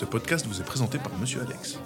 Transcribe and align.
Ce 0.00 0.06
podcast 0.06 0.46
vous 0.46 0.58
est 0.58 0.64
présenté 0.64 0.96
par 0.96 1.12
Monsieur 1.18 1.42
Alex. 1.42 1.78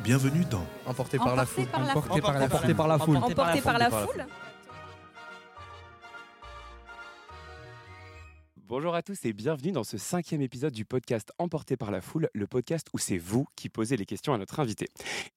Bienvenue 0.00 0.44
dans 0.44 0.66
Emporté 0.84 1.16
par 1.16 1.34
la 1.34 1.46
foule. 1.46 1.64
par 1.64 1.80
la 1.80 1.92
Emporté 1.92 2.20
par 2.20 2.34
la 2.34 2.44
Emporté 2.44 2.74
par 2.74 2.88
la 2.88 2.98
foule. 2.98 3.16
Emporté 3.16 3.62
par 3.62 3.78
la 3.78 3.88
foule 3.88 4.26
Bonjour 8.76 8.96
à 8.96 9.02
tous 9.02 9.24
et 9.24 9.32
bienvenue 9.32 9.70
dans 9.70 9.84
ce 9.84 9.98
cinquième 9.98 10.42
épisode 10.42 10.72
du 10.72 10.84
podcast 10.84 11.30
Emporté 11.38 11.76
par 11.76 11.92
la 11.92 12.00
foule, 12.00 12.28
le 12.34 12.48
podcast 12.48 12.88
où 12.92 12.98
c'est 12.98 13.18
vous 13.18 13.46
qui 13.54 13.68
posez 13.68 13.96
les 13.96 14.04
questions 14.04 14.34
à 14.34 14.38
notre 14.38 14.58
invité. 14.58 14.88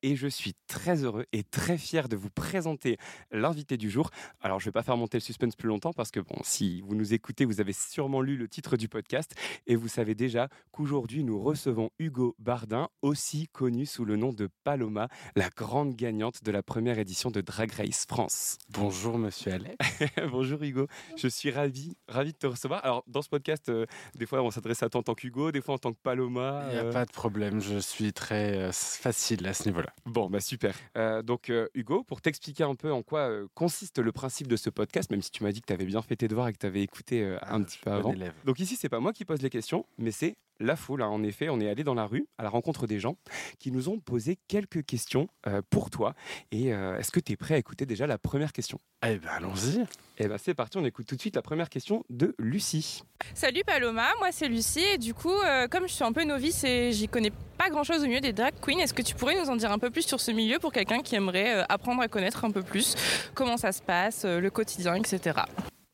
Et 0.01 0.15
je 0.15 0.27
suis 0.27 0.55
très 0.65 1.03
heureux 1.03 1.27
et 1.33 1.43
très 1.43 1.77
fier 1.77 2.09
de 2.09 2.15
vous 2.15 2.31
présenter 2.31 2.97
l'invité 3.29 3.77
du 3.77 3.91
jour. 3.91 4.09
Alors 4.41 4.59
je 4.59 4.63
ne 4.63 4.69
vais 4.69 4.73
pas 4.73 4.81
faire 4.81 4.97
monter 4.97 5.17
le 5.17 5.21
suspense 5.21 5.55
plus 5.55 5.67
longtemps 5.67 5.93
parce 5.93 6.09
que 6.09 6.19
bon, 6.19 6.37
si 6.41 6.81
vous 6.81 6.95
nous 6.95 7.13
écoutez, 7.13 7.45
vous 7.45 7.61
avez 7.61 7.73
sûrement 7.73 8.21
lu 8.21 8.37
le 8.37 8.47
titre 8.47 8.75
du 8.75 8.89
podcast 8.89 9.35
et 9.67 9.75
vous 9.75 9.87
savez 9.87 10.15
déjà 10.15 10.49
qu'aujourd'hui 10.71 11.23
nous 11.23 11.39
recevons 11.39 11.91
Hugo 11.99 12.35
Bardin, 12.39 12.89
aussi 13.03 13.49
connu 13.49 13.85
sous 13.85 14.03
le 14.03 14.15
nom 14.15 14.33
de 14.33 14.49
Paloma, 14.63 15.09
la 15.35 15.49
grande 15.49 15.95
gagnante 15.95 16.43
de 16.43 16.49
la 16.49 16.63
première 16.63 16.97
édition 16.97 17.29
de 17.29 17.41
Drag 17.41 17.71
Race 17.71 18.07
France. 18.09 18.57
Bonjour 18.69 19.19
Monsieur 19.19 19.53
Alex. 19.53 19.77
Bonjour 20.31 20.63
Hugo, 20.63 20.87
je 21.15 21.27
suis 21.27 21.51
ravi, 21.51 21.95
ravi 22.07 22.31
de 22.33 22.37
te 22.37 22.47
recevoir. 22.47 22.83
Alors 22.83 23.03
dans 23.05 23.26
ce 23.27 23.29
podcast, 23.29 23.67
euh, 23.69 23.85
des 24.15 24.25
fois 24.25 24.41
on 24.41 24.51
s'adresse 24.51 24.81
à 24.83 24.89
toi 24.89 25.01
en 25.01 25.03
tant 25.03 25.13
qu'Hugo, 25.13 25.51
des 25.51 25.61
fois 25.61 25.75
en 25.75 25.77
tant 25.77 25.91
que 25.91 25.99
Paloma. 26.01 26.63
Il 26.69 26.73
n'y 26.73 26.79
a 26.79 26.85
euh. 26.85 26.93
pas 26.93 27.05
de 27.05 27.11
problème, 27.11 27.59
je 27.61 27.77
suis 27.77 28.13
très 28.13 28.57
euh, 28.57 28.71
facile 28.71 29.45
à 29.47 29.53
ce 29.53 29.65
niveau-là. 29.67 29.93
Bon, 30.05 30.29
bah 30.29 30.39
super. 30.39 30.75
Donc 31.23 31.51
Hugo, 31.73 32.03
pour 32.03 32.21
t'expliquer 32.21 32.63
un 32.63 32.75
peu 32.75 32.91
en 32.91 33.03
quoi 33.03 33.29
consiste 33.53 33.99
le 33.99 34.11
principe 34.11 34.47
de 34.47 34.55
ce 34.55 34.69
podcast, 34.69 35.11
même 35.11 35.21
si 35.21 35.31
tu 35.31 35.43
m'as 35.43 35.51
dit 35.51 35.61
que 35.61 35.67
tu 35.67 35.73
avais 35.73 35.85
bien 35.85 36.01
fait 36.01 36.15
tes 36.15 36.27
devoirs 36.27 36.47
et 36.47 36.53
que 36.53 36.57
tu 36.57 36.65
avais 36.65 36.81
écouté 36.81 37.23
euh, 37.23 37.37
un 37.41 37.61
petit 37.63 37.79
peu 37.79 37.91
avant. 37.91 38.13
élève. 38.13 38.33
Donc 38.45 38.59
ici, 38.59 38.75
c'est 38.75 38.89
pas 38.89 38.99
moi 38.99 39.13
qui 39.13 39.25
pose 39.25 39.41
les 39.41 39.49
questions, 39.49 39.85
mais 39.97 40.11
c'est 40.11 40.35
la 40.59 40.75
foule. 40.75 41.01
hein. 41.01 41.07
En 41.07 41.23
effet, 41.23 41.49
on 41.49 41.59
est 41.59 41.69
allé 41.69 41.83
dans 41.83 41.93
la 41.93 42.05
rue 42.05 42.27
à 42.37 42.43
la 42.43 42.49
rencontre 42.49 42.87
des 42.87 42.99
gens 42.99 43.17
qui 43.59 43.71
nous 43.71 43.89
ont 43.89 43.99
posé 43.99 44.37
quelques 44.47 44.83
questions 44.83 45.27
euh, 45.45 45.61
pour 45.69 45.89
toi. 45.89 46.15
Et 46.51 46.73
euh, 46.73 46.97
est-ce 46.97 47.11
que 47.11 47.19
tu 47.19 47.33
es 47.33 47.35
prêt 47.35 47.55
à 47.55 47.57
écouter 47.57 47.85
déjà 47.85 48.07
la 48.07 48.17
première 48.17 48.53
question? 48.53 48.79
Eh 49.05 49.17
ben 49.17 49.29
allons-y. 49.29 49.85
Eh 50.17 50.27
ben 50.27 50.37
c'est 50.37 50.55
parti, 50.55 50.77
on 50.77 50.85
écoute 50.85 51.05
tout 51.05 51.15
de 51.15 51.21
suite 51.21 51.35
la 51.35 51.43
première 51.43 51.69
question 51.69 52.03
de 52.09 52.33
Lucie. 52.39 53.03
Salut 53.33 53.63
Paloma, 53.65 54.07
moi 54.19 54.29
c'est 54.31 54.47
Lucie 54.47 54.83
et 54.93 54.97
du 54.97 55.13
coup 55.13 55.33
euh, 55.33 55.67
comme 55.67 55.87
je 55.87 55.93
suis 55.93 56.03
un 56.03 56.11
peu 56.11 56.23
novice 56.23 56.63
et 56.63 56.91
j'y 56.91 57.07
connais 57.07 57.31
pas 57.57 57.69
grand 57.69 57.83
chose 57.83 58.03
au 58.03 58.07
milieu 58.07 58.21
des 58.21 58.33
drag 58.33 58.53
queens, 58.61 58.79
est-ce 58.79 58.93
que 58.93 59.01
tu 59.01 59.15
pourrais 59.15 59.35
nous 59.35 59.49
en 59.49 59.55
dire 59.55 59.71
un 59.71 59.79
peu 59.79 59.89
plus 59.89 60.03
sur 60.03 60.19
ce 60.19 60.31
milieu 60.31 60.59
pour 60.59 60.71
quelqu'un 60.71 61.01
qui 61.01 61.15
aimerait 61.15 61.57
euh, 61.57 61.63
apprendre 61.69 62.01
à 62.01 62.07
connaître 62.07 62.45
un 62.45 62.51
peu 62.51 62.61
plus 62.61 62.95
comment 63.33 63.57
ça 63.57 63.71
se 63.71 63.81
passe, 63.81 64.25
euh, 64.25 64.39
le 64.39 64.49
quotidien, 64.49 64.95
etc. 64.95 65.39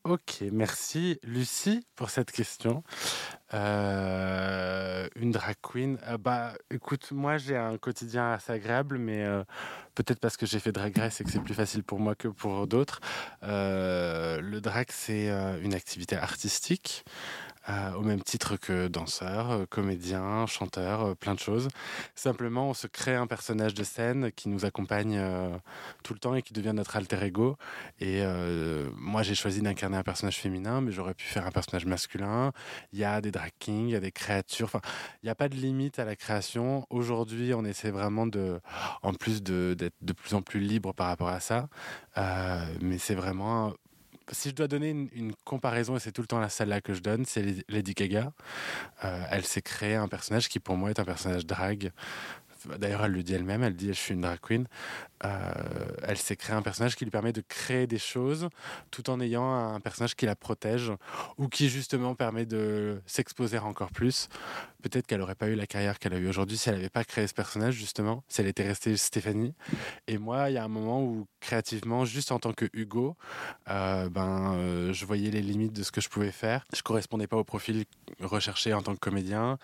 Ok, 0.04 0.42
merci 0.52 1.18
Lucie 1.22 1.86
pour 1.96 2.10
cette 2.10 2.30
question. 2.30 2.82
Euh, 3.54 5.08
une 5.16 5.30
drag 5.30 5.54
queen. 5.62 5.98
Euh, 6.08 6.18
bah, 6.18 6.54
écoute, 6.70 7.12
moi 7.12 7.36
j'ai 7.38 7.56
un 7.56 7.76
quotidien 7.78 8.32
assez 8.32 8.52
agréable, 8.52 8.98
mais 8.98 9.22
euh, 9.24 9.44
peut-être 9.94 10.18
parce 10.18 10.36
que 10.36 10.44
j'ai 10.44 10.58
fait 10.58 10.72
drag 10.72 10.96
race 10.96 11.20
et 11.20 11.24
que 11.24 11.30
c'est 11.30 11.40
plus 11.40 11.54
facile 11.54 11.84
pour 11.84 12.00
moi 12.00 12.14
que 12.16 12.28
pour 12.28 12.66
d'autres. 12.66 13.00
Le 13.42 14.58
drag, 14.60 14.86
c'est 14.90 15.28
une 15.62 15.74
activité 15.74 16.16
artistique. 16.16 17.04
Euh, 17.68 17.92
au 17.94 18.02
même 18.02 18.22
titre 18.22 18.56
que 18.56 18.88
danseur, 18.88 19.50
euh, 19.50 19.64
comédien, 19.66 20.46
chanteur, 20.46 21.00
euh, 21.02 21.14
plein 21.14 21.34
de 21.34 21.38
choses. 21.38 21.68
Simplement, 22.14 22.68
on 22.70 22.74
se 22.74 22.86
crée 22.86 23.14
un 23.14 23.26
personnage 23.26 23.72
de 23.74 23.84
scène 23.84 24.30
qui 24.32 24.48
nous 24.48 24.64
accompagne 24.64 25.20
tout 26.02 26.12
le 26.12 26.18
temps 26.18 26.34
et 26.34 26.42
qui 26.42 26.52
devient 26.52 26.72
notre 26.74 26.96
alter 26.96 27.22
ego. 27.24 27.56
Et 28.00 28.22
moi, 28.96 29.22
j'ai 29.22 29.34
choisi 29.34 29.60
d'incarner 29.62 29.96
un 29.96 30.02
personnage 30.02 30.38
féminin, 30.38 30.80
mais 30.80 30.92
j'aurais 30.92 31.14
pu 31.14 31.24
faire 31.26 31.46
un 31.46 31.50
personnage 31.50 31.86
masculin. 31.86 32.52
Il 32.92 32.98
y 32.98 33.04
a 33.04 33.20
des 33.20 33.30
drag 33.30 33.50
kings, 33.58 33.88
il 33.88 33.92
y 33.92 33.96
a 33.96 34.00
des 34.00 34.12
créatures. 34.12 34.66
Enfin, 34.66 34.80
il 35.22 35.26
n'y 35.26 35.30
a 35.30 35.34
pas 35.34 35.48
de 35.48 35.56
limite 35.56 35.98
à 35.98 36.04
la 36.04 36.16
création. 36.16 36.86
Aujourd'hui, 36.90 37.54
on 37.54 37.64
essaie 37.64 37.90
vraiment 37.90 38.26
de, 38.26 38.60
en 39.02 39.14
plus 39.14 39.42
de- 39.42 39.74
d'être 39.76 39.96
de 40.02 40.12
plus 40.12 40.34
en 40.34 40.42
plus 40.42 40.60
libre 40.60 40.92
par 40.92 41.08
rapport 41.08 41.28
à 41.28 41.40
ça. 41.40 41.68
Mais 42.80 42.98
c'est 42.98 43.14
vraiment. 43.14 43.72
Si 44.32 44.50
je 44.50 44.54
dois 44.54 44.68
donner 44.68 44.90
une, 44.90 45.32
comparaison, 45.44 45.96
et 45.96 46.00
c'est 46.00 46.12
tout 46.12 46.22
le 46.22 46.26
temps 46.26 46.40
la 46.40 46.48
celle-là 46.48 46.80
que 46.80 46.94
je 46.94 47.00
donne, 47.00 47.24
c'est 47.26 47.64
Lady 47.68 47.92
Gaga. 47.92 48.32
Euh, 49.04 49.24
elle 49.30 49.44
s'est 49.44 49.62
créée 49.62 49.96
un 49.96 50.08
personnage 50.08 50.48
qui, 50.48 50.60
pour 50.60 50.76
moi, 50.76 50.90
est 50.90 50.98
un 50.98 51.04
personnage 51.04 51.46
drag. 51.46 51.92
D'ailleurs, 52.78 53.04
elle 53.04 53.12
le 53.12 53.22
dit 53.22 53.34
elle-même, 53.34 53.62
elle 53.62 53.76
dit 53.76 53.88
Je 53.88 53.92
suis 53.92 54.14
une 54.14 54.22
drag 54.22 54.38
queen. 54.40 54.66
Euh, 55.24 55.52
elle 56.02 56.18
s'est 56.18 56.36
créée 56.36 56.54
un 56.54 56.62
personnage 56.62 56.96
qui 56.96 57.04
lui 57.04 57.10
permet 57.10 57.32
de 57.32 57.40
créer 57.40 57.86
des 57.86 57.98
choses 57.98 58.48
tout 58.90 59.08
en 59.08 59.20
ayant 59.20 59.54
un 59.54 59.80
personnage 59.80 60.14
qui 60.14 60.26
la 60.26 60.36
protège 60.36 60.92
ou 61.38 61.48
qui 61.48 61.70
justement 61.70 62.14
permet 62.14 62.44
de 62.44 63.00
s'exposer 63.06 63.58
encore 63.58 63.90
plus. 63.90 64.28
Peut-être 64.82 65.06
qu'elle 65.06 65.20
n'aurait 65.20 65.34
pas 65.34 65.48
eu 65.48 65.54
la 65.54 65.66
carrière 65.66 65.98
qu'elle 65.98 66.12
a 66.12 66.18
eue 66.18 66.28
aujourd'hui 66.28 66.58
si 66.58 66.68
elle 66.68 66.74
n'avait 66.74 66.90
pas 66.90 67.04
créé 67.04 67.26
ce 67.26 67.32
personnage 67.32 67.74
justement, 67.74 68.22
si 68.28 68.42
elle 68.42 68.48
était 68.48 68.66
restée 68.66 68.96
Stéphanie. 68.98 69.54
Et 70.08 70.18
moi, 70.18 70.50
il 70.50 70.54
y 70.54 70.58
a 70.58 70.64
un 70.64 70.68
moment 70.68 71.02
où 71.02 71.26
créativement, 71.40 72.04
juste 72.04 72.32
en 72.32 72.38
tant 72.38 72.52
que 72.52 72.66
Hugo, 72.74 73.16
euh, 73.70 74.10
ben, 74.10 74.54
euh, 74.56 74.92
je 74.92 75.06
voyais 75.06 75.30
les 75.30 75.40
limites 75.40 75.72
de 75.72 75.82
ce 75.82 75.90
que 75.90 76.02
je 76.02 76.10
pouvais 76.10 76.32
faire. 76.32 76.66
Je 76.74 76.82
correspondais 76.82 77.26
pas 77.26 77.38
au 77.38 77.44
profil 77.44 77.84
recherché 78.20 78.74
en 78.74 78.82
tant 78.82 78.92
que 78.94 79.00
comédien. 79.00 79.58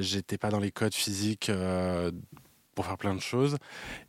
J'étais 0.00 0.38
pas 0.38 0.50
dans 0.50 0.58
les 0.58 0.72
codes 0.72 0.94
physiques. 0.94 1.50
Pour 2.74 2.86
faire 2.86 2.98
plein 2.98 3.14
de 3.14 3.20
choses. 3.20 3.56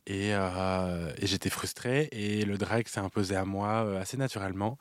Et, 0.07 0.33
euh, 0.33 1.11
et 1.17 1.27
j'étais 1.27 1.49
frustré 1.49 2.09
et 2.11 2.45
le 2.45 2.57
drag 2.57 2.87
s'est 2.87 2.99
imposé 2.99 3.35
à 3.35 3.45
moi 3.45 3.85
euh, 3.85 4.01
assez 4.01 4.17
naturellement. 4.17 4.77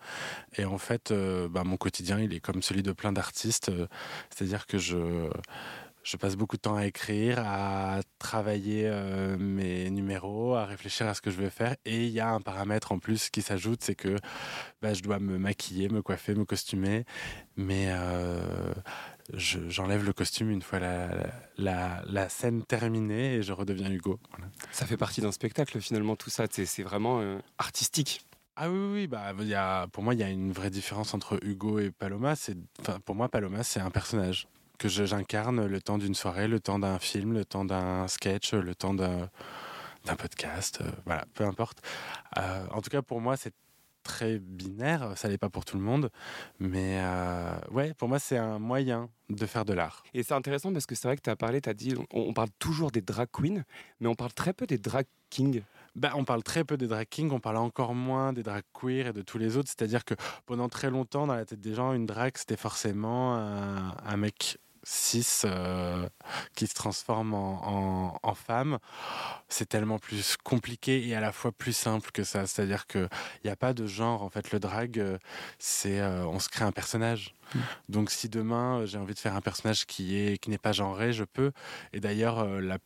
Et 0.56 0.65
en 0.65 0.78
fait 0.78 1.10
euh, 1.10 1.49
bah, 1.49 1.65
mon 1.65 1.77
quotidien 1.77 2.19
il 2.21 2.32
est 2.34 2.41
comme 2.41 2.62
celui 2.62 2.82
de 2.82 2.93
plein 2.93 3.12
d'artistes. 3.12 3.71
Euh, 3.71 3.87
c'est 4.31 4.44
à 4.44 4.47
dire 4.47 4.66
que 4.66 4.78
je 4.78 5.28
je 6.05 6.17
passe 6.17 6.37
beaucoup 6.37 6.57
de 6.57 6.63
temps 6.63 6.77
à 6.77 6.87
écrire, 6.87 7.39
à 7.45 8.01
travailler 8.19 8.83
euh, 8.87 9.37
mes 9.39 9.89
numéros, 9.91 10.55
à 10.55 10.65
réfléchir 10.67 11.07
à 11.07 11.15
ce 11.15 11.21
que 11.21 11.31
je 11.31 11.37
veux 11.37 11.49
faire. 11.49 11.77
Et 11.85 12.05
il 12.07 12.11
y 12.13 12.21
a 12.21 12.29
un 12.31 12.41
paramètre 12.41 12.93
en 12.93 12.99
plus 12.99 13.31
qui 13.31 13.41
s'ajoute, 13.43 13.83
c'est 13.83 13.95
que 13.95 14.17
bah, 14.81 14.95
je 14.95 15.03
dois 15.03 15.19
me 15.21 15.39
maquiller, 15.39 15.89
me 15.89 16.03
coiffer, 16.03 16.35
me 16.35 16.45
costumer. 16.45 17.05
Mais 17.57 17.87
euh, 17.91 18.73
je- 19.33 19.69
j'enlève 19.69 20.05
le 20.05 20.12
costume 20.12 20.51
une 20.51 20.62
fois 20.62 20.81
la, 20.81 21.09
la, 21.57 22.03
la 22.07 22.29
scène 22.29 22.65
terminée 22.65 23.37
et 23.37 23.43
je 23.43 23.53
redeviens 23.53 23.91
Hugo. 23.91 24.19
Voilà. 24.31 24.51
Ça 24.73 24.87
fait 24.87 24.97
partie 24.97 25.21
d'un 25.21 25.33
spectacle 25.33 25.81
finalement 25.81 26.17
tout 26.17 26.31
ça, 26.31 26.47
c'est 26.51 26.83
vraiment 26.83 27.21
euh, 27.21 27.39
artistique. 27.59 28.23
Ah 28.57 28.71
oui, 28.71 28.79
oui, 28.93 29.07
bah, 29.07 29.33
il 29.41 29.47
y 29.49 29.55
a, 29.55 29.87
pour 29.89 30.03
moi, 30.03 30.12
il 30.12 30.21
y 30.21 30.23
a 30.23 30.29
une 30.29 30.53
vraie 30.53 30.69
différence 30.69 31.15
entre 31.15 31.39
Hugo 31.43 31.79
et 31.79 31.91
Paloma. 31.91 32.35
Pour 33.07 33.15
moi, 33.15 33.31
Paloma, 33.31 33.62
c'est 33.62 33.81
un 33.81 33.91
personnage 33.91 34.47
que 34.82 34.88
j'incarne 34.88 35.65
le 35.66 35.81
temps 35.81 35.97
d'une 35.97 36.15
soirée, 36.15 36.48
le 36.48 36.59
temps 36.59 36.81
d'un 36.81 36.98
film, 36.98 37.34
le 37.34 37.44
temps 37.44 37.65
d'un 37.65 38.09
sketch, 38.09 38.53
le 38.53 38.75
temps 38.75 38.94
d'un, 38.94 39.28
podcast, 40.19 40.81
euh, 40.81 40.91
voilà, 41.06 41.25
peu 41.34 41.44
importe. 41.44 41.78
Euh, 42.37 42.66
en 42.72 42.81
tout 42.81 42.91
cas, 42.91 43.00
pour 43.00 43.20
moi, 43.20 43.37
c'est 43.37 43.54
très 44.03 44.41
binaire. 44.41 45.16
Ça 45.16 45.28
l'est 45.28 45.38
pas 45.38 45.50
pour 45.50 45.65
tout 45.65 45.76
le 45.76 45.84
monde, 45.84 46.10
mais 46.59 46.98
euh, 47.00 47.54
ouais, 47.70 47.94
pour 47.94 48.09
moi, 48.09 48.19
c'est 48.19 48.38
un 48.38 48.59
moyen 48.59 49.09
de 49.31 49.47
faire 49.47 49.65
de 49.65 49.72
l'art. 49.72 50.03
Et 50.15 50.25
c'est 50.25 50.34
intéressant 50.34 50.72
parce 50.72 50.87
que 50.87 50.97
c'est 50.97 51.06
vrai 51.06 51.16
que 51.16 51.22
tu 51.22 51.31
as 51.31 51.37
parlé, 51.37 51.60
tu 51.60 51.69
as 51.69 51.75
dit, 51.75 51.94
on, 52.12 52.20
on 52.20 52.32
parle 52.32 52.50
toujours 52.59 52.91
des 52.91 53.03
drag 53.03 53.28
queens, 53.31 53.62
mais 54.00 54.09
on 54.09 54.16
parle 54.16 54.32
très 54.32 54.53
peu 54.53 54.66
des 54.66 54.78
drag 54.78 55.06
kings. 55.31 55.62
Ben, 55.94 56.10
on 56.16 56.25
parle 56.25 56.43
très 56.43 56.64
peu 56.64 56.76
des 56.76 56.88
drag 56.88 57.06
kings, 57.09 57.31
on 57.31 57.38
parle 57.38 57.59
encore 57.59 57.94
moins 57.94 58.32
des 58.32 58.43
drag 58.43 58.64
queer 58.72 59.09
et 59.09 59.12
de 59.12 59.22
tous 59.22 59.38
les 59.38 59.56
autres. 59.56 59.69
C'est-à-dire 59.69 60.04
que 60.04 60.14
pendant 60.47 60.69
très 60.69 60.91
longtemps, 60.91 61.28
dans 61.28 61.37
la 61.37 61.44
tête 61.44 61.60
des 61.60 61.75
gens, 61.75 61.93
une 61.93 62.06
drag, 62.06 62.32
c'était 62.37 62.56
forcément 62.56 63.37
un, 63.37 63.94
un 64.04 64.16
mec 64.16 64.59
cis 64.84 65.26
euh, 65.44 66.09
qui 66.54 66.66
se 66.66 66.75
transforme 66.75 67.34
en, 67.34 67.60
en- 68.15 68.19
en 68.22 68.34
femme. 68.34 68.78
C'est 69.48 69.69
tellement 69.69 69.98
plus 69.98 70.37
compliqué 70.43 71.06
et 71.06 71.15
à 71.15 71.20
la 71.20 71.32
fois 71.32 71.53
plus 71.53 71.72
simple 71.72 72.10
que 72.12 72.25
ça. 72.25 72.47
C'est-à-dire 72.47 72.87
qu'il 72.87 73.09
n'y 73.44 73.50
a 73.50 73.56
pas 73.56 73.75
de 73.75 73.87
genre. 73.87 74.22
En 74.22 74.31
fait, 74.31 74.53
le 74.53 74.59
drag, 74.60 74.98
euh, 74.98 75.19
c'est 75.59 76.00
euh, 76.00 76.26
on 76.26 76.38
se 76.38 76.48
crée 76.48 76.65
un 76.65 76.72
personnage. 76.72 77.34
Donc 77.88 78.10
si 78.10 78.28
demain 78.28 78.87
j'ai 78.87 78.99
envie 78.99 79.14
de 79.14 79.19
faire 79.19 79.37
un 79.37 79.40
personnage 79.43 79.87
qui 79.87 80.17
est 80.17 80.38
qui 80.38 80.50
n'est 80.50 80.58
pas 80.58 80.73
genré, 80.73 81.12
je 81.12 81.25
peux. 81.25 81.52
Et 81.93 82.00
d'ailleurs, 82.00 82.44
la 82.61 82.78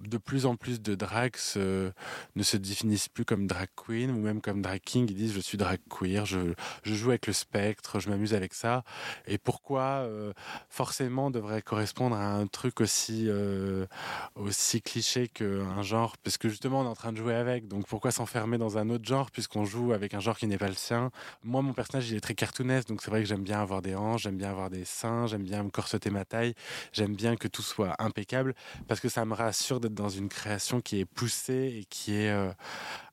de 0.00 0.18
plus 0.18 0.46
en 0.46 0.56
plus 0.56 0.80
de 0.82 0.94
drags 0.94 1.36
se- 1.36 1.90
ne 2.36 2.42
se 2.42 2.56
définissent 2.56 3.08
plus 3.08 3.24
comme 3.24 3.46
drag 3.46 3.68
queen 3.76 4.10
ou 4.10 4.18
même 4.20 4.40
comme 4.40 4.62
drag 4.62 4.80
king. 4.80 5.06
Ils 5.10 5.16
disent 5.16 5.32
je 5.34 5.40
suis 5.40 5.58
drag 5.58 5.78
queer, 5.90 6.26
je, 6.26 6.38
je 6.84 6.94
joue 6.94 7.10
avec 7.10 7.26
le 7.26 7.32
spectre, 7.32 7.98
je 8.00 8.10
m'amuse 8.10 8.34
avec 8.34 8.54
ça. 8.54 8.84
Et 9.26 9.38
pourquoi 9.38 9.82
euh, 10.06 10.32
forcément 10.68 11.30
devrait 11.30 11.62
correspondre 11.62 12.16
à 12.16 12.34
un 12.34 12.46
truc 12.46 12.80
aussi, 12.80 13.24
euh, 13.28 13.86
aussi 14.34 14.82
cliché 14.82 15.28
qu'un 15.28 15.82
genre? 15.82 16.16
Parce 16.18 16.38
que 16.38 16.48
justement 16.48 16.80
on 16.80 16.84
est 16.84 16.88
en 16.88 16.94
train 16.94 17.12
de 17.12 17.16
jouer 17.18 17.34
avec. 17.34 17.68
Donc 17.68 17.86
pourquoi 17.86 18.10
s'enfermer 18.10 18.58
dans 18.58 18.78
un 18.78 18.90
autre 18.90 19.04
genre 19.04 19.30
puisqu'on 19.30 19.64
joue 19.64 19.92
avec 19.92 20.14
un 20.14 20.20
genre 20.20 20.36
qui 20.36 20.46
n'est 20.46 20.58
pas 20.58 20.68
le 20.68 20.74
sien? 20.74 21.10
Moi 21.42 21.62
mon 21.62 21.72
personnage 21.72 22.10
il 22.10 22.16
est 22.16 22.20
très 22.20 22.34
cartoonesque 22.34 22.88
donc 22.88 23.02
c'est 23.02 23.10
vrai 23.10 23.20
que 23.22 23.28
j'aime 23.28 23.42
bien 23.44 23.60
avoir 23.60 23.82
des 23.82 23.94
hanches, 23.94 24.22
j'aime 24.22 24.36
bien 24.36 24.50
avoir 24.50 24.70
des 24.70 24.84
seins, 24.84 25.26
j'aime 25.26 25.42
bien 25.44 25.62
me 25.62 25.70
corseter 25.70 26.10
ma 26.10 26.24
taille, 26.24 26.54
j'aime 26.92 27.14
bien 27.14 27.36
que 27.36 27.48
tout 27.48 27.62
soit 27.62 27.94
impeccable 27.98 28.54
parce 28.88 29.00
que 29.00 29.08
ça 29.08 29.24
me 29.24 29.34
rassure 29.34 29.80
dans 29.88 30.08
une 30.08 30.28
création 30.28 30.80
qui 30.80 31.00
est 31.00 31.04
poussée 31.04 31.78
et 31.80 31.84
qui 31.84 32.14
est 32.14 32.30
euh, 32.30 32.50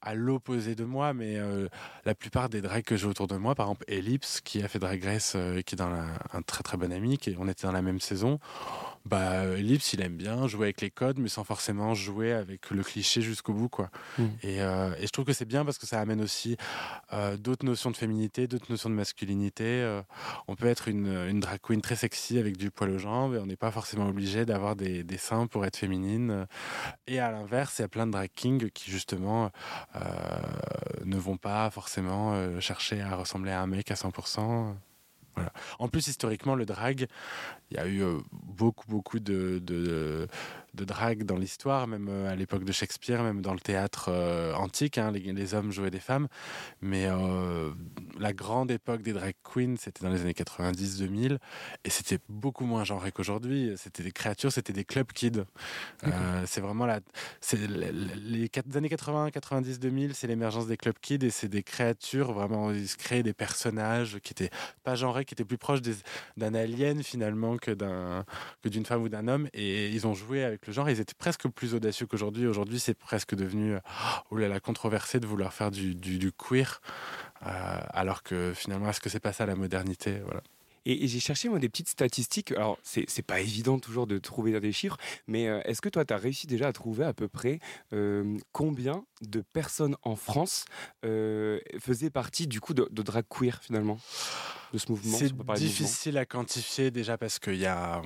à 0.03 0.13
l'opposé 0.13 0.75
de 0.75 0.83
moi. 0.85 1.13
Mais 1.13 1.37
euh, 1.37 1.67
la 2.05 2.13
plupart 2.13 2.49
des 2.49 2.61
drags 2.61 2.83
que 2.83 2.95
j'ai 2.97 3.07
autour 3.07 3.27
de 3.27 3.35
moi, 3.37 3.55
par 3.55 3.65
exemple 3.67 3.85
Ellipse, 3.87 4.41
qui 4.41 4.61
a 4.61 4.67
fait 4.67 4.79
Drag 4.79 5.03
Race, 5.03 5.33
euh, 5.35 5.61
qui 5.61 5.73
est 5.73 5.77
dans 5.77 5.89
la- 5.89 6.05
un 6.33 6.41
très 6.43 6.61
très 6.61 6.77
bon 6.77 6.91
ami, 6.93 7.17
qui, 7.17 7.35
on 7.39 7.47
était 7.47 7.65
dans 7.65 7.73
la 7.73 7.81
même 7.81 7.99
saison. 7.99 8.39
bah, 9.05 9.43
Ellipse, 9.57 9.91
il 9.91 10.01
aime 10.01 10.15
bien 10.15 10.47
jouer 10.47 10.67
avec 10.67 10.79
les 10.79 10.89
codes, 10.89 11.19
mais 11.19 11.27
sans 11.27 11.43
forcément 11.43 11.93
jouer 11.93 12.31
avec 12.31 12.69
le 12.69 12.83
cliché 12.83 13.21
jusqu'au 13.21 13.51
bout. 13.53 13.67
Quoi. 13.67 13.89
Mm. 14.17 14.23
Et, 14.43 14.61
euh, 14.61 14.95
et 14.97 15.05
je 15.07 15.11
trouve 15.11 15.25
que 15.25 15.33
c'est 15.33 15.43
bien 15.43 15.65
parce 15.65 15.77
que 15.77 15.85
ça 15.85 15.99
amène 15.99 16.21
aussi 16.21 16.55
euh, 17.11 17.35
d'autres 17.35 17.65
notions 17.65 17.91
de 17.91 17.97
féminité, 17.97 18.47
d'autres 18.47 18.67
notions 18.71 18.89
de 18.89 18.95
masculinité. 18.95 20.01
On 20.47 20.55
peut 20.55 20.67
être 20.67 20.87
une, 20.87 21.07
une 21.29 21.41
drag 21.41 21.59
queen 21.61 21.81
très 21.81 21.97
sexy 21.97 22.39
avec 22.39 22.55
du 22.55 22.71
poil 22.71 22.91
aux 22.91 22.97
jambes 22.97 23.35
et 23.35 23.39
on 23.39 23.45
n'est 23.45 23.57
pas 23.57 23.71
forcément 23.71 24.07
obligé 24.07 24.45
d'avoir 24.45 24.77
des, 24.77 25.03
des 25.03 25.17
seins 25.17 25.47
pour 25.47 25.65
être 25.65 25.75
féminine. 25.75 26.47
Et 27.07 27.19
à 27.19 27.29
l'inverse, 27.29 27.79
il 27.79 27.81
y 27.81 27.85
a 27.85 27.89
plein 27.89 28.07
de 28.07 28.11
drag 28.13 28.29
kings 28.33 28.69
qui, 28.71 28.89
justement, 28.89 29.51
ne 31.05 31.17
vont 31.17 31.37
pas 31.37 31.69
forcément 31.69 32.33
euh, 32.33 32.59
chercher 32.59 33.01
à 33.01 33.15
ressembler 33.15 33.51
à 33.51 33.61
un 33.61 33.67
mec 33.67 33.91
à 33.91 33.95
100%. 33.95 34.73
Voilà. 35.35 35.51
En 35.79 35.87
plus, 35.87 36.07
historiquement, 36.07 36.55
le 36.55 36.65
drag, 36.65 37.07
il 37.71 37.77
y 37.77 37.79
a 37.79 37.87
eu 37.87 38.03
euh, 38.03 38.19
beaucoup, 38.31 38.85
beaucoup 38.87 39.19
de, 39.19 40.27
de 40.73 40.85
drag 40.85 41.23
dans 41.23 41.37
l'histoire, 41.37 41.87
même 41.87 42.07
euh, 42.09 42.29
à 42.31 42.35
l'époque 42.35 42.63
de 42.63 42.71
Shakespeare, 42.71 43.21
même 43.23 43.41
dans 43.41 43.53
le 43.53 43.59
théâtre 43.59 44.07
euh, 44.09 44.53
antique. 44.55 44.97
hein, 44.97 45.11
les, 45.11 45.19
les 45.19 45.53
hommes 45.53 45.71
jouaient 45.71 45.91
des 45.91 45.99
femmes. 45.99 46.27
Mais 46.81 47.07
euh, 47.07 47.71
la 48.19 48.33
grande 48.33 48.71
époque 48.71 49.01
des 49.01 49.13
drag 49.13 49.35
queens, 49.43 49.75
c'était 49.79 50.03
dans 50.03 50.11
les 50.11 50.21
années 50.21 50.33
90-2000. 50.33 51.37
Et 51.85 51.89
c'était 51.89 52.19
beaucoup 52.29 52.65
moins 52.65 52.83
genré 52.83 53.11
qu'aujourd'hui. 53.11 53.73
C'était 53.77 54.03
des 54.03 54.11
créatures, 54.11 54.51
c'était 54.51 54.73
des 54.73 54.85
club 54.85 55.11
kids. 55.13 55.43
Euh, 56.05 56.43
c'est 56.47 56.61
vraiment 56.61 56.85
la. 56.85 56.99
c'est 57.41 57.57
le- 57.57 57.91
le- 57.91 58.13
les 58.15 58.49
quatre- 58.49 58.75
années 58.75 58.89
80, 58.89 59.31
90, 59.31 59.79
2000, 59.79 60.13
c'est 60.15 60.27
l'émergence 60.27 60.67
des 60.67 60.77
club 60.77 60.95
kids 61.01 61.23
et 61.25 61.29
c'est 61.29 61.47
des 61.49 61.63
créatures 61.63 62.33
vraiment. 62.33 62.71
Ils 62.71 62.87
se 62.87 62.97
créaient 62.97 63.23
des 63.23 63.33
personnages 63.33 64.19
qui 64.23 64.31
étaient 64.33 64.49
pas 64.83 64.95
genrés, 64.95 65.25
qui 65.25 65.33
étaient 65.33 65.45
plus 65.45 65.57
proches 65.57 65.81
d'un 66.37 66.53
alien 66.53 67.03
finalement 67.03 67.57
que 67.57 67.71
d'un 67.71 68.25
que 68.63 68.69
d'une 68.69 68.85
femme 68.85 69.03
ou 69.03 69.09
d'un 69.09 69.27
homme. 69.27 69.47
Et 69.53 69.89
ils 69.89 70.07
ont 70.07 70.13
joué 70.13 70.43
avec 70.43 70.62
le 70.67 70.73
genre. 70.73 70.89
Ils 70.89 70.99
étaient 70.99 71.13
presque 71.13 71.47
plus 71.47 71.73
audacieux 71.73 72.05
qu'aujourd'hui. 72.05 72.47
Aujourd'hui, 72.47 72.79
c'est 72.79 72.93
presque 72.93 73.35
devenu 73.35 73.77
oh 74.31 74.37
là 74.37 74.47
là 74.47 74.59
controversé 74.59 75.19
de 75.19 75.27
vouloir 75.27 75.53
faire 75.53 75.71
du, 75.71 75.95
du, 75.95 76.31
queer, 76.31 76.81
euh, 77.45 77.79
alors 77.89 78.23
que 78.23 78.53
finalement, 78.55 78.89
est-ce 78.89 78.99
que 78.99 79.09
c'est 79.09 79.19
pas 79.19 79.33
ça 79.33 79.45
la 79.45 79.55
modernité? 79.55 80.19
Voilà. 80.25 80.41
Et, 80.85 81.07
j'ai 81.07 81.19
cherché 81.19 81.49
moi 81.49 81.59
des 81.59 81.69
petites 81.69 81.89
statistiques. 81.89 82.51
Alors, 82.51 82.77
c'est 82.83 83.25
pas 83.25 83.39
évident 83.39 83.79
toujours 83.79 84.07
de 84.07 84.17
trouver 84.17 84.59
des 84.59 84.71
chiffres, 84.71 84.97
mais 85.27 85.47
euh, 85.47 85.61
est-ce 85.65 85.81
que 85.81 85.89
toi, 85.89 86.05
tu 86.05 86.13
as 86.13 86.17
réussi 86.17 86.47
déjà 86.47 86.67
à 86.67 86.73
trouver 86.73 87.05
à 87.05 87.13
peu 87.13 87.27
près 87.27 87.59
euh, 87.93 88.37
combien 88.51 89.05
de 89.21 89.41
personnes 89.41 89.95
en 90.03 90.15
France 90.15 90.65
euh, 91.05 91.59
faisaient 91.79 92.09
partie 92.09 92.47
du 92.47 92.59
coup 92.59 92.73
de, 92.73 92.87
de 92.91 93.01
drag 93.01 93.25
queer 93.29 93.59
finalement? 93.61 93.99
De 94.73 94.77
ce 94.79 94.91
mouvement 94.91 95.17
C'est 95.17 95.31
difficile 95.55 96.17
à 96.17 96.25
quantifier 96.25 96.91
déjà 96.91 97.17
parce 97.17 97.39
que 97.39 97.51
y 97.51 97.65
a, 97.67 98.01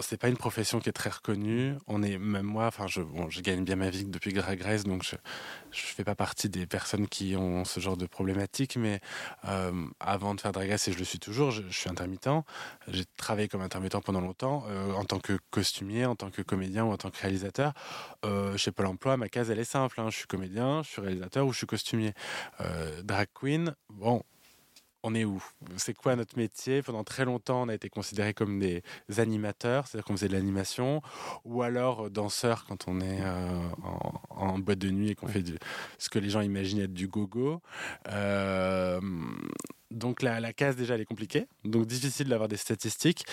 c'est 0.00 0.16
pas 0.18 0.28
une 0.28 0.36
profession 0.38 0.80
qui 0.80 0.88
est 0.88 0.92
très 0.92 1.10
reconnue. 1.10 1.74
On 1.86 2.02
est 2.02 2.18
même 2.18 2.46
moi, 2.46 2.66
enfin 2.66 2.86
je, 2.86 3.02
bon, 3.02 3.28
je 3.28 3.40
gagne 3.42 3.62
bien 3.64 3.76
ma 3.76 3.90
vie 3.90 4.04
depuis 4.04 4.32
Drag 4.32 4.60
Race, 4.60 4.84
donc 4.84 5.04
je, 5.04 5.16
je 5.70 5.80
fais 5.80 6.04
pas 6.04 6.14
partie 6.14 6.48
des 6.48 6.66
personnes 6.66 7.06
qui 7.06 7.36
ont 7.36 7.64
ce 7.64 7.78
genre 7.78 7.96
de 7.96 8.06
problématique. 8.06 8.76
Mais 8.76 9.00
euh, 9.44 9.86
avant 10.00 10.34
de 10.34 10.40
faire 10.40 10.52
Drag 10.52 10.70
Race, 10.70 10.88
et 10.88 10.92
je 10.92 10.98
le 10.98 11.04
suis 11.04 11.18
toujours, 11.18 11.50
je, 11.50 11.62
je 11.68 11.78
suis 11.78 11.90
intermittent. 11.90 12.28
J'ai 12.88 13.04
travaillé 13.16 13.48
comme 13.48 13.60
intermittent 13.62 14.00
pendant 14.02 14.20
longtemps 14.22 14.64
euh, 14.68 14.92
en 14.94 15.04
tant 15.04 15.18
que 15.20 15.38
costumier, 15.50 16.06
en 16.06 16.16
tant 16.16 16.30
que 16.30 16.40
comédien 16.42 16.84
ou 16.84 16.92
en 16.92 16.96
tant 16.96 17.10
que 17.10 17.20
réalisateur. 17.20 17.74
Euh, 18.24 18.56
chez 18.56 18.72
Pôle 18.72 18.86
Emploi, 18.86 19.16
ma 19.18 19.28
case 19.28 19.50
elle 19.50 19.58
est 19.58 19.64
simple. 19.64 20.00
hein. 20.00 20.08
Je 20.10 20.16
suis 20.16 20.26
comédien, 20.26 20.82
je 20.82 20.88
suis 20.88 21.02
réalisateur 21.02 21.46
ou 21.46 21.52
je 21.52 21.58
suis 21.58 21.66
costumier. 21.66 22.14
Euh, 22.60 23.02
drag 23.02 23.28
queen, 23.34 23.74
bon 23.90 24.22
on 25.02 25.14
est 25.14 25.24
où? 25.24 25.42
C'est 25.76 25.94
quoi 25.94 26.16
notre 26.16 26.36
métier? 26.36 26.82
Pendant 26.82 27.04
très 27.04 27.24
longtemps, 27.24 27.62
on 27.62 27.68
a 27.68 27.74
été 27.74 27.88
considérés 27.88 28.34
comme 28.34 28.58
des 28.58 28.82
animateurs, 29.18 29.86
c'est-à-dire 29.86 30.04
qu'on 30.04 30.14
faisait 30.14 30.28
de 30.28 30.32
l'animation, 30.34 31.02
ou 31.44 31.62
alors 31.62 32.06
euh, 32.06 32.10
danseurs 32.10 32.64
quand 32.66 32.88
on 32.88 33.00
est 33.00 33.20
euh, 33.22 33.68
en, 33.82 34.20
en 34.30 34.58
boîte 34.58 34.78
de 34.78 34.90
nuit 34.90 35.10
et 35.10 35.14
qu'on 35.14 35.28
fait 35.28 35.42
du, 35.42 35.56
ce 35.98 36.08
que 36.08 36.18
les 36.18 36.30
gens 36.30 36.40
imaginent 36.40 36.80
être 36.80 36.94
du 36.94 37.08
gogo. 37.08 37.60
Euh, 38.08 39.00
donc 39.90 40.22
la, 40.22 40.38
la 40.40 40.52
case 40.52 40.76
déjà 40.76 40.94
elle 40.94 41.00
est 41.00 41.04
compliquée, 41.06 41.46
donc 41.64 41.86
difficile 41.86 42.28
d'avoir 42.28 42.48
des 42.48 42.56
statistiques. 42.58 43.24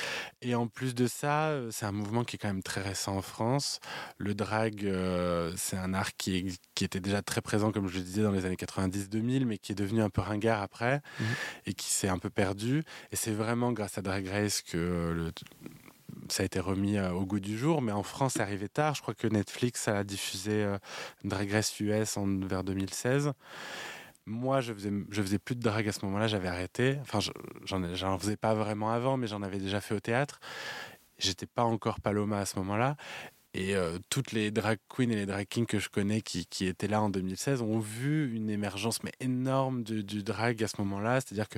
Et 0.41 0.55
en 0.55 0.67
plus 0.67 0.95
de 0.95 1.05
ça, 1.07 1.49
euh, 1.49 1.69
c'est 1.71 1.85
un 1.85 1.91
mouvement 1.91 2.23
qui 2.23 2.35
est 2.37 2.39
quand 2.39 2.47
même 2.47 2.63
très 2.63 2.81
récent 2.81 3.15
en 3.17 3.21
France. 3.21 3.79
Le 4.17 4.33
drag, 4.35 4.85
euh, 4.85 5.51
c'est 5.57 5.77
un 5.77 5.93
art 5.93 6.15
qui, 6.15 6.37
est- 6.37 6.59
qui 6.73 6.85
était 6.85 6.99
déjà 7.01 7.21
très 7.21 7.41
présent, 7.41 7.71
comme 7.71 7.87
je 7.87 7.97
le 7.97 8.03
disais, 8.03 8.21
dans 8.23 8.31
les 8.31 8.45
années 8.45 8.55
90-2000, 8.55 9.45
mais 9.45 9.57
qui 9.57 9.73
est 9.73 9.75
devenu 9.75 10.01
un 10.01 10.09
peu 10.09 10.21
ringard 10.21 10.61
après 10.61 11.01
Mhm. 11.19 11.25
et 11.65 11.73
qui 11.73 11.89
s'est 11.91 12.07
un 12.09 12.19
peu 12.19 12.29
perdu. 12.29 12.83
Et 13.11 13.15
c'est 13.15 13.33
vraiment 13.33 13.71
grâce 13.73 13.97
à 13.97 14.01
Drag 14.01 14.25
Race 14.27 14.61
que 14.61 14.77
euh, 14.77 15.13
le- 15.13 15.31
ça 16.29 16.43
a 16.43 16.45
été 16.45 16.59
remis 16.59 16.99
au 16.99 17.25
goût 17.25 17.39
du 17.41 17.57
jour. 17.57 17.81
Mais 17.81 17.91
en 17.91 18.01
France, 18.03 18.33
c'est 18.37 18.41
arrivé 18.41 18.69
tard. 18.69 18.95
Je 18.95 19.01
crois 19.01 19.13
que 19.13 19.27
Netflix 19.27 19.87
a 19.87 20.03
diffusé 20.03 20.65
Drag 21.23 21.51
Race 21.51 21.79
US 21.81 22.17
en, 22.17 22.39
vers 22.39 22.63
2016. 22.63 23.33
Moi, 24.27 24.59
je 24.61 24.73
faisais, 24.73 24.91
je 25.11 25.21
faisais 25.21 25.37
plus 25.39 25.55
de 25.55 25.61
drag 25.61 25.87
à 25.87 25.91
ce 25.91 26.03
moment-là, 26.05 26.27
j'avais 26.27 26.47
arrêté. 26.47 26.97
Enfin, 27.01 27.19
je- 27.19 27.31
j'en 27.63 27.83
ai- 27.83 27.95
j'en 27.95 28.17
faisais 28.17 28.37
pas 28.37 28.55
vraiment 28.55 28.91
avant, 28.91 29.17
mais 29.17 29.27
j'en 29.27 29.43
avais 29.43 29.59
déjà 29.59 29.81
fait 29.81 29.93
au 29.93 29.99
théâtre. 29.99 30.39
J'étais 31.19 31.45
pas 31.45 31.63
encore 31.63 31.99
Paloma 32.01 32.39
à 32.39 32.45
ce 32.45 32.57
moment-là. 32.59 32.97
Et 33.53 33.75
euh, 33.75 33.99
toutes 34.09 34.33
les 34.33 34.51
drag 34.51 34.79
queens 34.89 35.09
et 35.11 35.15
les 35.15 35.25
drag 35.25 35.47
kings 35.47 35.65
que 35.65 35.79
je 35.79 35.87
connais 35.89 36.21
qui, 36.21 36.45
qui 36.45 36.65
étaient 36.67 36.87
là 36.89 37.01
en 37.01 37.09
2016 37.09 37.61
ont 37.61 37.79
vu 37.79 38.35
une 38.35 38.49
émergence 38.49 39.01
mais 39.03 39.13
énorme 39.21 39.83
du, 39.83 40.03
du 40.03 40.23
drag 40.23 40.61
à 40.61 40.67
ce 40.67 40.75
moment-là. 40.81 41.21
C'est-à-dire 41.21 41.47
que 41.47 41.57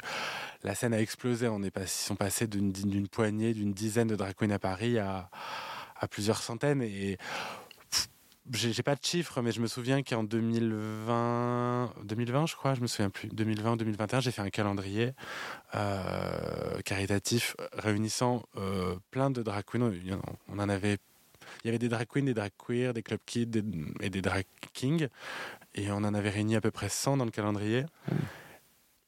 la 0.63 0.75
scène 0.75 0.93
a 0.93 1.01
explosé. 1.01 1.47
On 1.47 1.63
est 1.63 1.75
ils 1.75 1.87
sont 1.87 2.15
passés 2.15 2.47
d'une 2.47 3.07
poignée, 3.07 3.53
d'une 3.55 3.73
dizaine 3.73 4.09
de 4.09 4.15
drag 4.15 4.35
queens 4.35 4.51
à 4.51 4.59
Paris 4.59 4.99
à, 4.99 5.29
à 5.99 6.07
plusieurs 6.07 6.43
centaines. 6.43 6.83
Et 6.83 7.17
j'ai 8.53 8.83
pas 8.83 8.95
de 8.95 9.03
chiffres, 9.03 9.41
mais 9.41 9.51
je 9.51 9.61
me 9.61 9.67
souviens 9.67 10.03
qu'en 10.03 10.23
2020, 10.23 11.93
2020, 12.03 12.45
je 12.45 12.55
crois, 12.55 12.73
je 12.73 12.81
me 12.81 12.87
souviens 12.87 13.09
plus, 13.09 13.27
2020, 13.29 13.77
2021, 13.77 14.19
j'ai 14.19 14.31
fait 14.31 14.41
un 14.41 14.49
calendrier 14.49 15.11
euh, 15.75 16.79
caritatif 16.85 17.55
réunissant 17.73 18.43
euh, 18.57 18.95
plein 19.11 19.29
de 19.29 19.41
drag 19.41 19.63
queens. 19.65 19.91
On 20.47 20.59
en 20.59 20.69
avait, 20.69 20.97
il 21.63 21.67
y 21.67 21.69
avait 21.69 21.79
des 21.79 21.89
drag 21.89 22.07
queens, 22.07 22.25
des 22.25 22.33
drag 22.33 22.51
queers, 22.57 22.93
des 22.93 23.03
club 23.03 23.19
kids 23.25 23.63
et 24.01 24.09
des 24.09 24.21
drag 24.21 24.45
kings, 24.73 25.07
et 25.75 25.91
on 25.91 25.97
en 25.97 26.13
avait 26.13 26.29
réuni 26.29 26.55
à 26.55 26.61
peu 26.61 26.71
près 26.71 26.89
100 26.89 27.17
dans 27.17 27.25
le 27.25 27.31
calendrier. 27.31 27.85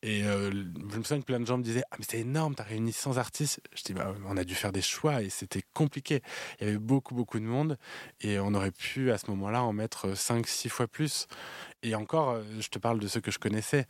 Et 0.02 0.24
euh, 0.24 0.50
je 0.50 0.98
me 0.98 1.04
souviens 1.04 1.20
que 1.20 1.26
plein 1.26 1.40
de 1.42 1.46
gens 1.46 1.58
me 1.58 1.64
disaient 1.64 1.84
Ah, 1.92 1.96
mais 2.00 2.06
c'est 2.10 2.20
énorme, 2.20 2.56
t'as 2.56 2.64
réuni 2.64 2.94
100 2.94 3.18
artistes. 3.18 3.60
Je 3.76 3.84
dis 3.84 3.94
bah, 3.94 4.16
On 4.28 4.38
a 4.38 4.46
dû 4.46 4.56
faire 4.56 4.72
des 4.72 4.82
choix 4.82 5.22
et 5.22 5.30
c'était 5.30 5.62
compliqué. 5.74 6.22
Il 6.60 6.68
y 6.68 6.70
avait 6.70 6.80
beaucoup, 6.80 7.16
beaucoup 7.16 7.38
de 7.40 7.44
monde 7.44 7.78
et 8.22 8.40
on 8.40 8.54
aurait 8.54 8.72
pu 8.72 9.12
à 9.12 9.18
ce 9.18 9.30
moment-là 9.32 9.62
en 9.62 9.74
mettre 9.74 10.16
5, 10.18 10.48
6 10.48 10.70
fois 10.70 10.88
plus. 10.88 11.28
Et 11.84 11.96
encore, 11.96 12.30
euh, 12.32 12.44
je 12.62 12.70
te 12.70 12.80
parle 12.80 13.00
de 13.00 13.08
ceux 13.08 13.20
que 13.20 13.32
je 13.32 13.40
connaissais. 13.40 13.86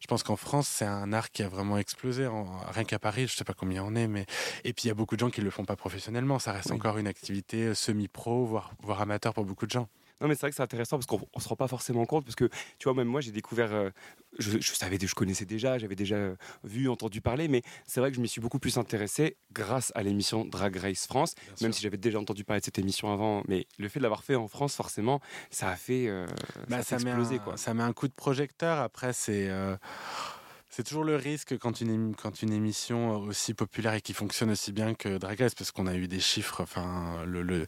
Je 0.00 0.06
pense 0.06 0.22
qu'en 0.22 0.36
France, 0.36 0.68
c'est 0.68 0.84
un 0.86 1.12
art 1.12 1.30
qui 1.32 1.42
a 1.42 1.48
vraiment 1.48 1.76
explosé. 1.78 2.26
En- 2.28 2.58
rien 2.70 2.84
qu'à 2.84 2.98
Paris, 3.00 3.26
je 3.26 3.34
sais 3.34 3.44
pas 3.44 3.54
combien 3.54 3.82
on 3.82 3.96
est, 3.96 4.06
mais. 4.08 4.26
Et 4.64 4.72
puis 4.72 4.84
il 4.84 4.88
y 4.88 4.92
a 4.92 4.94
beaucoup 4.94 5.16
de 5.16 5.20
gens 5.20 5.30
qui 5.30 5.40
le 5.40 5.50
font 5.50 5.64
pas 5.64 5.76
professionnellement. 5.76 6.38
Ça 6.38 6.52
reste 6.52 6.70
Oui. 6.70 6.76
encore 6.76 6.98
une 6.98 7.08
activité 7.08 7.64
euh, 7.66 7.74
semi-pro, 7.74 8.46
voire, 8.46 8.72
voire 8.82 9.00
amateur 9.00 9.34
pour 9.34 9.44
beaucoup 9.44 9.66
de 9.66 9.72
gens. 9.72 9.88
Non, 10.20 10.28
mais 10.28 10.34
c'est 10.34 10.40
vrai 10.42 10.50
que 10.50 10.56
c'est 10.56 10.62
intéressant 10.62 10.96
parce 10.96 11.06
qu'on 11.06 11.20
on 11.34 11.40
se 11.40 11.48
rend 11.48 11.56
pas 11.56 11.68
forcément 11.68 12.04
compte. 12.06 12.24
Parce 12.24 12.34
que, 12.36 12.46
tu 12.78 12.84
vois, 12.84 12.94
même 12.94 13.08
moi, 13.08 13.20
j'ai 13.20 13.30
découvert. 13.32 13.72
euh, 13.72 13.90
je, 14.38 14.58
je 14.60 14.72
savais, 14.72 14.98
je 15.00 15.14
connaissais 15.14 15.44
déjà, 15.44 15.78
j'avais 15.78 15.96
déjà 15.96 16.16
euh, 16.16 16.36
vu, 16.64 16.88
entendu 16.88 17.20
parler, 17.20 17.48
mais 17.48 17.62
c'est 17.86 18.00
vrai 18.00 18.10
que 18.10 18.16
je 18.16 18.20
m'y 18.20 18.28
suis 18.28 18.40
beaucoup 18.40 18.58
plus 18.58 18.76
intéressé 18.78 19.36
grâce 19.52 19.90
à 19.94 20.02
l'émission 20.02 20.44
Drag 20.44 20.76
Race 20.76 21.06
France. 21.06 21.34
Même 21.62 21.72
si 21.72 21.82
j'avais 21.82 21.96
déjà 21.96 22.18
entendu 22.18 22.44
parler 22.44 22.60
de 22.60 22.64
cette 22.64 22.78
émission 22.78 23.12
avant, 23.12 23.42
mais 23.48 23.66
le 23.78 23.88
fait 23.88 23.98
de 24.00 24.02
l'avoir 24.02 24.22
fait 24.24 24.34
en 24.36 24.48
France, 24.48 24.74
forcément, 24.76 25.20
ça 25.50 25.68
a 25.70 25.76
fait, 25.76 26.06
euh, 26.08 26.26
Bah, 26.68 26.82
ça 26.82 26.96
a 26.96 26.98
fait 26.98 27.04
met 27.04 27.10
exploser. 27.10 27.36
un, 27.36 27.38
quoi. 27.38 27.56
ça 27.56 27.74
met 27.74 27.82
un 27.82 27.92
coup 27.92 28.08
de 28.08 28.12
projecteur. 28.14 28.78
Après, 28.78 29.12
c'est 29.12 29.48
euh, 29.48 29.76
c'est 30.78 30.84
toujours 30.84 31.02
le 31.02 31.16
risque 31.16 31.58
quand 31.58 31.80
une, 31.80 32.14
quand 32.14 32.40
une 32.40 32.52
émission 32.52 33.18
aussi 33.22 33.52
populaire 33.52 33.94
et 33.94 34.00
qui 34.00 34.12
fonctionne 34.12 34.52
aussi 34.52 34.70
bien 34.70 34.94
que 34.94 35.18
Drag 35.18 35.36
Race, 35.40 35.56
parce 35.56 35.72
qu'on 35.72 35.88
a 35.88 35.96
eu 35.96 36.06
des 36.06 36.20
chiffres. 36.20 36.60
Enfin, 36.60 37.24
le 37.26 37.42
le- 37.42 37.66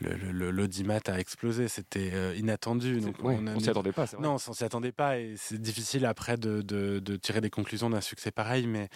le- 0.00 0.14
le- 0.16 0.32
le- 0.32 0.50
l'audimat 0.50 0.98
a 1.06 1.20
explosé. 1.20 1.68
C'était 1.68 2.10
euh, 2.12 2.34
inattendu. 2.36 3.00
Donc, 3.00 3.22
ouais, 3.22 3.38
on 3.54 3.60
s'y 3.60 3.70
attendait 3.70 3.92
pas, 3.92 4.06
vrai. 4.06 4.16
non, 4.20 4.38
on 4.48 4.52
s'y 4.52 4.64
attendait 4.64 4.90
pas 4.90 5.20
et 5.20 5.34
c'est 5.36 5.62
difficile 5.62 6.04
après 6.04 6.36
de, 6.36 6.60
de- 6.62 6.98
de 6.98 7.16
tirer 7.16 7.40
des 7.40 7.48
conclusions 7.48 7.90
d'un 7.90 8.00
succès 8.00 8.32
pareil, 8.32 8.66
mais 8.66 8.88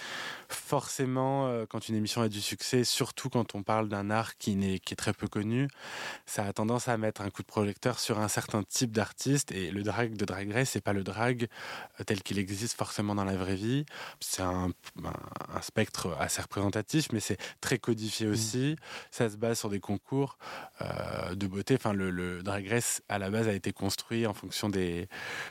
forcément, 0.49 1.47
euh, 1.47 1.65
quand 1.69 1.89
une 1.89 1.95
émission 1.95 2.21
a 2.21 2.29
du 2.29 2.41
succès, 2.41 2.83
surtout 2.83 3.29
quand 3.31 3.55
on 3.55 3.63
parle 3.63 3.89
d'un 3.89 4.11
art 4.11 4.37
qui, 4.39 4.57
n'est, 4.57 4.81
qui 4.81 4.95
est 4.95 4.97
très 4.97 5.13
peu 5.13 5.29
connu, 5.29 5.69
ça 6.27 6.45
a 6.47 6.53
tendance 6.53 6.89
à 6.89 6.97
mettre 6.99 7.21
un 7.21 7.31
coup 7.31 7.43
de 7.43 7.47
projecteur 7.47 8.01
sur 8.01 8.19
un 8.19 8.27
certain 8.29 8.65
type 8.65 8.91
d'artiste 8.91 9.53
et 9.53 9.71
le 9.71 9.85
drag 9.85 10.17
de 10.17 10.25
Drag 10.25 10.51
Race, 10.51 10.71
c'est 10.71 10.81
pas 10.81 10.93
le 10.93 11.05
drag 11.05 11.47
euh, 12.01 12.05
tel 12.05 12.25
qu'il 12.25 12.41
existe 12.41 12.77
forcément 12.77 13.15
dans 13.15 13.25
la 13.25 13.37
vraie 13.37 13.52
vraie 13.53 13.57
vie. 13.57 13.85
C'est 14.21 14.43
un, 14.43 14.71
un, 15.05 15.61
spectre 15.63 16.17
assez 16.19 16.41
représentatif, 16.43 17.09
mais 17.13 17.21
c'est 17.21 17.39
très 17.61 17.79
codifié 17.79 18.27
aussi. 18.27 18.77
Ça 19.11 19.29
se 19.31 19.37
base 19.37 19.59
sur 19.59 19.69
des 19.71 19.81
concours 19.81 20.39
euh, 20.81 21.35
de 21.35 21.47
beauté. 21.47 21.75
Enfin, 21.75 21.93
le, 21.93 22.11
le 22.11 22.43
Drag 22.43 22.67
Race, 22.69 23.03
à 23.09 23.19
la 23.19 23.31
base, 23.31 23.49
a 23.49 23.53
été 23.53 23.73
construit 23.73 24.27
en 24.27 24.35
fonction 24.35 24.69
des... 24.69 25.09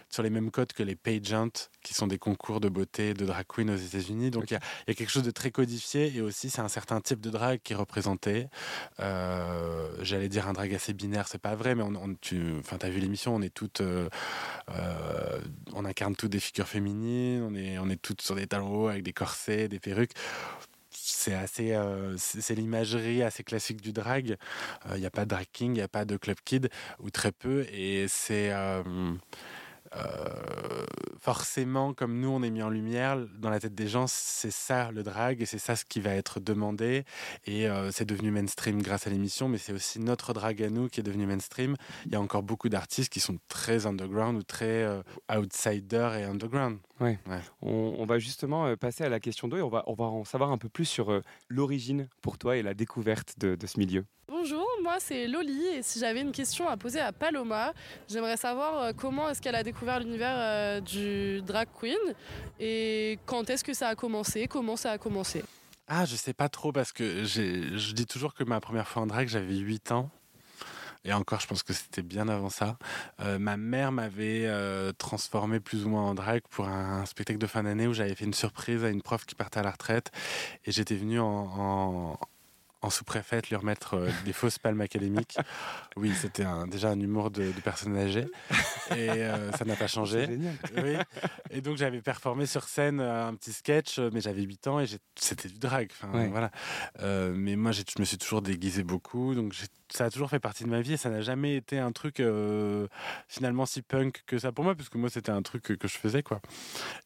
sur 0.10 0.24
les 0.24 0.30
mêmes 0.30 0.52
codes 0.52 0.74
que 0.74 0.84
les 0.84 0.96
pageants, 0.96 1.50
qui 1.84 1.94
sont 1.94 2.08
des 2.08 2.18
concours 2.18 2.60
de 2.60 2.70
beauté 2.70 3.14
de 3.14 3.26
drag 3.26 3.46
queen 3.48 3.70
aux 3.70 3.76
États-Unis. 3.76 4.32
Donc, 4.32 4.52
il 4.52 4.54
y, 4.54 4.58
a- 4.58 4.62
il 4.88 4.90
y 4.90 4.92
a 4.92 4.96
quelque 4.96 5.10
chose 5.10 5.24
de 5.24 5.32
très 5.32 5.52
codifié 5.52 6.14
et 6.16 6.22
aussi, 6.22 6.50
c'est 6.50 6.62
un 6.62 6.68
certain 6.68 7.02
type 7.02 7.22
de 7.22 7.30
drag 7.30 7.60
qui 7.64 7.74
est 7.74 7.76
représenté. 7.76 8.48
Euh, 9.00 9.90
J'allais 10.02 10.30
dire 10.30 10.48
un 10.48 10.54
drag 10.54 10.74
assez 10.74 10.94
binaire, 10.94 11.28
c'est 11.28 11.42
pas 11.42 11.56
vrai, 11.56 11.76
mais 11.76 11.84
on, 11.84 11.96
on- 11.96 12.16
tu 12.22 12.42
enfin, 12.60 12.78
as 12.82 12.90
vu 12.90 13.00
l'émission, 13.00 13.36
on 13.36 13.42
est 13.42 13.54
toutes. 13.54 13.82
euh, 13.82 14.10
on 15.74 15.86
incarne 15.86 16.16
toutes 16.16 16.32
des 16.32 16.40
figures 16.40 16.68
féminines, 16.68 17.44
on 17.44 17.56
est, 17.56 17.78
on 17.78 17.90
est 17.92 18.02
toutes 18.02 18.22
sur 18.22 18.36
des 18.36 18.48
talons 18.48 18.84
hauts 18.84 18.88
avec 18.88 19.04
des 19.04 19.14
corsets, 19.14 19.68
des 19.68 19.80
perruques. 19.80 20.14
C'est 20.92 21.34
assez, 21.34 21.74
euh, 21.74 22.16
c'est 22.18 22.56
l'imagerie 22.56 23.24
assez 23.24 23.44
classique 23.44 23.82
du 23.82 23.94
drag. 23.94 24.38
Il 24.94 25.00
n'y 25.00 25.06
a 25.06 25.12
pas 25.12 25.26
de 25.26 25.30
drag 25.30 25.46
king, 25.52 25.72
il 25.72 25.76
n'y 25.76 25.82
a 25.82 25.88
pas 25.88 26.06
de 26.06 26.18
club 26.18 26.38
kid 26.44 26.70
ou 27.00 27.10
très 27.10 27.32
peu, 27.32 27.66
et 27.72 28.08
c'est 28.08 28.52
euh, 28.52 28.84
euh, 29.96 30.86
forcément 31.20 31.94
comme 31.94 32.20
nous 32.22 32.30
on 32.30 32.42
est 32.44 32.50
mis 32.50 32.64
en 32.64 32.70
lumière 32.70 33.18
dans 33.38 33.50
la 33.50 33.60
tête 33.60 33.76
des 33.76 33.88
gens, 33.88 34.06
c'est 34.08 34.52
ça 34.52 34.90
le 34.92 35.04
drag 35.04 35.42
et 35.42 35.46
c'est 35.46 35.60
ça 35.60 35.76
ce 35.76 35.84
qui 35.86 36.00
va 36.00 36.12
être 36.12 36.40
demandé. 36.40 37.04
Et 37.46 37.68
euh, 37.68 37.92
c'est 37.92 38.06
devenu 38.06 38.32
mainstream 38.32 38.82
grâce 38.82 39.08
à 39.08 39.10
l'émission, 39.10 39.50
mais 39.50 39.58
c'est 39.58 39.74
aussi 39.74 40.00
notre 40.00 40.34
drag 40.34 40.64
à 40.64 40.70
nous 40.70 40.88
qui 40.88 41.02
est 41.02 41.04
devenu 41.04 41.26
mainstream. 41.26 41.76
Il 42.06 42.14
y 42.14 42.16
a 42.16 42.22
encore 42.22 42.44
beaucoup 42.44 42.70
d'artistes 42.70 43.12
qui 43.12 43.20
sont 43.20 43.38
très 43.50 43.86
underground 43.86 44.38
ou 44.38 44.44
très 44.44 44.84
euh, 44.84 45.02
outsider 45.30 46.10
et 46.20 46.24
underground. 46.24 46.80
On, 47.62 47.96
on 47.98 48.06
va 48.06 48.20
justement 48.20 48.66
euh, 48.68 48.76
passer 48.76 49.04
à 49.04 49.10
la 49.10 49.20
question 49.20 49.48
2 49.48 49.58
et 49.58 49.62
on 49.62 49.70
va, 49.70 49.84
on 49.88 49.94
va 49.94 50.06
en 50.06 50.24
savoir 50.24 50.52
un 50.52 50.58
peu 50.58 50.70
plus 50.70 50.86
sur 50.86 51.12
euh, 51.12 51.22
l'origine 51.50 52.08
pour 52.22 52.38
toi 52.38 52.58
et 52.58 52.62
la 52.62 52.74
découverte 52.74 53.36
de, 53.40 53.56
de 53.56 53.68
ce 53.68 53.80
milieu. 53.80 54.06
Bonjour, 54.28 54.66
moi 54.82 54.96
c'est 55.00 55.28
Loli 55.28 55.66
et 55.66 55.84
si 55.84 56.00
j'avais 56.00 56.22
une 56.22 56.32
question 56.32 56.68
à 56.70 56.78
poser 56.78 57.00
à 57.00 57.12
Paloma, 57.12 57.74
j'aimerais 58.08 58.38
savoir 58.38 58.82
euh, 58.82 58.92
comment 58.96 59.30
est-ce 59.30 59.42
qu'elle 59.42 59.56
a 59.56 59.64
découvert 59.64 60.00
l'univers 60.00 60.36
euh, 60.36 60.80
du 60.80 61.42
drag 61.42 61.68
queen 61.80 61.98
et 62.60 63.20
quand 63.26 63.50
est-ce 63.50 63.64
que 63.64 63.74
ça 63.74 63.90
a 63.90 63.96
commencé, 63.96 64.48
comment 64.48 64.78
ça 64.78 64.92
a 64.92 64.98
commencé? 64.98 65.44
Ah, 65.88 66.06
je 66.06 66.16
sais 66.16 66.34
pas 66.34 66.48
trop 66.48 66.72
parce 66.72 66.94
que 66.94 67.26
je 67.26 67.92
dis 67.94 68.06
toujours 68.06 68.34
que 68.34 68.46
ma 68.46 68.62
première 68.62 68.88
fois 68.88 69.02
en 69.02 69.08
drag, 69.08 69.28
j'avais 69.28 69.58
8 69.58 69.92
ans. 69.92 70.10
Et 71.04 71.14
encore, 71.14 71.40
je 71.40 71.48
pense 71.48 71.64
que 71.64 71.74
c'était 71.74 72.04
bien 72.04 72.28
avant 72.28 72.50
ça. 72.50 72.78
Euh, 73.22 73.40
ma 73.40 73.58
mère 73.58 73.92
m'avait 73.92 74.46
euh, 74.46 74.92
transformé 74.94 75.60
plus 75.60 75.86
ou 75.86 75.90
moins 75.90 76.04
en 76.04 76.14
drag 76.14 76.42
pour 76.50 76.68
un, 76.68 77.06
spectacle 77.06 77.40
de 77.40 77.48
fin 77.48 77.64
d'année 77.64 77.88
où 77.88 77.94
j'avais 77.94 78.14
fait 78.16 78.26
une 78.26 78.34
surprise 78.34 78.84
à 78.84 78.90
une 78.90 79.02
prof 79.02 79.26
qui 79.26 79.36
partait 79.36 79.60
à 79.60 79.64
la 79.64 79.72
retraite. 79.72 80.12
Et 80.66 80.72
j'étais 80.72 80.96
venu 80.96 81.20
en, 81.20 81.26
en, 81.28 82.20
en 82.84 82.90
sous-préfète 82.90 83.50
lui 83.50 83.56
remettre 83.56 83.94
euh, 83.96 84.10
des 84.26 84.34
fausses 84.34 84.58
palmes 84.60 84.82
académiques. 84.82 85.38
Oui, 85.98 86.14
c'était 86.16 86.46
un- 86.46 86.68
déjà 86.68 86.90
un 86.90 87.00
humour 87.02 87.32
de, 87.32 87.52
de 87.52 87.60
personnes 87.62 87.98
âgées. 87.98 88.26
Et 88.92 89.10
euh, 89.10 89.52
ça 89.52 89.66
n'a 89.66 89.76
pas 89.76 89.88
changé. 89.88 90.26
génial. 90.26 90.56
Oui. 90.78 90.96
Et 91.50 91.60
donc 91.60 91.76
j'avais 91.76 92.02
performé 92.02 92.46
sur 92.46 92.64
scène 92.64 93.02
euh, 93.02 93.28
un 93.28 93.36
petit 93.36 93.52
sketch, 93.52 94.00
mais 94.00 94.22
j'avais 94.22 94.42
8 94.44 94.68
ans 94.68 94.80
et 94.80 94.86
c'était 95.16 95.50
du 95.50 95.60
drag. 95.60 95.90
Enfin, 95.92 96.18
Ouais. 96.18 96.28
voilà. 96.30 96.50
Euh, 97.02 97.34
mais 97.36 97.58
moi, 97.58 97.74
je 97.74 97.82
me 98.00 98.06
suis 98.06 98.18
toujours 98.18 98.42
déguisé 98.42 98.84
beaucoup, 98.84 99.36
donc 99.36 99.54
ça 99.90 100.06
a 100.06 100.10
toujours 100.10 100.30
fait 100.30 100.40
partie 100.40 100.64
de 100.64 100.70
ma 100.70 100.80
vie 100.80 100.94
et 100.94 100.98
ça 100.98 101.10
n'a 101.10 101.20
jamais 101.22 101.58
été 101.58 101.78
un 101.78 101.92
truc 101.92 102.22
finalement 103.28 103.66
si 103.66 103.82
punk 103.82 104.24
que 104.26 104.38
ça 104.40 104.52
pour 104.54 104.64
moi, 104.64 104.74
parce 104.76 104.88
que 104.90 104.98
moi 104.98 105.10
c'était 105.10 105.32
un 105.32 105.42
truc 105.42 105.64
que, 105.64 105.74
que 105.74 105.88
je 105.90 105.98
faisais 105.98 106.24
quoi. 106.24 106.40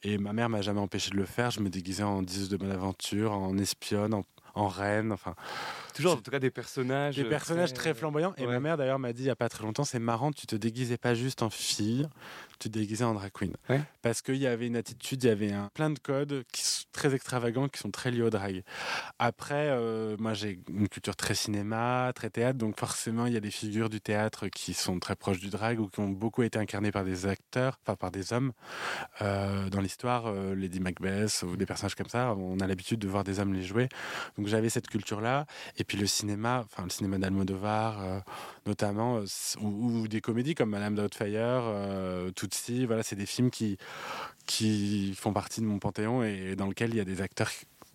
Et 0.03 0.17
ma 0.19 0.31
mère 0.33 0.49
m'a 0.49 0.61
jamais 0.61 0.79
empêché 0.79 1.09
de 1.11 1.17
le 1.17 1.25
faire. 1.25 1.49
Je 1.51 1.59
me 1.59 1.69
déguisais 1.69 2.03
en 2.03 2.21
10 2.21 2.49
de 2.49 2.57
bonne 2.57 2.71
aventure, 2.71 3.31
en 3.31 3.57
espionne, 3.57 4.13
en, 4.13 4.23
en 4.55 4.67
reine, 4.67 5.11
enfin 5.11 5.35
Toujours 5.93 6.13
en 6.13 6.17
tout 6.17 6.31
cas 6.31 6.39
des 6.39 6.51
personnages. 6.51 7.15
des 7.15 7.23
euh, 7.23 7.29
personnages 7.29 7.73
très 7.73 7.93
flamboyants. 7.93 8.33
Et 8.37 8.41
ouais. 8.41 8.51
ma 8.51 8.59
mère 8.59 8.77
d'ailleurs 8.77 8.99
m'a 8.99 9.13
dit 9.13 9.23
il 9.23 9.27
y 9.27 9.29
a 9.29 9.35
pas 9.35 9.47
très 9.47 9.63
longtemps, 9.63 9.85
c'est 9.85 9.99
marrant, 9.99 10.31
tu 10.31 10.45
te 10.45 10.55
déguisais 10.55 10.97
pas 10.97 11.13
juste 11.13 11.41
en 11.41 11.49
fille, 11.49 12.07
tu 12.59 12.69
te 12.69 12.77
déguisais 12.77 13.05
en 13.05 13.13
drag 13.13 13.31
queen. 13.31 13.53
Ouais. 13.69 13.81
Parce 14.01 14.21
qu'il 14.21 14.35
y 14.35 14.47
avait 14.47 14.67
une 14.67 14.75
attitude, 14.75 15.23
il 15.23 15.27
y 15.27 15.29
avait 15.29 15.53
un, 15.53 15.69
plein 15.73 15.89
de 15.89 15.99
codes 15.99 16.43
qui 16.51 16.63
sont 16.63 16.74
très 16.95 17.13
extravagants, 17.13 17.67
qui 17.67 17.79
sont 17.79 17.91
très 17.91 18.09
liés 18.11 18.21
au 18.21 18.29
drag. 18.29 18.63
Après, 19.19 19.67
euh, 19.69 20.15
moi 20.17 20.33
j'ai 20.33 20.59
une 20.69 20.87
culture 20.87 21.15
très 21.15 21.35
cinéma, 21.35 22.11
très 22.15 22.29
théâtre, 22.29 22.57
donc 22.57 22.79
forcément 22.79 23.25
il 23.25 23.33
y 23.33 23.37
a 23.37 23.41
des 23.41 23.51
figures 23.51 23.89
du 23.89 24.01
théâtre 24.01 24.47
qui 24.47 24.73
sont 24.73 24.99
très 24.99 25.15
proches 25.15 25.39
du 25.39 25.49
drag 25.49 25.79
ou 25.79 25.87
qui 25.87 25.99
ont 25.99 26.09
beaucoup 26.09 26.43
été 26.43 26.57
incarnées 26.57 26.91
par 26.91 27.03
des 27.03 27.25
acteurs, 27.25 27.79
enfin 27.83 27.95
par 27.95 28.11
des 28.11 28.33
hommes. 28.33 28.53
Euh, 29.21 29.69
dans 29.69 29.81
l'histoire, 29.81 30.27
euh, 30.27 30.55
Lady 30.55 30.79
Macbeth 30.79 31.43
ou 31.43 31.57
des 31.57 31.65
personnages 31.65 31.95
comme 31.95 32.09
ça, 32.09 32.33
on 32.35 32.59
a 32.59 32.67
l'habitude 32.67 32.99
de 32.99 33.07
voir 33.07 33.23
des 33.23 33.39
hommes 33.39 33.53
les 33.53 33.63
jouer. 33.63 33.89
Donc 34.37 34.47
j'avais 34.47 34.69
cette 34.69 34.87
culture-là. 34.87 35.45
Et 35.77 35.83
puis 35.83 35.97
le 35.97 36.07
cinéma, 36.07 36.63
enfin 36.65 36.83
le 36.83 36.89
cinéma 36.89 37.17
d'Almodovar, 37.17 38.23
notamment, 38.65 39.21
ou, 39.61 39.67
ou 39.67 40.07
des 40.07 40.21
comédies 40.21 40.55
comme 40.55 40.69
Madame 40.69 40.95
Doubtfire, 40.95 41.63
Tootsie, 42.35 42.85
voilà, 42.85 43.03
c'est 43.03 43.15
des 43.15 43.25
films 43.25 43.51
qui, 43.51 43.77
qui 44.45 45.13
font 45.15 45.33
partie 45.33 45.61
de 45.61 45.65
mon 45.65 45.79
panthéon 45.79 46.23
et 46.23 46.55
dans 46.55 46.67
lequel 46.67 46.91
il 46.91 46.97
y 46.97 46.99
a 46.99 47.05
des 47.05 47.21
acteurs 47.21 47.51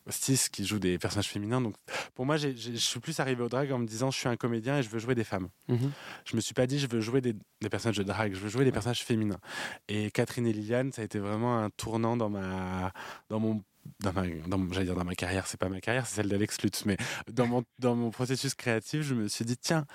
cis 0.09 0.49
qui 0.51 0.65
jouent 0.65 0.79
des 0.79 0.99
personnages 0.99 1.29
féminins. 1.29 1.61
Donc 1.61 1.75
pour 2.15 2.27
moi, 2.27 2.37
je 2.37 2.49
suis 2.77 3.01
plus 3.01 3.21
arrivé 3.21 3.43
au 3.43 3.49
drag 3.49 3.71
en 3.73 3.79
me 3.79 3.87
disant 3.87 4.11
je 4.11 4.19
suis 4.19 4.29
un 4.29 4.37
comédien 4.37 4.79
et 4.79 4.83
je 4.83 4.89
veux 4.89 4.99
jouer 4.99 5.15
des 5.15 5.25
femmes. 5.25 5.49
Mhm. 5.69 5.93
Je 6.25 6.37
me 6.37 6.41
suis 6.41 6.55
pas 6.55 6.67
dit 6.67 6.79
je 6.79 6.87
veux 6.89 7.01
jouer 7.01 7.21
des, 7.21 7.35
des 7.61 7.69
personnages 7.69 7.99
de 7.99 8.03
drag, 8.03 8.35
je 8.35 8.41
veux 8.41 8.49
jouer 8.49 8.65
des 8.65 8.73
personnages 8.73 9.05
féminins. 9.05 9.41
Et 9.89 10.11
Catherine 10.11 10.47
et 10.47 10.53
Liliane, 10.53 10.93
ça 10.93 11.03
a 11.03 11.05
été 11.05 11.19
vraiment 11.19 11.59
un 11.59 11.71
tournant 11.71 12.17
dans 12.17 12.31
ma, 12.31 12.93
dans 13.29 13.41
mon 13.41 13.63
dans 14.01 14.13
ma, 14.13 14.27
dans, 14.47 14.73
j'allais 14.73 14.87
dire 14.87 14.95
dans 14.95 15.05
ma 15.05 15.15
carrière, 15.15 15.47
c'est 15.47 15.59
pas 15.59 15.71
ma 15.71 15.81
carrière, 15.81 16.07
c'est 16.07 16.17
celle 16.17 16.29
d'Alex 16.29 16.63
Lutz, 16.63 16.85
mais 16.85 16.99
dans 17.33 17.47
mon, 17.47 17.65
dans 17.79 17.97
mon 17.97 18.11
processus 18.11 18.55
créatif, 18.55 19.01
je 19.03 19.15
me 19.15 19.27
suis 19.27 19.45
dit, 19.45 19.57
tiens, 19.57 19.87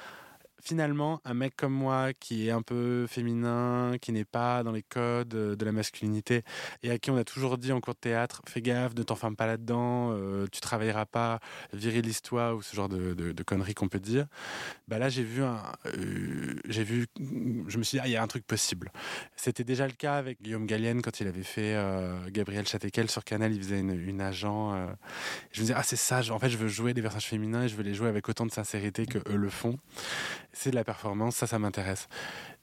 finalement, 0.66 1.22
un 1.26 1.36
mec 1.36 1.56
comme 1.56 1.74
moi 1.74 2.12
qui 2.14 2.48
est 2.48 2.52
un 2.52 2.64
peu 2.64 3.06
féminin, 3.08 3.98
qui 4.02 4.12
n'est 4.12 4.26
pas 4.26 4.64
dans 4.64 4.72
les 4.72 4.82
codes 4.82 5.36
euh, 5.36 5.56
de 5.56 5.64
la 5.64 5.72
masculinité, 5.72 6.42
et 6.82 6.90
à 6.90 6.98
qui 6.98 7.12
on 7.12 7.18
a 7.18 7.24
toujours 7.24 7.58
dit 7.58 7.72
en 7.72 7.80
cours 7.80 7.94
de 7.94 8.00
théâtre, 8.00 8.42
fais 8.48 8.62
gaffe, 8.62 8.96
ne 8.96 9.04
t'enferme 9.04 9.36
pas 9.36 9.46
là-dedans, 9.46 10.12
euh, 10.12 10.48
tu 10.52 10.62
travailleras 10.62 11.06
pas, 11.06 11.40
virilise-toi, 11.74 12.56
ou 12.56 12.64
ce 12.64 12.76
genre 12.76 12.90
de, 12.90 13.34
conneries 13.46 13.76
qu'on 13.76 13.90
peut 13.90 14.00
dire, 14.00 14.26
bah 14.88 14.98
là 14.98 15.08
j'ai 15.08 15.24
vu 15.24 15.44
euh, 15.44 16.56
j'ai 16.68 16.84
vu, 16.84 17.06
je 17.68 17.78
me 17.78 17.84
suis 17.84 17.98
dit, 17.98 18.02
ah, 18.04 18.08
il 18.08 18.12
y 18.12 18.16
a 18.16 18.24
un 18.24 18.28
truc 18.28 18.48
possible. 18.48 18.92
C'était 19.36 19.64
déjà 19.64 19.86
le 19.86 19.94
cas 19.94 20.16
avec 20.16 20.42
Guillaume 20.42 20.66
Gallienne 20.66 21.04
quand 21.04 21.20
il 21.20 21.28
avait 21.28 21.44
fait 21.44 21.76
euh, 21.76 22.18
Gabriel 22.32 22.66
Châtequel 22.68 23.12
sur 23.12 23.24
Canal, 23.24 23.54
il 23.54 23.62
faisait 23.62 23.80
une, 23.80 23.92
une 23.92 24.22
agent. 24.22 24.76
je 25.52 25.62
me 25.62 25.66
disais, 25.66 25.76
ah, 25.78 25.84
c'est 25.84 25.96
ça, 25.96 26.22
en 26.32 26.40
fait, 26.40 26.50
je 26.50 26.58
veux 26.58 26.68
jouer 26.68 26.96
des 26.96 27.04
personnages 27.04 27.28
féminins 27.28 27.64
et 27.64 27.68
je 27.68 27.76
veux 27.76 27.84
les 27.84 27.94
jouer 27.94 28.10
avec 28.10 28.28
autant 28.28 28.48
de 28.48 28.52
sincérité 28.52 29.06
que 29.06 29.20
eux 29.30 29.36
le 29.36 29.50
font. 29.50 29.78
C'est 30.56 30.72
de 30.72 30.76
la 30.76 30.84
performance, 30.84 31.36
ça, 31.36 31.48
ça 31.48 31.60
m'intéresse. 31.60 32.08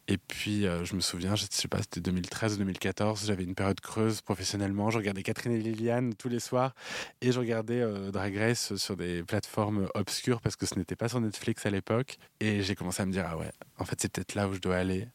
Et 0.08 0.18
puis, 0.18 0.66
euh, 0.66 0.84
je 0.84 0.96
me 0.96 1.00
souviens, 1.00 1.36
je 1.36 1.44
sais 1.48 1.68
pas, 1.68 1.78
c'était 1.78 2.00
2013 2.00 2.54
ou 2.54 2.58
2014, 2.58 3.24
j'avais 3.26 3.44
une 3.44 3.54
période 3.54 3.80
creuse 3.80 4.20
professionnellement. 4.20 4.90
Je 4.90 4.98
regardais 4.98 5.22
Catherine 5.22 5.52
et 5.52 5.58
Liliane 5.58 6.14
tous 6.14 6.28
les 6.28 6.40
soirs 6.40 6.74
et 7.20 7.30
je 7.30 7.38
regardais 7.38 7.80
euh, 7.80 8.10
Drag 8.10 8.36
Race 8.36 8.74
sur 8.76 8.96
des 8.96 9.22
plateformes 9.22 9.88
obscures 9.94 10.40
parce 10.40 10.56
que 10.56 10.66
ce 10.66 10.76
n'était 10.76 10.96
pas 10.96 11.08
sur 11.08 11.20
Netflix 11.20 11.66
à 11.66 11.70
l'époque. 11.70 12.16
Et 12.40 12.62
j'ai 12.62 12.74
commencé 12.74 13.02
à 13.02 13.06
me 13.06 13.12
dire, 13.12 13.26
ah 13.28 13.36
ouais, 13.36 13.52
en 13.78 13.84
fait, 13.84 14.00
c'est 14.00 14.10
peut-être 14.10 14.34
là 14.34 14.48
où 14.48 14.54
je 14.54 14.58
dois 14.58 14.76
aller. 14.76 15.06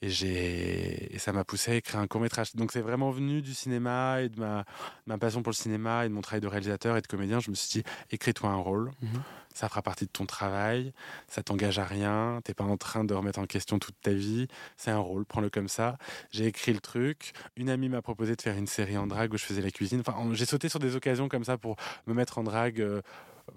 Et, 0.00 1.18
ça 1.18 1.32
m'a 1.32 1.44
poussé 1.44 1.72
à 1.72 1.74
écrire 1.74 2.00
un 2.00 2.06
court 2.06 2.20
métrage. 2.20 2.54
Donc 2.54 2.72
c'est 2.72 2.80
vraiment 2.80 3.10
venu 3.10 3.42
du 3.42 3.52
cinéma 3.52 4.22
et 4.22 4.28
de 4.28 4.38
ma, 4.38 4.64
ma 5.06 5.18
passion 5.18 5.42
pour 5.42 5.50
le 5.50 5.56
cinéma 5.56 6.06
et 6.06 6.08
de 6.08 6.14
mon 6.14 6.20
travail 6.20 6.40
de 6.40 6.46
réalisateur 6.46 6.96
et 6.96 7.02
de 7.02 7.06
comédien. 7.06 7.40
Je 7.40 7.50
me 7.50 7.56
suis 7.56 7.80
dit, 7.80 7.88
écris-toi 8.10 8.48
un 8.48 8.56
rôle, 8.56 8.92
Mhm. 9.02 9.22
Ça 9.58 9.68
fera 9.68 9.82
partie 9.82 10.04
de 10.06 10.10
ton 10.10 10.24
travail, 10.24 10.92
ça 11.26 11.42
t'engage 11.42 11.80
à 11.80 11.84
rien, 11.84 12.40
t'es 12.44 12.54
pas 12.54 12.62
en 12.62 12.76
train 12.76 13.02
de 13.02 13.12
remettre 13.12 13.40
en 13.40 13.46
question 13.46 13.80
toute 13.80 13.96
ta 14.00 14.12
vie, 14.12 14.46
c'est 14.76 14.92
un 14.92 14.98
rôle, 14.98 15.24
prends-le 15.26 15.50
comme 15.50 15.66
ça. 15.68 15.98
J'ai 16.30 16.46
écrit 16.46 16.72
le 16.72 16.78
truc. 16.80 17.32
Une 17.56 17.68
amie 17.68 17.88
m'a 17.88 18.00
proposé 18.02 18.36
de 18.36 18.42
faire 18.42 18.56
une 18.56 18.68
série 18.68 18.96
en 18.96 19.08
drague 19.08 19.32
où 19.34 19.36
je 19.36 19.44
faisais 19.44 19.60
la 19.60 19.72
cuisine. 19.72 20.00
Enfin, 20.06 20.14
en- 20.16 20.32
j'ai 20.32 20.46
sauté 20.46 20.68
sur 20.68 20.78
des 20.78 20.94
occasions 20.94 21.28
comme 21.28 21.42
ça 21.42 21.58
pour 21.58 21.74
me 22.06 22.14
mettre 22.14 22.38
en 22.38 22.44
drague. 22.44 22.80
euh, 22.80 23.02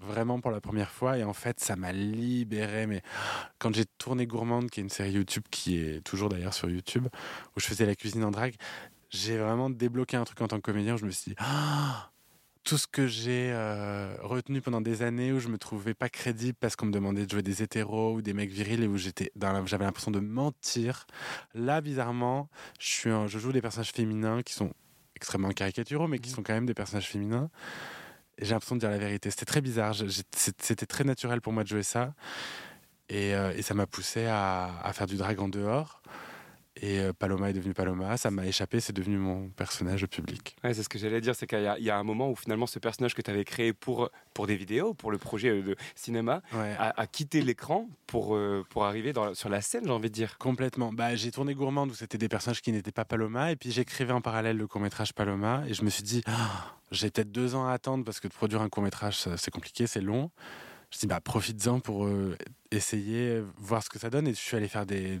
vraiment 0.00 0.40
pour 0.40 0.50
la 0.50 0.62
première 0.62 0.90
fois 0.90 1.18
et 1.18 1.22
en 1.24 1.34
fait 1.34 1.60
ça 1.60 1.76
m'a 1.76 1.92
libéré 1.92 2.86
mais 2.86 3.02
quand 3.58 3.74
j'ai 3.74 3.84
tourné 3.98 4.26
Gourmande 4.26 4.70
qui 4.70 4.80
est 4.80 4.82
une 4.82 4.88
série 4.88 5.12
YouTube 5.12 5.44
qui 5.50 5.76
est 5.78 6.00
toujours 6.02 6.30
d'ailleurs 6.30 6.54
sur 6.54 6.70
YouTube 6.70 7.08
où 7.54 7.60
je 7.60 7.66
faisais 7.66 7.84
la 7.84 7.94
cuisine 7.94 8.24
en 8.24 8.30
drague 8.30 8.54
j'ai 9.10 9.36
vraiment 9.36 9.68
débloqué 9.68 10.16
un 10.16 10.24
truc 10.24 10.40
en 10.40 10.48
tant 10.48 10.56
que 10.56 10.62
comédien 10.62 10.94
où 10.94 10.96
je 10.96 11.04
me 11.04 11.10
suis 11.10 11.32
dit 11.32 11.36
Ah 11.38 12.10
tout 12.64 12.78
ce 12.78 12.86
que 12.86 13.06
j'ai 13.06 13.50
euh, 13.52 14.14
retenu 14.22 14.60
pendant 14.60 14.80
des 14.80 15.02
années 15.02 15.32
où 15.32 15.40
je 15.40 15.48
me 15.48 15.58
trouvais 15.58 15.94
pas 15.94 16.08
crédible 16.08 16.56
parce 16.60 16.76
qu'on 16.76 16.86
me 16.86 16.92
demandait 16.92 17.26
de 17.26 17.30
jouer 17.30 17.42
des 17.42 17.62
hétéros 17.62 18.14
ou 18.14 18.22
des 18.22 18.34
mecs 18.34 18.50
virils 18.50 18.82
et 18.82 18.86
où 18.86 18.96
j'étais 18.96 19.32
j'avais 19.66 19.84
l'impression 19.84 20.10
de 20.12 20.20
mentir 20.20 21.06
là 21.54 21.80
bizarrement 21.80 22.48
je 22.78 22.86
suis 22.86 23.10
un- 23.10 23.26
je 23.26 23.38
joue 23.38 23.52
des 23.52 23.60
personnages 23.60 23.90
féminins 23.92 24.42
qui 24.42 24.52
sont 24.52 24.72
extrêmement 25.16 25.50
caricaturaux 25.50 26.06
mais 26.06 26.18
qui 26.20 26.30
sont 26.30 26.42
quand 26.42 26.54
même 26.54 26.66
des 26.66 26.74
personnages 26.74 27.08
féminins 27.08 27.50
et 28.38 28.44
j'ai 28.44 28.52
l'impression 28.54 28.76
de 28.76 28.80
dire 28.80 28.90
la 28.90 28.96
vérité. 28.98 29.30
C'était 29.30 29.44
très 29.44 29.60
bizarre. 29.60 29.94
C'était 30.34 30.86
très 30.86 31.04
naturel 31.04 31.42
pour 31.42 31.52
moi 31.52 31.64
de 31.64 31.68
jouer 31.68 31.82
ça. 31.82 32.14
Et, 33.10 33.34
euh, 33.34 33.52
et 33.54 33.60
ça 33.60 33.74
m'a 33.74 33.86
poussé 33.86 34.24
à, 34.24 34.80
à 34.82 34.92
faire 34.94 35.06
du 35.06 35.16
drag 35.16 35.38
en 35.38 35.48
dehors. 35.48 36.02
Et 36.84 36.98
euh, 36.98 37.12
Paloma 37.12 37.48
est 37.48 37.52
devenue 37.52 37.74
Paloma, 37.74 38.16
ça 38.16 38.32
m'a 38.32 38.44
échappé, 38.44 38.80
c'est 38.80 38.92
devenu 38.92 39.16
mon 39.16 39.48
personnage 39.50 40.04
public. 40.08 40.56
Ouais, 40.64 40.74
c'est 40.74 40.82
ce 40.82 40.88
que 40.88 40.98
j'allais 40.98 41.20
dire, 41.20 41.34
c'est 41.36 41.46
qu'il 41.46 41.62
y, 41.62 41.66
a- 41.68 41.78
il 41.78 41.84
y 41.84 41.90
a 41.90 41.96
un 41.96 42.02
moment 42.02 42.28
où 42.28 42.34
finalement 42.34 42.66
ce 42.66 42.80
personnage 42.80 43.14
que 43.14 43.22
tu 43.22 43.30
avais 43.30 43.44
créé 43.44 43.72
pour, 43.72 44.10
pour 44.34 44.48
des 44.48 44.56
vidéos, 44.56 44.92
pour 44.92 45.12
le 45.12 45.18
projet 45.18 45.50
euh, 45.50 45.62
de 45.62 45.76
cinéma, 45.94 46.42
Ouais. 46.52 46.74
a, 46.78 47.00
a 47.00 47.06
quitté 47.06 47.40
l'écran 47.40 47.88
pour, 48.08 48.34
euh, 48.34 48.64
pour 48.68 48.84
arriver 48.84 49.12
dans, 49.12 49.32
sur 49.34 49.48
la 49.48 49.60
scène, 49.60 49.84
j'ai 49.84 49.92
envie 49.92 50.08
de 50.10 50.14
dire. 50.14 50.38
Complètement. 50.38 50.92
Bah, 50.92 51.14
j'ai 51.14 51.30
tourné 51.30 51.54
Gourmande 51.54 51.92
où 51.92 51.94
c'était 51.94 52.18
des 52.18 52.28
personnages 52.28 52.60
qui 52.62 52.72
n'étaient 52.72 52.90
pas 52.90 53.04
Paloma. 53.04 53.52
Et 53.52 53.56
puis 53.56 53.70
j'écrivais 53.70 54.12
en 54.12 54.20
parallèle 54.20 54.56
le 54.56 54.66
court-métrage 54.66 55.12
Paloma. 55.14 55.62
Et 55.68 55.74
je 55.74 55.84
me 55.84 55.88
suis 55.90 56.02
dit, 56.02 56.24
j'ai 56.90 57.10
peut-être 57.10 57.30
deux 57.30 57.54
ans 57.54 57.68
à 57.68 57.72
attendre 57.74 58.04
parce 58.04 58.18
que 58.18 58.26
de 58.26 58.32
produire 58.34 58.60
un 58.60 58.68
court-métrage, 58.68 59.18
c'est 59.36 59.50
compliqué, 59.52 59.86
c'est 59.86 60.00
long. 60.00 60.32
Je 60.92 60.98
dit, 60.98 61.06
bah, 61.06 61.20
profites-en 61.20 61.80
pour 61.80 62.04
euh, 62.04 62.36
essayer, 62.70 63.42
voir 63.56 63.82
ce 63.82 63.88
que 63.88 63.98
ça 63.98 64.10
donne. 64.10 64.28
Et 64.28 64.34
je 64.34 64.38
suis 64.38 64.56
allé 64.56 64.68
faire 64.68 64.84
des, 64.84 65.18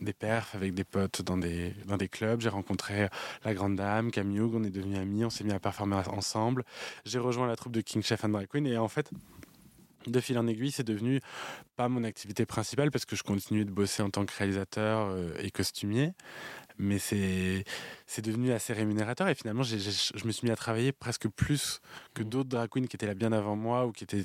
des 0.00 0.12
perfs 0.12 0.56
avec 0.56 0.74
des 0.74 0.82
potes 0.82 1.22
dans 1.22 1.38
des, 1.38 1.72
dans 1.86 1.96
des 1.96 2.08
clubs. 2.08 2.40
J'ai 2.40 2.48
rencontré 2.48 3.08
la 3.44 3.54
Grande 3.54 3.76
Dame, 3.76 4.10
Camille 4.10 4.38
Hughes, 4.38 4.54
on 4.54 4.64
est 4.64 4.70
devenus 4.70 4.98
amis, 4.98 5.24
on 5.24 5.30
s'est 5.30 5.44
mis 5.44 5.52
à 5.52 5.60
performer 5.60 6.02
ensemble. 6.08 6.64
J'ai 7.04 7.20
rejoint 7.20 7.46
la 7.46 7.54
troupe 7.54 7.72
de 7.72 7.80
King 7.80 8.02
Chef 8.02 8.24
and 8.24 8.30
Drag 8.30 8.48
Queen. 8.48 8.66
Et 8.66 8.76
en 8.76 8.88
fait, 8.88 9.08
de 10.06 10.20
fil 10.20 10.36
en 10.38 10.48
aiguille, 10.48 10.72
c'est 10.72 10.84
devenu 10.84 11.20
pas 11.76 11.88
mon 11.88 12.02
activité 12.02 12.44
principale 12.44 12.90
parce 12.90 13.04
que 13.04 13.14
je 13.14 13.22
continuais 13.22 13.64
de 13.64 13.70
bosser 13.70 14.02
en 14.02 14.10
tant 14.10 14.26
que 14.26 14.36
réalisateur 14.36 15.08
euh, 15.10 15.32
et 15.38 15.52
costumier. 15.52 16.12
Mais 16.76 16.98
c'est 16.98 17.64
devenu 18.20 18.50
assez 18.50 18.72
rémunérateur 18.72 19.28
et 19.28 19.36
finalement, 19.36 19.62
je 19.62 20.26
me 20.26 20.32
suis 20.32 20.44
mis 20.44 20.50
à 20.50 20.56
travailler 20.56 20.90
presque 20.90 21.28
plus 21.28 21.80
que 22.14 22.24
d'autres 22.24 22.48
drag 22.48 22.68
queens 22.68 22.88
qui 22.88 22.96
étaient 22.96 23.06
là 23.06 23.14
bien 23.14 23.30
avant 23.30 23.54
moi 23.54 23.86
ou 23.86 23.92
qui 23.92 24.02
étaient 24.02 24.24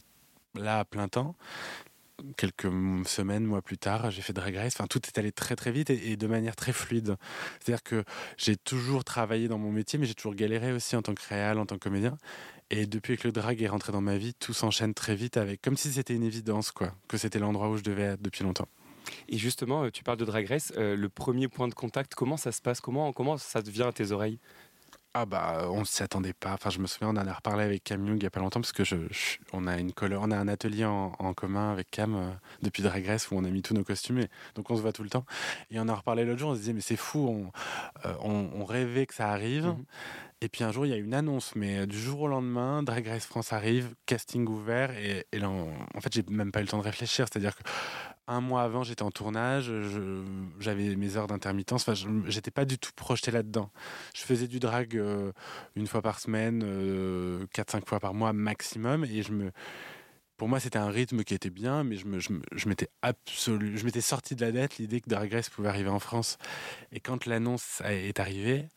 là 0.55 0.79
à 0.79 0.85
plein 0.85 1.07
temps. 1.07 1.35
Quelques 2.35 2.69
semaines, 3.07 3.45
mois 3.45 3.61
plus 3.61 3.77
tard, 3.77 4.11
j'ai 4.11 4.21
fait 4.21 4.33
Drag 4.33 4.53
Race. 4.55 4.73
Enfin, 4.75 4.87
tout 4.87 4.99
est 5.07 5.17
allé 5.17 5.31
très 5.31 5.55
très 5.55 5.71
vite 5.71 5.89
et, 5.89 6.11
et 6.11 6.17
de 6.17 6.27
manière 6.27 6.55
très 6.55 6.73
fluide. 6.73 7.15
C'est-à-dire 7.59 7.81
que 7.81 8.03
j'ai 8.35 8.57
toujours 8.57 9.05
travaillé 9.05 9.47
dans 9.47 9.57
mon 9.57 9.71
métier, 9.71 9.97
mais 9.97 10.05
j'ai 10.05 10.15
toujours 10.15 10.35
galéré 10.35 10.73
aussi 10.73 10.97
en 10.97 11.01
tant 11.01 11.13
que 11.13 11.21
réal, 11.29 11.57
en 11.59 11.65
tant 11.65 11.75
que 11.75 11.83
comédien. 11.83 12.17
Et 12.71 12.85
depuis 12.85 13.17
que 13.17 13.27
le 13.27 13.31
drag 13.31 13.61
est 13.61 13.67
rentré 13.67 13.91
dans 13.91 14.01
ma 14.01 14.17
vie, 14.17 14.33
tout 14.33 14.53
s'enchaîne 14.53 14.93
très 14.93 15.15
vite 15.15 15.37
avec, 15.37 15.61
comme 15.61 15.77
si 15.77 15.91
c'était 15.91 16.13
une 16.13 16.23
évidence, 16.23 16.71
quoi, 16.71 16.93
que 17.07 17.17
c'était 17.17 17.39
l'endroit 17.39 17.69
où 17.69 17.77
je 17.77 17.83
devais 17.83 18.03
être 18.03 18.21
depuis 18.21 18.43
longtemps. 18.43 18.67
Et 19.27 19.37
justement, 19.37 19.85
euh, 19.85 19.89
tu 19.89 20.03
parles 20.03 20.17
de 20.17 20.25
Drag 20.25 20.45
Race, 20.45 20.71
euh, 20.77 20.95
le 20.95 21.09
premier 21.09 21.47
point 21.47 21.67
de 21.67 21.73
contact, 21.73 22.13
comment 22.13 22.37
ça 22.37 22.51
se 22.51 22.61
passe? 22.61 22.79
Comment, 22.79 23.11
comment 23.11 23.37
ça 23.37 23.61
devient 23.61 23.83
à 23.83 23.91
tes 23.91 24.11
oreilles? 24.11 24.39
Ah 25.15 25.25
bah 25.25 25.65
on 25.71 25.83
s'y 25.85 26.03
attendait 26.03 26.33
pas. 26.33 26.53
Enfin 26.53 26.69
je 26.69 26.77
me 26.79 26.85
souviens 26.85 27.07
on 27.09 27.17
en 27.19 27.25
a 27.27 27.33
reparlé 27.33 27.63
avec 27.63 27.83
Cam 27.83 28.05
Young 28.05 28.17
il 28.19 28.23
y 28.23 28.27
a 28.27 28.29
pas 28.29 28.39
longtemps 28.39 28.61
parce 28.61 28.71
que 28.71 28.83
je, 28.83 28.95
je- 29.09 29.37
on 29.53 29.65
a 29.65 29.77
une 29.79 29.91
colle- 29.91 30.13
on 30.13 30.29
a 30.29 30.37
un 30.37 30.47
atelier 30.47 30.85
en, 30.85 31.13
en 31.17 31.33
commun 31.33 31.71
avec 31.71 31.89
Cam 31.89 32.13
euh, 32.15 32.29
depuis 32.61 32.83
Drag 32.83 33.03
Race 33.07 33.31
où 33.31 33.35
on 33.35 33.43
a 33.43 33.49
mis 33.49 33.63
tous 33.63 33.73
nos 33.73 33.83
costumes 33.83 34.19
et 34.19 34.27
donc 34.53 34.69
on 34.69 34.75
se 34.77 34.81
voit 34.81 34.93
tout 34.93 35.01
le 35.01 35.09
temps. 35.09 35.25
Et 35.71 35.79
on 35.79 35.83
en 35.83 35.89
a 35.89 35.95
reparlé 35.95 36.25
l'autre 36.25 36.39
jour 36.39 36.51
on 36.51 36.53
se 36.53 36.59
disait 36.59 36.73
mais 36.73 36.81
c'est 36.81 36.95
fou 36.95 37.27
on, 37.27 37.51
euh, 38.07 38.13
on, 38.21 38.51
on 38.53 38.65
rêvait 38.65 39.07
que 39.07 39.15
ça 39.15 39.29
arrive. 39.31 39.65
Mhm. 39.65 39.83
Et 40.41 40.47
puis 40.47 40.63
un 40.63 40.71
jour 40.71 40.85
il 40.85 40.89
y 40.89 40.93
a 40.93 40.97
une 40.97 41.15
annonce 41.15 41.55
mais 41.55 41.79
euh, 41.79 41.85
du 41.87 41.99
jour 41.99 42.21
au 42.21 42.27
lendemain 42.27 42.83
Drag 42.83 43.07
Race 43.07 43.25
France 43.25 43.51
arrive 43.51 43.95
casting 44.05 44.47
ouvert 44.47 44.91
et, 44.91 45.25
et 45.31 45.39
là 45.39 45.49
on- 45.49 45.73
en 45.95 46.01
fait 46.01 46.13
j'ai 46.13 46.23
même 46.29 46.51
pas 46.51 46.59
eu 46.59 46.63
le 46.63 46.69
temps 46.69 46.77
de 46.77 46.83
réfléchir 46.83 47.25
c'est 47.33 47.37
à 47.37 47.41
dire 47.41 47.55
que 47.55 47.63
un 48.29 48.41
mois 48.41 48.61
avant, 48.61 48.83
j'étais 48.83 49.01
en 49.01 49.11
tournage, 49.11 49.71
j'avais 50.59 50.95
mes 50.95 51.17
heures 51.17 51.27
d'intermittence, 51.27 51.87
enfin, 51.87 51.99
j'étais 52.27 52.51
pas 52.51 52.63
du 52.63 52.77
tout 52.77 52.91
projeté 52.95 53.31
là-dedans. 53.31 53.71
Je 54.13 54.21
faisais 54.21 54.47
du 54.47 54.59
drag 54.59 54.95
euh, 54.95 55.31
une 55.75 55.87
fois 55.87 56.01
par 56.01 56.19
semaine, 56.19 56.61
euh, 56.63 57.45
4-5 57.55 57.85
fois 57.87 57.99
par 57.99 58.13
mois 58.13 58.31
maximum, 58.31 59.03
et 59.03 59.23
je 59.23 59.31
me, 59.31 59.51
pour 60.37 60.47
moi, 60.47 60.59
c'était 60.59 60.77
un 60.77 60.89
rythme 60.89 61.23
qui 61.23 61.33
était 61.33 61.49
bien, 61.49 61.83
mais 61.83 61.97
je 61.97 62.05
me, 62.05 62.19
je 62.19 62.29
je 62.53 62.69
m'étais 62.69 62.87
je 63.25 63.83
m'étais 63.83 64.01
sorti 64.01 64.35
de 64.35 64.45
la 64.45 64.51
dette 64.51 64.77
l'idée 64.77 65.01
que 65.01 65.09
Drag 65.09 65.33
Race 65.33 65.49
pouvait 65.49 65.67
arriver 65.67 65.89
en 65.89 65.99
France. 65.99 66.37
Et 66.91 66.99
quand 66.99 67.25
l'annonce 67.25 67.81
est 67.83 68.19
arrivée, 68.19 68.67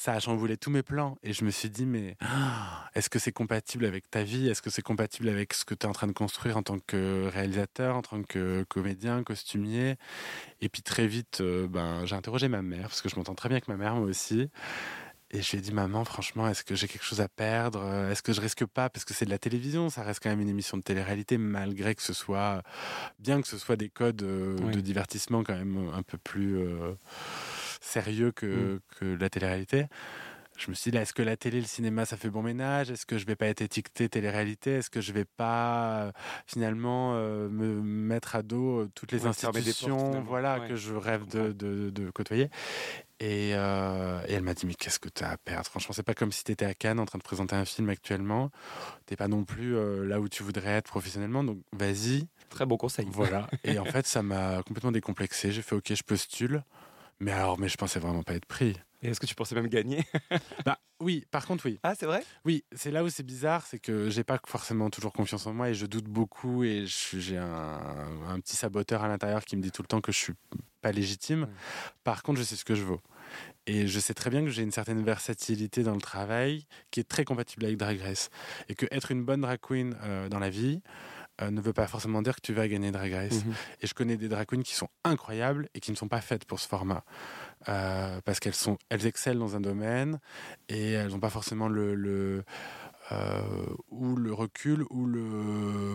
ça 0.00 0.14
a 0.14 0.18
chamboulé 0.18 0.56
tous 0.56 0.70
mes 0.70 0.82
plans. 0.82 1.18
Et 1.22 1.34
je 1.34 1.44
me 1.44 1.50
suis 1.50 1.68
dit, 1.68 1.84
mais 1.84 2.16
est-ce 2.94 3.10
que 3.10 3.18
c'est 3.18 3.32
compatible 3.32 3.84
avec 3.84 4.10
ta 4.10 4.22
vie? 4.22 4.48
Est-ce 4.48 4.62
que 4.62 4.70
c'est 4.70 4.80
compatible 4.80 5.28
avec 5.28 5.52
ce 5.52 5.66
que 5.66 5.74
tu 5.74 5.84
es 5.84 5.88
en 5.90 5.92
train 5.92 6.06
de 6.06 6.12
construire 6.12 6.56
en 6.56 6.62
tant 6.62 6.78
que 6.78 7.28
réalisateur, 7.30 7.96
en 7.96 8.00
tant 8.00 8.22
que 8.22 8.64
comédien, 8.70 9.22
costumier? 9.22 9.96
Et 10.62 10.70
puis 10.70 10.80
très 10.80 11.06
vite, 11.06 11.42
euh, 11.42 11.68
ben, 11.68 12.06
j'ai 12.06 12.16
interrogé 12.16 12.48
ma 12.48 12.62
mère, 12.62 12.84
parce 12.84 13.02
que 13.02 13.10
je 13.10 13.16
m'entends 13.16 13.34
très 13.34 13.50
bien 13.50 13.56
avec 13.56 13.68
ma 13.68 13.76
mère, 13.76 13.94
moi 13.94 14.06
aussi. 14.06 14.48
Et 15.32 15.42
je 15.42 15.50
lui 15.50 15.58
ai 15.58 15.60
dit, 15.60 15.72
maman, 15.72 16.04
franchement, 16.06 16.48
est-ce 16.48 16.64
que 16.64 16.74
j'ai 16.74 16.88
quelque 16.88 17.04
chose 17.04 17.20
à 17.20 17.28
perdre? 17.28 17.86
Est-ce 18.10 18.22
que 18.22 18.32
je 18.32 18.40
risque 18.40 18.64
pas? 18.64 18.88
Parce 18.88 19.04
que 19.04 19.12
c'est 19.12 19.26
de 19.26 19.30
la 19.30 19.38
télévision, 19.38 19.90
ça 19.90 20.02
reste 20.02 20.20
quand 20.22 20.30
même 20.30 20.40
une 20.40 20.48
émission 20.48 20.78
de 20.78 20.82
télé-réalité, 20.82 21.36
malgré 21.36 21.94
que 21.94 22.02
ce 22.02 22.14
soit, 22.14 22.62
bien 23.18 23.40
que 23.42 23.46
ce 23.46 23.58
soit 23.58 23.76
des 23.76 23.90
codes 23.90 24.22
euh, 24.22 24.56
Oui. 24.62 24.74
de 24.74 24.80
divertissement 24.80 25.44
quand 25.44 25.54
même 25.54 25.90
un 25.94 26.02
peu 26.02 26.16
plus 26.18 26.56
euh, 26.58 26.94
sérieux 27.80 28.32
que, 28.32 28.80
que 28.98 29.04
la 29.04 29.28
télé-réalité. 29.30 29.86
Je 30.58 30.68
me 30.70 30.74
suis 30.74 30.90
dit, 30.90 30.98
est-ce 30.98 31.14
que 31.14 31.22
la 31.22 31.38
télé, 31.38 31.58
le 31.60 31.66
cinéma, 31.66 32.04
ça 32.04 32.18
fait 32.18 32.28
bon 32.28 32.42
ménage? 32.42 32.90
Est-ce 32.90 33.06
que 33.06 33.16
je 33.16 33.24
vais 33.24 33.34
pas 33.36 33.46
être 33.46 33.62
étiqueté 33.62 34.10
télé-réalité? 34.10 34.72
Est-ce 34.72 34.90
que 34.90 35.00
je 35.00 35.12
vais 35.12 35.24
pas 35.24 36.02
euh, 36.02 36.12
finalement 36.46 37.12
euh, 37.14 37.48
me 37.48 37.80
mettre 37.80 38.36
à 38.36 38.42
dos 38.42 38.80
euh, 38.80 38.90
toutes 38.94 39.12
les 39.12 39.18
Ouais, 39.20 39.24
portes, 39.24 39.44
institutions 39.56 40.20
voilà, 40.20 40.60
Ouais. 40.60 40.68
que 40.68 40.76
je 40.76 40.92
rêve 40.92 41.26
de, 41.28 41.52
de- 41.52 41.88
de 41.88 42.10
côtoyer? 42.10 42.50
Et, 43.20 43.52
euh, 43.54 44.20
et 44.28 44.34
elle 44.34 44.42
m'a 44.42 44.52
dit, 44.52 44.66
mais 44.66 44.74
qu'est-ce 44.74 44.98
que 44.98 45.08
tu 45.08 45.24
as 45.24 45.30
à 45.30 45.36
perdre? 45.38 45.66
Franchement, 45.66 45.94
c'est 45.94 46.02
pas 46.02 46.14
comme 46.14 46.32
si 46.32 46.44
tu 46.44 46.52
étais 46.52 46.66
à 46.66 46.74
Cannes 46.74 47.00
en 47.00 47.06
train 47.06 47.18
de 47.18 47.22
présenter 47.24 47.56
un 47.56 47.64
film 47.64 47.88
actuellement. 47.88 48.50
T'es 49.06 49.16
pas 49.16 49.28
non 49.28 49.44
plus 49.44 49.74
là 50.06 50.20
où 50.20 50.28
tu 50.28 50.42
voudrais 50.42 50.72
être 50.72 50.88
professionnellement, 50.90 51.42
donc 51.42 51.58
vas-y. 51.72 52.28
Très 52.50 52.66
bon 52.66 52.76
conseil. 52.76 53.06
Voilà. 53.10 53.48
et 53.64 53.78
en 53.78 53.84
fait, 53.86 54.06
ça 54.06 54.22
m'a 54.22 54.62
complètement 54.62 54.92
décomplexé. 54.92 55.52
J'ai 55.52 55.62
fait, 55.62 55.74
ok, 55.76 55.94
je 55.94 56.02
postule. 56.02 56.64
Mais 57.20 57.32
alors, 57.32 57.58
mais 57.58 57.68
je 57.68 57.76
pensais 57.76 58.00
vraiment 58.00 58.22
pas 58.22 58.34
être 58.34 58.46
pris. 58.46 58.76
Et 59.02 59.08
est-ce 59.08 59.20
que 59.20 59.26
tu 59.26 59.34
pensais 59.34 59.54
même 59.54 59.68
gagner 59.68 60.04
Bah 60.64 60.78
oui, 61.00 61.24
par 61.30 61.46
contre, 61.46 61.66
oui. 61.66 61.78
Ah, 61.82 61.94
c'est 61.94 62.06
vrai? 62.06 62.22
Oui, 62.44 62.64
c'est 62.72 62.90
là 62.90 63.02
où 63.02 63.08
c'est 63.08 63.22
bizarre, 63.22 63.66
c'est 63.66 63.78
que 63.78 64.10
j'ai 64.10 64.24
pas 64.24 64.38
forcément 64.46 64.90
toujours 64.90 65.12
confiance 65.12 65.46
en 65.46 65.54
moi 65.54 65.70
et 65.70 65.74
je 65.74 65.86
doute 65.86 66.04
beaucoup 66.04 66.64
et 66.64 66.84
j'ai 66.86 67.38
un, 67.38 67.80
un 68.28 68.40
petit 68.40 68.56
saboteur 68.56 69.02
à 69.02 69.08
l'intérieur 69.08 69.44
qui 69.44 69.56
me 69.56 69.62
dit 69.62 69.70
tout 69.70 69.82
le 69.82 69.86
temps 69.86 70.00
que 70.00 70.12
je 70.12 70.18
suis 70.18 70.34
pas 70.82 70.92
légitime. 70.92 71.48
Par 72.04 72.22
contre, 72.22 72.40
je 72.40 72.44
sais 72.44 72.56
ce 72.56 72.64
que 72.64 72.74
je 72.74 72.82
vaux. 72.82 73.00
Et 73.66 73.86
je 73.86 74.00
sais 74.00 74.14
très 74.14 74.30
bien 74.30 74.42
que 74.42 74.50
j'ai 74.50 74.62
une 74.62 74.72
certaine 74.72 75.02
versatilité 75.04 75.82
dans 75.82 75.94
le 75.94 76.00
travail 76.00 76.66
qui 76.90 77.00
est 77.00 77.08
très 77.08 77.24
compatible 77.24 77.64
avec 77.64 77.76
Drag 77.76 78.00
Race. 78.00 78.30
Et 78.68 78.74
que 78.74 78.86
être 78.90 79.10
une 79.12 79.24
bonne 79.24 79.42
drag 79.42 79.60
queen 79.60 79.96
euh, 80.02 80.28
dans 80.28 80.38
la 80.38 80.50
vie 80.50 80.82
euh, 81.40 81.50
ne 81.50 81.60
veut 81.60 81.72
pas 81.72 81.86
forcément 81.86 82.22
dire 82.22 82.36
que 82.36 82.40
tu 82.40 82.52
vas 82.52 82.68
gagner 82.68 82.90
Drag 82.90 83.12
Race. 83.12 83.44
Mhm. 83.44 83.54
Et 83.82 83.86
je 83.86 83.94
connais 83.94 84.16
des 84.16 84.28
drag 84.28 84.46
queens 84.46 84.62
qui 84.62 84.74
sont 84.74 84.88
incroyables 85.04 85.68
et 85.74 85.80
qui 85.80 85.90
ne 85.90 85.96
sont 85.96 86.08
pas 86.08 86.20
faites 86.20 86.44
pour 86.44 86.60
ce 86.60 86.68
format. 86.68 87.04
Euh, 87.68 88.20
parce 88.24 88.40
qu'elles 88.40 88.54
sont, 88.54 88.78
elles 88.88 89.06
excellent 89.06 89.40
dans 89.40 89.56
un 89.56 89.60
domaine 89.60 90.18
et 90.68 90.92
elles 90.92 91.08
n'ont 91.08 91.20
pas 91.20 91.30
forcément 91.30 91.68
le, 91.68 91.94
le 91.94 92.44
euh, 93.12 93.66
ou 93.90 94.16
le 94.16 94.32
recul 94.32 94.84
ou 94.90 95.04
le 95.04 95.94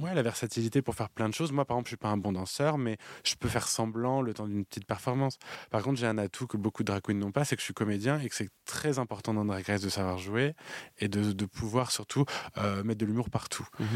ouais, 0.00 0.14
la 0.14 0.22
versatilité 0.22 0.82
pour 0.82 0.94
faire 0.94 1.10
plein 1.10 1.28
de 1.28 1.34
choses. 1.34 1.52
Moi, 1.52 1.64
par 1.64 1.76
exemple, 1.76 1.86
je 1.86 1.90
suis 1.90 1.96
pas 1.96 2.08
un 2.08 2.16
bon 2.16 2.32
danseur, 2.32 2.78
mais 2.78 2.96
je 3.24 3.34
peux 3.34 3.48
faire 3.48 3.68
semblant 3.68 4.22
le 4.22 4.34
temps 4.34 4.46
d'une 4.46 4.64
petite 4.64 4.86
performance. 4.86 5.38
Par 5.70 5.82
contre, 5.82 5.98
j'ai 5.98 6.06
un 6.06 6.18
atout 6.18 6.46
que 6.46 6.56
beaucoup 6.56 6.82
de 6.82 6.86
drag 6.86 7.02
queens 7.02 7.14
n'ont 7.14 7.32
pas, 7.32 7.44
c'est 7.44 7.56
que 7.56 7.60
je 7.60 7.64
suis 7.64 7.74
comédien 7.74 8.18
et 8.20 8.28
que 8.28 8.34
c'est 8.34 8.48
très 8.64 8.98
important 8.98 9.34
dans 9.34 9.44
Drag 9.44 9.64
Race 9.66 9.82
de 9.82 9.88
savoir 9.88 10.18
jouer 10.18 10.54
et 10.98 11.08
de, 11.08 11.32
de 11.32 11.44
pouvoir 11.46 11.90
surtout 11.90 12.24
euh, 12.58 12.82
mettre 12.82 13.00
de 13.00 13.06
l'humour 13.06 13.30
partout. 13.30 13.66
Mhm. 13.78 13.86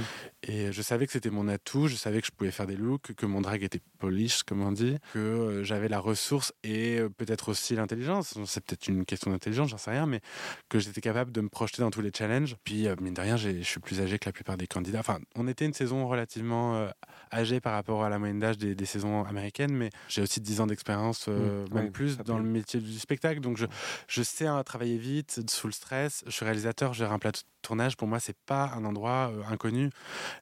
Et 0.44 0.72
je 0.72 0.82
savais 0.82 1.06
que 1.06 1.12
c'était 1.12 1.30
mon 1.30 1.48
atout, 1.48 1.88
je 1.88 1.96
savais 1.96 2.20
que 2.20 2.26
je 2.26 2.32
pouvais 2.32 2.50
faire 2.50 2.66
des 2.66 2.76
looks, 2.76 3.14
que 3.14 3.26
mon 3.26 3.40
drag 3.40 3.62
était 3.62 3.80
polish, 3.98 4.42
comme 4.42 4.62
on 4.62 4.72
dit, 4.72 4.96
que 5.12 5.18
euh, 5.18 5.64
j'avais 5.64 5.88
la 5.88 5.98
ressource 5.98 6.52
et 6.62 6.98
euh, 6.98 7.08
peut-être 7.08 7.48
aussi 7.48 7.74
l'intelligence. 7.74 8.38
C'est 8.46 8.64
peut-être 8.64 8.88
une 8.88 9.04
question 9.04 9.30
d'intelligence, 9.30 9.70
j'en 9.70 9.78
sais 9.78 9.90
rien, 9.90 10.06
mais 10.06 10.20
que 10.68 10.78
j'étais 10.78 11.00
capable 11.00 11.32
de 11.32 11.40
me 11.40 11.48
projeter 11.48 11.82
dans 11.82 11.90
tous 11.90 12.00
les 12.00 12.12
challenges. 12.16 12.56
Puis, 12.64 12.86
euh, 12.86 12.94
mine 13.00 13.14
de 13.14 13.20
rien, 13.20 13.36
je 13.36 13.62
suis 13.62 13.80
plus 13.80 14.00
âgé 14.00 14.18
que 14.18 14.26
la 14.28 14.32
plupart 14.32 14.56
des 14.56 14.66
candidats. 14.66 15.00
Enfin, 15.00 15.18
on 15.34 15.48
était 15.48 15.64
une 15.64 15.74
saison 15.74 15.87
relativement 16.06 16.76
euh, 16.76 16.88
âgée 17.32 17.60
par 17.60 17.72
rapport 17.72 18.04
à 18.04 18.08
la 18.08 18.18
moyenne 18.18 18.38
d'âge 18.38 18.58
des, 18.58 18.74
des 18.74 18.86
saisons 18.86 19.24
américaines, 19.24 19.72
mais 19.72 19.90
j'ai 20.08 20.22
aussi 20.22 20.40
10 20.40 20.60
ans 20.60 20.66
d'expérience, 20.66 21.26
euh, 21.28 21.48
Mmh, 21.48 21.74
même 21.74 21.84
ouais, 21.84 21.90
plus, 21.90 22.18
dans 22.18 22.38
le 22.38 22.44
métier 22.44 22.80
du 22.80 22.98
spectacle. 22.98 23.40
Donc, 23.40 23.56
je, 23.56 23.66
je 24.06 24.22
sais 24.22 24.46
hein, 24.46 24.62
travailler 24.62 24.98
vite, 24.98 25.40
sous 25.50 25.66
le 25.66 25.72
stress. 25.72 26.22
Je 26.26 26.32
suis 26.32 26.44
réalisateur, 26.44 26.94
gère 26.94 27.12
un 27.12 27.18
plateau 27.18 27.40
de 27.40 27.62
tournage. 27.62 27.96
Pour 27.96 28.08
moi, 28.08 28.20
c'est 28.20 28.36
pas 28.46 28.72
un 28.76 28.84
endroit 28.84 29.30
euh, 29.32 29.42
inconnu. 29.50 29.90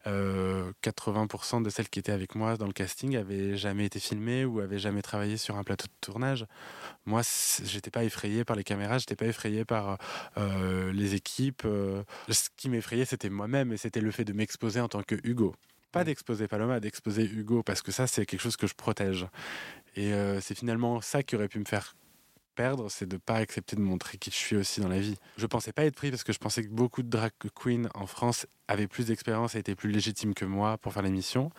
Euh, 0.07 0.73
80% 0.83 1.63
de 1.63 1.71
celles 1.71 1.89
qui 1.89 1.99
étaient 1.99 2.13
avec 2.13 2.35
moi 2.35 2.57
dans 2.57 2.67
le 2.67 2.73
casting 2.73 3.17
avaient 3.17 3.57
jamais 3.57 3.87
été 3.87 3.99
filmées 3.99 4.45
ou 4.45 4.61
avaient 4.61 4.79
jamais 4.79 5.03
travaillé 5.03 5.37
sur 5.37 5.57
un 5.57 5.65
plateau 5.65 5.87
de 5.87 5.93
tournage. 6.01 6.47
Moi, 7.05 7.23
j'étais 7.65 7.91
pas 7.91 8.05
effrayé 8.05 8.45
par 8.45 8.57
les 8.57 8.65
caméras, 8.65 8.99
j'étais 8.99 9.17
pas 9.17 9.27
effrayé 9.27 9.65
par 9.65 9.99
euh, 10.37 10.93
les 10.93 11.15
équipes. 11.15 11.67
Ce 12.29 12.49
qui 12.57 12.69
m'effrayait, 12.69 13.05
c'était 13.05 13.31
moi-même 13.31 13.73
et 13.73 13.77
c'était 13.77 14.01
le 14.01 14.11
fait 14.11 14.25
de 14.25 14.33
m'exposer 14.33 14.81
en 14.81 14.89
tant 14.89 15.03
que 15.03 15.15
Hugo. 15.25 15.36
Pas 15.93 16.05
d'exposer 16.05 16.49
Paloma, 16.49 16.81
d'exposer 16.81 17.25
Hugo, 17.25 17.63
parce 17.63 17.83
que 17.83 17.93
ça, 17.93 18.07
c'est 18.07 18.27
quelque 18.27 18.41
chose 18.41 18.57
que 18.57 18.67
je 18.67 18.75
protège. 18.75 19.27
Et 19.95 20.13
euh, 20.13 20.41
c'est 20.41 20.55
finalement 20.55 21.01
ça 21.01 21.23
qui 21.23 21.37
aurait 21.37 21.49
pu 21.49 21.59
me 21.59 21.65
faire 21.65 21.95
perdre, 22.57 22.91
c'est 22.91 23.07
de 23.07 23.19
pas 23.19 23.37
accepter 23.37 23.77
de 23.77 23.83
montrer 23.83 24.19
qui 24.19 24.31
je 24.31 24.37
suis 24.37 24.57
aussi 24.57 24.81
dans 24.81 24.89
la 24.89 24.99
vie. 24.99 25.17
Je 25.37 25.47
pensais 25.47 25.73
pas 25.73 25.85
être 25.85 25.95
pris 25.95 26.11
parce 26.11 26.25
que 26.25 26.33
je 26.33 26.39
pensais 26.39 26.65
que 26.65 26.71
beaucoup 26.71 27.03
de 27.03 27.09
drag 27.09 27.31
queens 27.55 27.89
en 27.95 28.07
France 28.07 28.47
avaient 28.67 28.89
plus 28.89 29.07
d'expérience 29.07 29.55
et 29.55 29.59
étaient 29.59 29.77
plus 29.77 29.91
légitimes 29.91 30.35
que 30.35 30.45
moi 30.45 30.79
pour 30.79 30.93
faire 30.93 31.03
l'émission. 31.03 31.51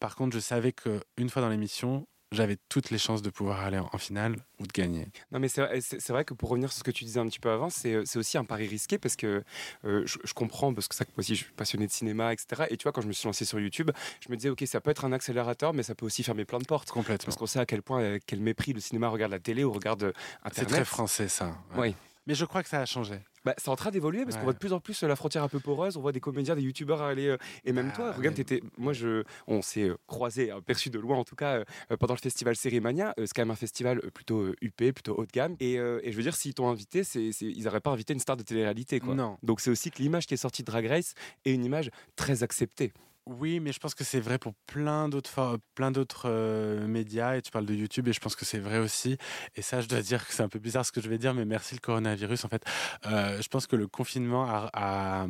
Par 0.00 0.16
contre, 0.16 0.34
je 0.34 0.40
savais 0.40 0.72
que 0.72 1.00
une 1.18 1.28
fois 1.28 1.42
dans 1.42 1.48
l'émission, 1.48 2.06
j'avais 2.34 2.56
toutes 2.68 2.90
les 2.90 2.98
chances 2.98 3.22
de 3.22 3.30
pouvoir 3.30 3.60
aller 3.60 3.78
en, 3.78 3.98
finale 3.98 4.36
ou 4.60 4.66
de 4.66 4.72
gagner. 4.72 5.08
Non, 5.32 5.38
mais 5.38 5.48
c'est 5.48 6.08
vrai, 6.08 6.24
que 6.24 6.34
pour 6.34 6.50
revenir 6.50 6.70
sur 6.70 6.78
ce 6.80 6.84
que 6.84 6.90
tu 6.90 7.04
disais 7.04 7.20
un 7.20 7.26
petit 7.26 7.40
peu 7.40 7.50
avant, 7.50 7.70
c'est 7.70 8.04
c'est 8.04 8.18
aussi 8.18 8.38
un 8.38 8.44
pari 8.44 8.66
risqué 8.66 8.98
parce 8.98 9.16
que 9.16 9.42
euh, 9.84 10.02
je, 10.06 10.18
je 10.24 10.34
comprends, 10.34 10.74
parce 10.74 10.88
que 10.88 10.94
ça, 10.94 11.04
moi 11.08 11.18
aussi, 11.18 11.34
je 11.34 11.44
suis 11.44 11.52
passionné 11.52 11.86
de 11.86 11.92
cinéma, 11.92 12.32
etc. 12.32 12.64
Et 12.70 12.76
tu 12.76 12.84
vois, 12.84 12.92
quand 12.92 13.00
je 13.02 13.08
me 13.08 13.12
suis 13.12 13.26
lancé 13.26 13.44
sur 13.44 13.60
YouTube, 13.60 13.90
je 14.20 14.30
me 14.30 14.36
disais, 14.36 14.50
OK, 14.50 14.62
ça 14.66 14.80
peut 14.80 14.90
être 14.90 15.04
un 15.04 15.12
accélérateur, 15.12 15.72
mais 15.72 15.82
ça 15.82 15.94
peut 15.94 16.06
aussi 16.06 16.22
fermer 16.22 16.44
plein 16.44 16.58
de 16.58 16.66
portes. 16.66 16.90
Complètement. 16.90 17.24
Parce 17.26 17.36
qu'on 17.36 17.46
sait 17.46 17.60
à 17.60 17.66
quel 17.66 17.82
point, 17.82 18.00
euh, 18.00 18.18
quel 18.26 18.40
mépris 18.40 18.72
le 18.72 18.80
cinéma 18.80 19.08
regarde 19.08 19.32
la 19.32 19.40
télé 19.40 19.64
ou 19.64 19.72
regarde 19.72 20.04
euh, 20.04 20.12
C'est 20.44 20.62
Internet. 20.62 20.70
très 20.70 20.84
français 20.84 21.28
ça. 21.28 21.56
ouais. 21.76 21.94
Mais 22.26 22.34
je 22.34 22.44
crois 22.44 22.62
que 22.62 22.68
ça 22.68 22.80
a 22.80 22.86
changé. 22.86 23.16
Bah, 23.44 23.54
c'est 23.58 23.68
en 23.68 23.76
train 23.76 23.90
d'évoluer 23.90 24.24
parce 24.24 24.36
qu'on 24.36 24.44
voit 24.44 24.52
de 24.54 24.58
plus 24.58 24.72
en 24.72 24.80
plus 24.80 25.02
euh, 25.02 25.06
la 25.08 25.16
frontière 25.16 25.42
un 25.42 25.48
peu 25.48 25.60
poreuse. 25.60 25.98
On 25.98 26.00
voit 26.00 26.12
des 26.12 26.20
comédiens, 26.20 26.54
des 26.56 26.62
youtubeurs 26.62 27.02
aller. 27.02 27.26
euh, 27.28 27.36
et 27.64 27.72
même 27.72 27.90
Ah, 27.92 27.96
toi, 27.96 28.12
regarde, 28.12 28.34
t'étais. 28.36 28.62
Moi, 28.78 28.94
je, 28.94 29.22
on 29.46 29.60
s'est 29.60 29.82
euh, 29.90 29.96
croisés, 30.06 30.50
euh, 30.50 30.62
perçus 30.62 30.88
de 30.88 30.98
loin 30.98 31.18
en 31.18 31.24
tout 31.24 31.36
cas, 31.36 31.56
euh, 31.58 31.96
pendant 31.98 32.14
le 32.14 32.20
festival 32.20 32.56
Sérimania. 32.56 33.12
Euh, 33.18 33.26
c'est 33.26 33.34
quand 33.34 33.42
même 33.42 33.50
un 33.50 33.54
festival 33.56 34.00
plutôt 34.12 34.48
UP, 34.62 34.76
plutôt 34.92 35.14
haut 35.18 35.26
de 35.26 35.30
gamme. 35.30 35.56
Et, 35.60 35.74
et 35.74 36.10
je 36.12 36.16
veux 36.16 36.22
dire, 36.22 36.34
s'ils 36.36 36.54
t'ont 36.54 36.68
invité, 36.70 37.04
c'est- 37.04 37.28
ils 37.42 37.64
n'auraient 37.64 37.80
pas 37.80 37.90
invité 37.90 38.14
une 38.14 38.20
star 38.20 38.36
de 38.38 38.42
télé-réalité. 38.42 39.00
Quoi. 39.00 39.14
Non. 39.14 39.36
Donc 39.42 39.60
c'est 39.60 39.70
aussi 39.70 39.90
que 39.90 39.98
l'image 40.02 40.26
qui 40.26 40.32
est 40.32 40.38
sortie 40.38 40.62
de 40.62 40.66
Drag 40.66 40.86
Race 40.86 41.12
est 41.44 41.52
une 41.52 41.64
image 41.64 41.90
très 42.16 42.42
acceptée. 42.42 42.92
Oui, 43.26 43.58
mais 43.58 43.72
je 43.72 43.78
pense 43.78 43.94
que 43.94 44.04
c'est 44.04 44.20
vrai 44.20 44.38
pour 44.38 44.52
plein 44.66 45.08
d'autres 45.08 45.30
for- 45.30 45.56
plein 45.74 45.90
d'autres 45.90 46.28
euh, 46.28 46.86
médias 46.86 47.36
et 47.36 47.42
tu 47.42 47.50
parles 47.50 47.64
de 47.64 47.72
YouTube 47.74 48.06
et 48.08 48.12
je 48.12 48.20
pense 48.20 48.36
que 48.36 48.44
c'est 48.44 48.58
vrai 48.58 48.76
aussi. 48.78 49.16
Et 49.56 49.62
ça, 49.62 49.80
je 49.80 49.88
dois 49.88 50.02
dire 50.02 50.26
que 50.26 50.34
c'est 50.34 50.42
un 50.42 50.48
peu 50.50 50.58
bizarre 50.58 50.84
ce 50.84 50.92
que 50.92 51.00
je 51.00 51.08
vais 51.08 51.16
dire, 51.16 51.32
mais 51.32 51.46
merci 51.46 51.74
le 51.74 51.80
coronavirus. 51.80 52.44
En 52.44 52.48
fait, 52.50 52.64
Euh, 53.06 53.40
je 53.40 53.48
pense 53.48 53.66
que 53.66 53.76
le 53.76 53.88
confinement 53.88 54.44
a, 54.46 55.26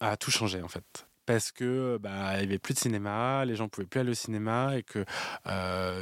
a 0.00 0.16
tout 0.16 0.30
changé 0.30 0.62
en 0.62 0.68
fait. 0.68 1.05
Parce 1.26 1.52
que 1.52 1.98
bah, 2.00 2.34
il 2.34 2.38
n'y 2.38 2.44
avait 2.44 2.58
plus 2.58 2.74
de 2.74 2.78
cinéma, 2.78 3.44
les 3.44 3.56
gens 3.56 3.68
pouvaient 3.68 3.86
plus 3.86 4.00
aller 4.00 4.10
au 4.10 4.14
cinéma 4.14 4.76
et 4.76 4.82
que 4.82 5.04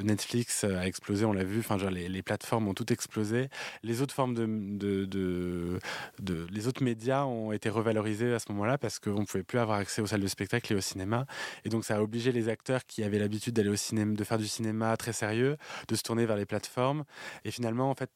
Netflix 0.03 0.65
a 0.65 0.87
explosé, 0.87 1.25
on 1.25 1.33
l'a 1.33 1.45
vu. 1.45 1.61
Enfin, 1.61 1.79
genre 1.79 1.91
les, 1.91 2.23
plateformes 2.23 2.69
ont 2.69 2.75
tout 2.75 2.93
explosé. 2.93 3.49
Les 3.83 4.03
autres 4.03 4.15
formes 4.15 4.35
de, 4.35 4.47
de, 4.47 5.79
de, 6.21 6.47
les 6.51 6.69
autres 6.69 6.83
médias 6.83 7.25
ont 7.25 7.53
été 7.53 7.69
revalorisés 7.69 8.33
à 8.33 8.39
ce 8.39 8.51
moment-là 8.53 8.79
parce 8.79 8.99
qu'on 8.99 9.25
pouvait 9.25 9.43
plus 9.43 9.59
avoir 9.59 9.79
accès 9.79 10.03
aux 10.03 10.07
salles 10.07 10.21
de 10.21 10.27
spectacle 10.27 10.73
et 10.73 10.77
au 10.77 10.81
cinéma. 10.81 11.27
Et 11.65 11.69
donc, 11.69 11.85
ça 11.85 11.97
a 11.97 12.01
obligé 12.01 12.33
les 12.33 12.49
acteurs 12.49 12.85
qui 12.87 13.03
avaient 13.03 13.19
l'habitude 13.19 13.55
d'aller 13.55 13.69
au 13.69 13.77
cinéma, 13.77 14.15
de 14.15 14.25
faire 14.25 14.39
du 14.39 14.49
cinéma 14.49 14.97
très 14.97 15.13
sérieux, 15.13 15.57
de 15.89 15.95
se 15.95 16.03
tourner 16.03 16.27
vers 16.27 16.37
les 16.37 16.47
plateformes. 16.47 17.05
Et 17.45 17.51
finalement, 17.51 17.91
en 17.91 17.95
fait, 17.95 18.11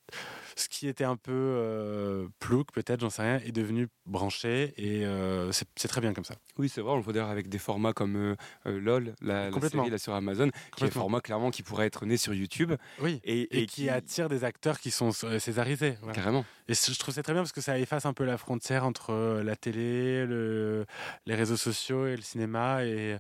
ce 0.57 0.69
qui 0.69 0.89
était 0.89 1.05
un 1.05 1.17
peu 1.17 1.33
euh, 1.33 2.29
plouc, 2.39 2.73
peut-être, 2.73 3.01
j'en 3.01 3.11
sais 3.11 3.23
rien, 3.23 3.39
est 3.39 3.53
devenu 3.53 3.89
branché. 4.07 4.75
Et 4.77 5.05
c'est 5.51 5.89
très 5.89 6.01
bien 6.01 6.13
comme 6.13 6.25
ça. 6.25 6.35
Oui, 6.59 6.69
c'est 6.69 6.81
vrai, 6.81 6.98
le 6.99 7.05
voit 7.05 7.13
d'ailleurs 7.13 7.31
avec 7.31 7.49
des 7.49 7.59
formats 7.59 7.93
comme 7.93 8.17
euh, 8.17 8.37
euh, 8.67 8.79
LOL, 8.81 9.15
la, 9.23 9.51
la 9.51 9.61
série 9.69 9.91
là, 9.91 9.99
sur 9.99 10.15
Amazon, 10.15 10.51
qui 10.77 10.85
est 10.85 10.87
un 10.87 10.91
format 10.91 11.21
clairement 11.21 11.51
qui 11.51 11.63
pourrait 11.63 11.87
être 11.87 12.05
né 12.07 12.17
sur 12.17 12.35
YouTube. 12.35 12.73
Oui. 13.01 13.21
Et, 13.25 13.63
Et, 13.63 13.67
qui, 13.67 13.89
attire 13.89 14.29
des 14.29 14.45
acteurs 14.45 14.79
qui 14.81 14.91
sont 14.91 15.11
euh, 15.25 15.39
césarisés. 15.39 15.97
voilà. 16.01 16.15
Carrément. 16.15 16.45
Et 16.69 16.75
je 16.75 16.99
trouve 16.99 17.15
ça 17.15 17.23
très 17.23 17.33
bien 17.33 17.43
parce 17.43 17.53
que 17.53 17.61
ça 17.63 17.79
efface 17.79 18.05
un 18.07 18.13
peu 18.13 18.25
la 18.25 18.37
frontière 18.37 18.85
entre 18.85 19.41
la 19.43 19.57
télé, 19.57 20.27
le- 20.27 20.85
les 21.27 21.35
réseaux 21.35 21.57
sociaux 21.57 22.07
et 22.07 22.15
le 22.17 22.23
cinéma. 22.23 22.85
Et, 22.85 23.17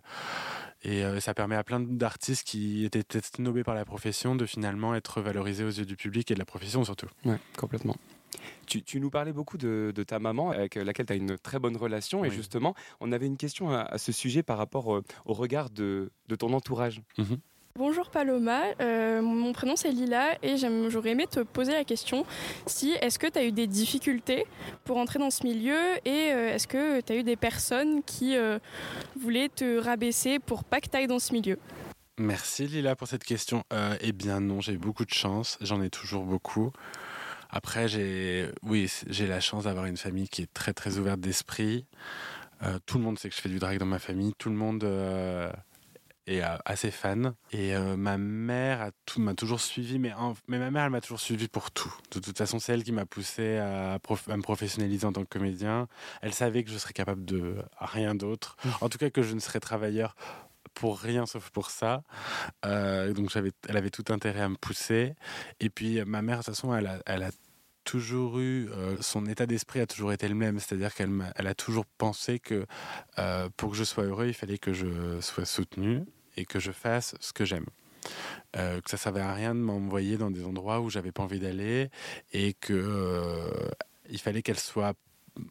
et 0.82 1.02
euh, 1.04 1.18
ça 1.20 1.32
permet 1.34 1.56
à 1.56 1.64
plein 1.64 1.80
d'artistes 1.80 2.46
qui 2.46 2.84
étaient 2.84 3.02
peut-être 3.02 3.36
snobés 3.36 3.64
par 3.64 3.74
la 3.74 3.84
profession 3.84 4.36
de 4.36 4.44
finalement 4.46 4.94
être 4.94 5.20
valorisés 5.22 5.64
aux 5.64 5.70
yeux 5.70 5.86
du 5.86 5.96
public 5.96 6.30
et 6.30 6.34
de 6.34 6.38
la 6.38 6.44
profession 6.44 6.84
surtout. 6.84 7.08
Ouais, 7.24 7.38
complètement. 7.56 7.96
Tu, 8.66 8.82
tu 8.82 9.00
nous 9.00 9.10
parlais 9.10 9.32
beaucoup 9.32 9.58
de, 9.58 9.92
de 9.94 10.02
ta 10.02 10.18
maman, 10.18 10.50
avec 10.50 10.74
laquelle 10.76 11.06
tu 11.06 11.12
as 11.12 11.16
une 11.16 11.38
très 11.38 11.58
bonne 11.58 11.76
relation. 11.76 12.24
Et 12.24 12.30
justement, 12.30 12.74
on 13.00 13.12
avait 13.12 13.26
une 13.26 13.36
question 13.36 13.70
à, 13.70 13.80
à 13.82 13.98
ce 13.98 14.12
sujet 14.12 14.42
par 14.42 14.58
rapport 14.58 14.94
euh, 14.94 15.04
au 15.24 15.32
regard 15.34 15.70
de, 15.70 16.10
de 16.28 16.36
ton 16.36 16.52
entourage. 16.52 17.00
Bonjour 17.76 18.10
Paloma, 18.10 18.62
Euh, 18.80 19.22
mon 19.22 19.52
prénom 19.52 19.76
c'est 19.76 19.92
Lila 19.92 20.36
et 20.42 20.56
j'aurais 20.88 21.10
aimé 21.10 21.26
te 21.28 21.40
poser 21.40 21.72
la 21.72 21.84
question 21.84 22.26
si 22.66 22.90
est-ce 23.00 23.20
que 23.20 23.28
tu 23.28 23.38
as 23.38 23.44
eu 23.44 23.52
des 23.52 23.68
difficultés 23.68 24.46
pour 24.84 24.96
entrer 24.96 25.20
dans 25.20 25.30
ce 25.30 25.44
milieu 25.44 25.78
et 26.04 26.32
euh, 26.32 26.54
est-ce 26.54 26.66
que 26.66 27.00
tu 27.00 27.12
as 27.12 27.16
eu 27.16 27.22
des 27.22 27.36
personnes 27.36 28.02
qui 28.02 28.36
euh, 28.36 28.58
voulaient 29.20 29.48
te 29.48 29.78
rabaisser 29.78 30.40
pour 30.40 30.64
pas 30.64 30.80
que 30.80 30.88
tu 30.88 30.96
ailles 30.96 31.06
dans 31.06 31.20
ce 31.20 31.32
milieu? 31.32 31.56
Merci 32.18 32.66
Lila 32.66 32.96
pour 32.96 33.06
cette 33.06 33.22
question. 33.22 33.62
Euh, 33.72 33.96
eh 34.00 34.10
bien 34.10 34.40
non, 34.40 34.60
j'ai 34.60 34.72
eu 34.72 34.78
beaucoup 34.78 35.04
de 35.04 35.14
chance, 35.14 35.56
j'en 35.60 35.80
ai 35.80 35.88
toujours 35.88 36.24
beaucoup. 36.24 36.72
Après, 37.50 37.88
j'ai, 37.88 38.50
oui, 38.62 38.90
j'ai 39.06 39.26
la 39.26 39.40
chance 39.40 39.64
d'avoir 39.64 39.86
une 39.86 39.96
famille 39.96 40.28
qui 40.28 40.42
est 40.42 40.52
très 40.52 40.72
très 40.72 40.98
ouverte 40.98 41.20
d'esprit. 41.20 41.86
Euh, 42.62 42.78
tout 42.86 42.98
le 42.98 43.04
monde 43.04 43.18
sait 43.18 43.28
que 43.28 43.34
je 43.36 43.40
fais 43.40 43.48
du 43.48 43.58
drag 43.58 43.78
dans 43.78 43.86
ma 43.86 43.98
famille. 43.98 44.32
Tout 44.36 44.50
le 44.50 44.56
monde 44.56 44.84
euh, 44.84 45.50
est 46.26 46.42
euh, 46.42 46.56
assez 46.64 46.90
fan. 46.90 47.34
Et 47.52 47.74
euh, 47.74 47.96
ma 47.96 48.18
mère 48.18 48.90
m'a 49.16 49.34
toujours 49.34 49.60
suivi, 49.60 49.98
mais, 49.98 50.12
mais 50.46 50.58
ma 50.58 50.70
mère, 50.70 50.84
elle 50.84 50.90
m'a 50.90 51.00
toujours 51.00 51.20
suivi 51.20 51.48
pour 51.48 51.70
tout. 51.70 51.94
De 52.12 52.20
toute 52.20 52.36
façon, 52.36 52.58
c'est 52.58 52.72
elle 52.72 52.84
qui 52.84 52.92
m'a 52.92 53.06
poussé 53.06 53.58
à, 53.58 53.98
prof- 54.02 54.28
à 54.28 54.36
me 54.36 54.42
professionnaliser 54.42 55.06
en 55.06 55.12
tant 55.12 55.22
que 55.22 55.28
comédien. 55.28 55.88
Elle 56.20 56.34
savait 56.34 56.64
que 56.64 56.70
je 56.70 56.78
serais 56.78 56.92
capable 56.92 57.24
de 57.24 57.56
rien 57.78 58.14
d'autre. 58.14 58.56
En 58.80 58.88
tout 58.88 58.98
cas, 58.98 59.08
que 59.10 59.22
je 59.22 59.34
ne 59.34 59.40
serais 59.40 59.60
travailleur 59.60 60.16
pour 60.78 60.98
rien 60.98 61.26
sauf 61.26 61.50
pour 61.50 61.70
ça. 61.70 62.02
Euh, 62.64 63.12
donc 63.12 63.30
j'avais, 63.30 63.52
elle 63.68 63.76
avait 63.76 63.90
tout 63.90 64.04
intérêt 64.10 64.42
à 64.42 64.48
me 64.48 64.56
pousser. 64.56 65.14
Et 65.60 65.70
puis 65.70 66.02
ma 66.04 66.22
mère, 66.22 66.38
de 66.38 66.44
toute 66.44 66.54
façon, 66.54 66.74
elle 66.74 66.86
a, 66.86 67.30
toujours 67.84 68.38
eu, 68.38 68.68
euh, 68.70 68.96
son 69.00 69.24
état 69.24 69.46
d'esprit 69.46 69.80
a 69.80 69.86
toujours 69.86 70.12
été 70.12 70.28
le 70.28 70.34
même, 70.34 70.58
c'est-à-dire 70.58 70.94
qu'elle 70.94 71.32
a 71.34 71.54
toujours 71.54 71.86
pensé 71.86 72.38
que 72.38 72.66
euh, 73.18 73.48
pour 73.56 73.70
que 73.70 73.76
je 73.76 73.84
sois 73.84 74.04
heureux, 74.04 74.26
il 74.26 74.34
fallait 74.34 74.58
que 74.58 74.74
je 74.74 75.18
sois 75.22 75.46
soutenu 75.46 76.04
et 76.36 76.44
que 76.44 76.60
je 76.60 76.70
fasse 76.70 77.14
ce 77.20 77.32
que 77.32 77.46
j'aime. 77.46 77.64
Euh, 78.56 78.80
que 78.80 78.90
ça 78.90 78.96
servait 78.96 79.20
à 79.20 79.34
rien 79.34 79.54
de 79.54 79.60
m'envoyer 79.60 80.16
dans 80.16 80.30
des 80.30 80.44
endroits 80.44 80.80
où 80.80 80.90
j'avais 80.90 81.12
pas 81.12 81.22
envie 81.22 81.40
d'aller 81.40 81.90
et 82.32 82.54
que 82.54 82.72
euh, 82.72 83.70
il 84.08 84.18
fallait 84.18 84.42
qu'elle 84.42 84.58
soit 84.58 84.94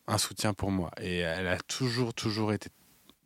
un 0.08 0.18
soutien 0.18 0.54
pour 0.54 0.72
moi. 0.72 0.92
Et 1.02 1.18
elle 1.18 1.48
a 1.48 1.58
toujours, 1.58 2.14
toujours 2.14 2.54
été 2.54 2.70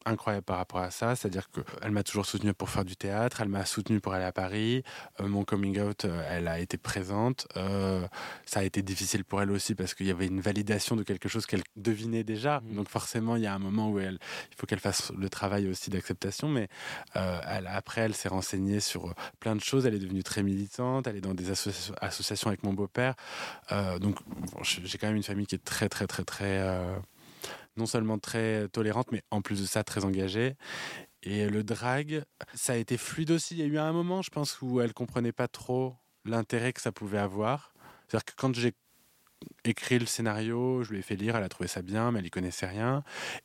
incroyable 0.06 0.44
par 0.46 0.58
rapport 0.58 0.80
à 0.82 0.92
ça, 0.92 1.16
c'est-à-dire 1.16 1.50
qu'elle 1.52 1.92
m'a 1.92 2.04
toujours 2.04 2.26
soutenu 2.26 2.54
pour 2.54 2.70
faire 2.70 2.86
du 2.86 2.96
théâtre, 2.96 3.42
elle 3.42 3.50
m'a 3.50 3.66
soutenu 3.66 4.00
pour 4.00 4.14
aller 4.14 4.26
à 4.26 4.32
Paris, 4.32 4.84
Euh, 5.20 5.28
mon 5.28 5.44
coming 5.44 5.80
out, 5.80 6.06
euh, 6.06 6.24
elle 6.30 6.48
a 6.48 6.60
été 6.60 6.78
présente, 6.78 7.48
Euh, 7.58 8.08
ça 8.46 8.62
a 8.62 8.64
été 8.64 8.82
difficile 8.82 9.24
pour 9.26 9.42
elle 9.42 9.52
aussi 9.52 9.76
parce 9.76 9.94
qu'il 9.94 10.08
y 10.08 10.12
avait 10.12 10.28
une 10.28 10.42
validation 10.42 10.96
de 10.96 11.04
quelque 11.04 11.30
chose 11.30 11.46
qu'elle 11.46 11.64
devinait 11.76 12.24
déjà, 12.24 12.62
Mhm. 12.62 12.76
donc 12.76 12.90
forcément 12.90 13.36
il 13.36 13.44
y 13.44 13.48
a 13.48 13.54
un 13.54 13.60
moment 13.60 13.90
où 13.92 14.00
elle, 14.00 14.18
il 14.52 14.56
faut 14.58 14.66
qu'elle 14.68 14.80
fasse 14.80 15.12
le 15.18 15.30
travail 15.30 15.68
aussi 15.70 15.90
d'acceptation, 15.90 16.48
mais 16.48 16.68
euh, 17.16 17.40
elle, 17.48 17.68
après 17.68 18.02
elle 18.02 18.16
s'est 18.16 18.30
renseignée 18.30 18.80
sur 18.80 19.08
euh, 19.10 19.14
plein 19.40 19.56
de 19.56 19.62
choses, 19.62 19.86
elle 19.86 19.94
est 19.96 20.00
devenue 20.00 20.24
très 20.24 20.44
militante, 20.44 21.08
elle 21.08 21.18
est 21.18 21.22
dans 21.22 21.34
des 21.36 21.52
associa- 21.52 21.94
associations 22.02 22.48
avec 22.50 22.64
mon 22.64 22.74
beau-père, 22.74 23.16
Euh, 23.72 24.00
donc 24.00 24.18
bon, 24.26 24.64
j'ai 24.64 24.98
quand 24.98 25.08
même 25.08 25.16
une 25.16 25.24
famille 25.24 25.46
qui 25.46 25.56
est 25.56 25.64
très 25.64 25.88
très 25.90 26.08
très 26.08 26.24
très... 26.24 26.60
non 27.78 27.86
seulement 27.86 28.20
très 28.20 28.68
tolérante, 28.70 29.12
mais 29.12 29.24
en 29.32 29.42
plus 29.42 29.62
de 29.62 29.66
ça, 29.66 29.84
très 29.84 30.06
engagée. 30.06 30.56
Et 31.24 31.50
le 31.50 31.64
drag, 31.64 32.24
ça 32.54 32.74
a 32.74 32.76
été 32.78 32.98
fluide 32.98 33.32
aussi. 33.32 33.56
Il 33.56 33.60
y 33.60 33.64
a 33.64 33.66
eu 33.66 33.78
un 33.78 33.92
moment, 33.92 34.22
je 34.22 34.30
pense, 34.30 34.62
où 34.62 34.82
elle 34.82 34.94
comprenait 34.94 35.32
pas 35.32 35.48
trop 35.48 35.96
l'intérêt 36.26 36.74
que 36.74 36.82
ça 36.82 36.92
pouvait 36.92 37.20
avoir. 37.20 37.74
C'est-à-dire 38.08 38.26
que 38.26 38.34
quand 38.36 38.56
j'ai 38.56 38.74
écrit 39.66 40.00
le 40.00 40.06
scénario, 40.06 40.84
je 40.84 40.92
lui 40.92 41.00
ai 41.00 41.02
fait 41.02 41.16
lire, 41.16 41.36
elle 41.36 41.44
a 41.44 41.50
trouvé 41.50 41.68
ça 41.68 41.82
bien, 41.82 42.12
mais 42.12 42.20
elle 42.20 42.26
y 42.26 42.30
connaissait 42.30 42.66
rien. 42.66 43.04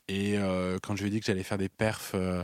Et 0.09 0.39
euh, 0.39 0.79
quand 0.83 0.97
je 0.97 1.03
lui 1.03 1.09
ai 1.09 1.11
dit 1.11 1.21
que 1.21 1.27
j'allais 1.27 1.43
faire 1.43 1.59
des 1.59 1.69
perfs 1.69 2.13
euh, 2.15 2.43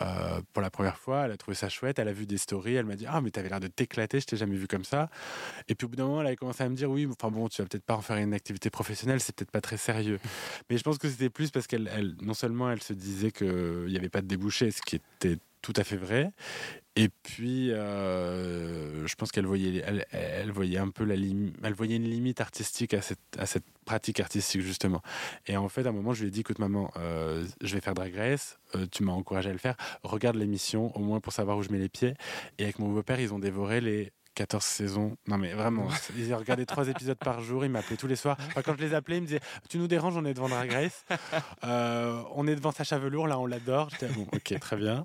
euh, 0.00 0.40
pour 0.52 0.62
la 0.62 0.70
première 0.70 0.98
fois, 0.98 1.24
elle 1.24 1.32
a 1.32 1.36
trouvé 1.36 1.54
ça 1.54 1.68
chouette, 1.68 1.98
elle 1.98 2.08
a 2.08 2.12
vu 2.12 2.26
des 2.26 2.38
stories, 2.38 2.74
elle 2.74 2.86
m'a 2.86 2.96
dit 2.96 3.06
Ah, 3.08 3.20
mais 3.20 3.30
t'avais 3.30 3.48
l'air 3.48 3.60
de 3.60 3.66
t'éclater, 3.66 4.20
je 4.20 4.26
t'ai 4.26 4.36
jamais 4.36 4.56
vu 4.56 4.68
comme 4.68 4.84
ça. 4.84 5.10
Et 5.68 5.74
puis 5.74 5.86
au 5.86 5.88
bout 5.88 5.96
d'un 5.96 6.06
moment, 6.06 6.20
elle 6.20 6.28
a 6.28 6.36
commencé 6.36 6.62
à 6.62 6.68
me 6.68 6.76
dire 6.76 6.90
Oui, 6.90 7.06
enfin 7.10 7.30
bon, 7.30 7.48
tu 7.48 7.60
vas 7.62 7.68
peut-être 7.68 7.84
pas 7.84 7.96
en 7.96 8.02
faire 8.02 8.16
une 8.16 8.34
activité 8.34 8.70
professionnelle, 8.70 9.20
c'est 9.20 9.34
peut-être 9.34 9.50
pas 9.50 9.60
très 9.60 9.76
sérieux. 9.76 10.20
Mais 10.70 10.78
je 10.78 10.82
pense 10.82 10.98
que 10.98 11.08
c'était 11.08 11.30
plus 11.30 11.50
parce 11.50 11.66
qu'elle, 11.66 11.90
elle, 11.94 12.14
non 12.22 12.34
seulement 12.34 12.70
elle 12.70 12.82
se 12.82 12.92
disait 12.92 13.32
qu'il 13.32 13.86
n'y 13.88 13.96
avait 13.96 14.08
pas 14.08 14.22
de 14.22 14.26
débouché, 14.26 14.70
ce 14.70 14.82
qui 14.82 14.96
était 14.96 15.38
tout 15.62 15.72
à 15.76 15.84
fait 15.84 15.96
vrai, 15.96 16.32
et 16.98 17.10
puis 17.22 17.70
euh, 17.70 19.06
je 19.06 19.14
pense 19.14 19.30
qu'elle 19.30 19.46
voyait, 19.46 19.84
elle, 20.10 20.50
voyait 20.50 20.78
un 20.78 20.88
peu 20.88 21.04
la 21.04 21.14
elle 21.14 21.72
voyait 21.72 21.94
une 21.94 22.10
limite 22.10 22.40
artistique 22.40 22.92
à 22.92 23.02
cette, 23.02 23.20
à 23.38 23.46
cette 23.46 23.62
pratique 23.84 24.18
artistique 24.18 24.62
justement. 24.62 25.00
Et 25.46 25.56
en 25.56 25.68
fait, 25.68 25.86
à 25.86 25.90
un 25.90 25.92
moment, 25.92 26.12
je 26.12 26.22
lui 26.22 26.28
ai 26.28 26.30
dit 26.32 26.40
écoute 26.40 26.58
maman, 26.58 26.90
euh, 26.96 27.46
je 27.60 27.76
vais 27.76 27.80
faire 27.80 27.94
Drag 27.94 28.12
Race, 28.16 28.58
euh, 28.74 28.86
tu 28.90 29.04
m'as 29.04 29.12
encouragé 29.12 29.50
à 29.50 29.52
le 29.52 29.60
faire, 29.60 29.76
regarde 30.02 30.34
l'émission 30.34 30.90
au 30.96 31.00
moins 31.00 31.20
pour 31.20 31.32
savoir 31.32 31.56
où 31.58 31.62
je 31.62 31.70
mets 31.70 31.78
les 31.78 31.88
pieds. 31.88 32.14
Et 32.58 32.64
avec 32.64 32.80
mon 32.80 32.88
beau-père, 32.88 33.20
ils 33.20 33.32
ont 33.32 33.38
dévoré 33.38 33.80
les 33.80 34.10
14 34.38 34.62
saisons. 34.64 35.16
Non, 35.26 35.36
mais 35.36 35.52
vraiment, 35.52 35.88
ils 36.16 36.32
regardaient 36.32 36.64
trois 36.64 36.86
épisodes 36.88 37.18
par 37.18 37.40
jour. 37.40 37.64
Ils 37.64 37.70
m'appelaient 37.72 37.96
tous 37.96 38.06
les 38.06 38.14
soirs. 38.14 38.36
Enfin, 38.46 38.62
quand 38.62 38.76
je 38.78 38.82
les 38.82 38.94
appelais, 38.94 39.16
ils 39.16 39.22
me 39.22 39.26
disaient 39.26 39.40
Tu 39.68 39.78
nous 39.78 39.88
déranges, 39.88 40.16
on 40.16 40.24
est 40.24 40.32
devant 40.34 40.48
Drag 40.48 40.70
Race. 40.72 41.04
Euh, 41.64 42.22
on 42.34 42.46
est 42.46 42.54
devant 42.54 42.70
Sacha 42.70 42.98
Velour, 42.98 43.26
là, 43.26 43.38
on 43.38 43.46
l'adore. 43.46 43.90
J'étais 43.90 44.06
bon, 44.06 44.26
ok, 44.32 44.58
très 44.60 44.76
bien. 44.76 45.04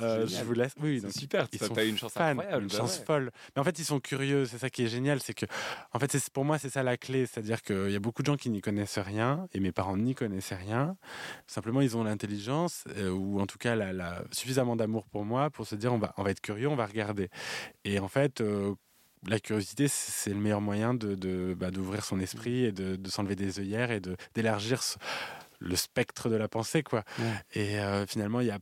Euh, 0.00 0.26
je 0.26 0.42
vous 0.42 0.52
laisse. 0.52 0.72
Oui, 0.80 1.00
donc, 1.00 1.12
super, 1.12 1.46
ils 1.52 1.58
sont 1.60 1.74
eu 1.76 1.88
une 1.88 1.96
chance 1.96 2.12
fans, 2.12 2.30
incroyable. 2.30 2.64
une 2.64 2.68
bah 2.68 2.76
chance 2.76 2.98
ouais. 2.98 3.04
folle. 3.04 3.30
Mais 3.54 3.60
en 3.60 3.64
fait, 3.64 3.78
ils 3.78 3.84
sont 3.84 4.00
curieux. 4.00 4.44
C'est 4.46 4.58
ça 4.58 4.68
qui 4.68 4.84
est 4.84 4.88
génial, 4.88 5.20
c'est 5.20 5.32
que, 5.32 5.46
en 5.92 5.98
fait, 6.00 6.18
pour 6.30 6.44
moi, 6.44 6.58
c'est 6.58 6.70
ça 6.70 6.82
la 6.82 6.96
clé. 6.96 7.26
C'est-à-dire 7.26 7.62
qu'il 7.62 7.90
y 7.90 7.96
a 7.96 8.00
beaucoup 8.00 8.22
de 8.22 8.26
gens 8.26 8.36
qui 8.36 8.50
n'y 8.50 8.60
connaissent 8.60 8.98
rien, 8.98 9.46
et 9.54 9.60
mes 9.60 9.70
parents 9.72 9.96
n'y 9.96 10.14
connaissaient 10.14 10.56
rien. 10.56 10.96
Simplement, 11.46 11.80
ils 11.80 11.96
ont 11.96 12.02
l'intelligence, 12.04 12.84
euh, 12.96 13.10
ou 13.10 13.40
en 13.40 13.46
tout 13.46 13.58
cas 13.58 13.76
la, 13.76 13.92
la- 13.92 14.22
suffisamment 14.32 14.74
d'amour 14.76 15.06
pour 15.06 15.24
moi, 15.24 15.50
pour 15.50 15.66
se 15.66 15.76
dire 15.76 15.92
on 15.94 15.98
va, 15.98 16.12
on 16.16 16.24
va 16.24 16.30
être 16.30 16.40
curieux, 16.40 16.68
on 16.68 16.76
va 16.76 16.86
regarder. 16.86 17.30
Et 17.84 18.00
en 18.00 18.08
fait. 18.08 18.40
euh, 18.40 18.71
la 19.28 19.38
curiosité, 19.40 19.88
c'est 19.88 20.30
le 20.30 20.40
meilleur 20.40 20.60
moyen 20.60 20.94
de, 20.94 21.14
de- 21.14 21.54
bah, 21.54 21.70
d'ouvrir 21.70 22.04
son 22.04 22.18
esprit 22.20 22.64
et 22.64 22.72
de, 22.72 22.96
de 22.96 23.10
s'enlever 23.10 23.36
des 23.36 23.60
œillères 23.60 23.90
et 23.90 24.00
de, 24.00 24.16
d'élargir 24.34 24.82
ce- 24.82 24.96
le 25.60 25.76
spectre 25.76 26.28
de 26.28 26.34
la 26.36 26.48
pensée. 26.48 26.82
Quoi. 26.82 27.04
Ouais. 27.18 27.34
Et 27.54 27.78
euh, 27.78 28.06
finalement, 28.06 28.40
il 28.40 28.48
y 28.48 28.50
a, 28.50 28.58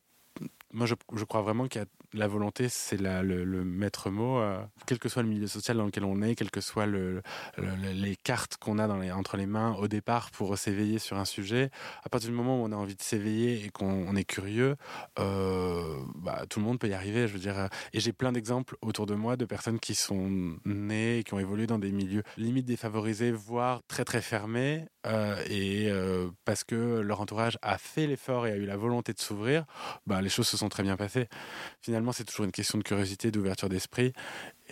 moi, 0.72 0.86
je, 0.86 0.94
je 1.16 1.24
crois 1.24 1.42
vraiment 1.42 1.66
qu'il 1.66 1.80
y 1.80 1.84
a 1.84 1.88
la 2.12 2.26
volonté, 2.26 2.68
c'est 2.68 2.96
le, 3.00 3.64
maître 3.64 4.10
mot, 4.10 4.38
euh, 4.38 4.60
quel 4.86 4.98
que 4.98 5.08
soit 5.08 5.22
le 5.22 5.28
milieu 5.28 5.46
social 5.46 5.76
dans 5.76 5.84
lequel 5.84 6.04
on 6.04 6.22
est, 6.22 6.34
quelles 6.34 6.50
que 6.50 6.60
soient 6.60 6.86
le, 6.86 7.22
le- 7.56 7.92
les 7.92 8.16
cartes 8.16 8.56
qu'on 8.56 8.78
a 8.78 8.88
entre 9.14 9.36
les 9.36 9.46
mains 9.46 9.74
au 9.74 9.86
départ 9.88 10.30
pour 10.32 10.56
s'éveiller 10.58 10.98
sur 10.98 11.16
un 11.18 11.24
sujet. 11.24 11.70
À 12.04 12.08
partir 12.08 12.30
du 12.30 12.36
moment 12.36 12.60
où 12.60 12.64
on 12.64 12.72
a 12.72 12.76
envie 12.76 12.96
de 12.96 13.02
s'éveiller 13.02 13.64
et 13.64 13.70
qu'on 13.70 13.90
on 14.08 14.16
est 14.16 14.24
curieux, 14.24 14.76
euh, 15.18 15.96
bah, 16.16 16.44
tout 16.48 16.58
le 16.58 16.64
monde 16.64 16.78
peut 16.78 16.88
y 16.88 16.94
arriver. 16.94 17.28
Je 17.28 17.32
veux 17.34 17.38
dire, 17.38 17.58
euh, 17.58 17.68
et 17.92 18.00
j'ai 18.00 18.12
plein 18.12 18.32
d'exemples 18.32 18.76
autour 18.82 19.06
de 19.06 19.14
moi 19.14 19.36
de 19.36 19.44
personnes 19.44 19.78
qui 19.78 19.94
sont 19.94 20.56
nées 20.64 21.18
et 21.18 21.22
qui 21.24 21.34
ont 21.34 21.38
évolué 21.38 21.66
dans 21.66 21.78
des 21.78 21.92
milieux 21.92 22.22
limite 22.36 22.66
défavorisés, 22.66 23.30
voire 23.30 23.82
très 23.86 24.04
très 24.04 24.20
fermés, 24.20 24.84
et 25.48 25.90
parce 26.44 26.64
que 26.64 27.00
leur 27.00 27.20
entourage 27.20 27.58
a 27.62 27.78
fait 27.78 28.06
l'effort 28.06 28.46
et 28.46 28.52
a 28.52 28.56
eu 28.56 28.66
la 28.66 28.76
volonté 28.76 29.12
de 29.12 29.20
s'ouvrir, 29.20 29.64
bah, 30.06 30.20
les 30.20 30.28
choses 30.28 30.48
se 30.48 30.56
sont 30.56 30.68
très 30.68 30.82
bien 30.82 30.96
passées. 30.96 31.28
C'est 32.12 32.24
toujours 32.24 32.44
une 32.44 32.52
question 32.52 32.78
de 32.78 32.82
curiosité, 32.82 33.30
d'ouverture 33.30 33.68
d'esprit. 33.68 34.12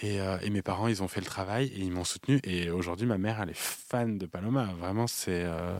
Et, 0.00 0.20
euh, 0.20 0.38
et 0.42 0.50
mes 0.50 0.62
parents, 0.62 0.88
ils 0.88 1.02
ont 1.02 1.08
fait 1.08 1.20
le 1.20 1.26
travail 1.26 1.66
et 1.68 1.80
ils 1.80 1.90
m'ont 1.92 2.04
soutenu. 2.04 2.40
Et 2.44 2.70
aujourd'hui, 2.70 3.06
ma 3.06 3.18
mère, 3.18 3.40
elle 3.42 3.50
est 3.50 3.56
fan 3.56 4.18
de 4.18 4.26
Paloma. 4.26 4.64
Vraiment, 4.78 5.06
c'est. 5.06 5.42
euh, 5.44 5.78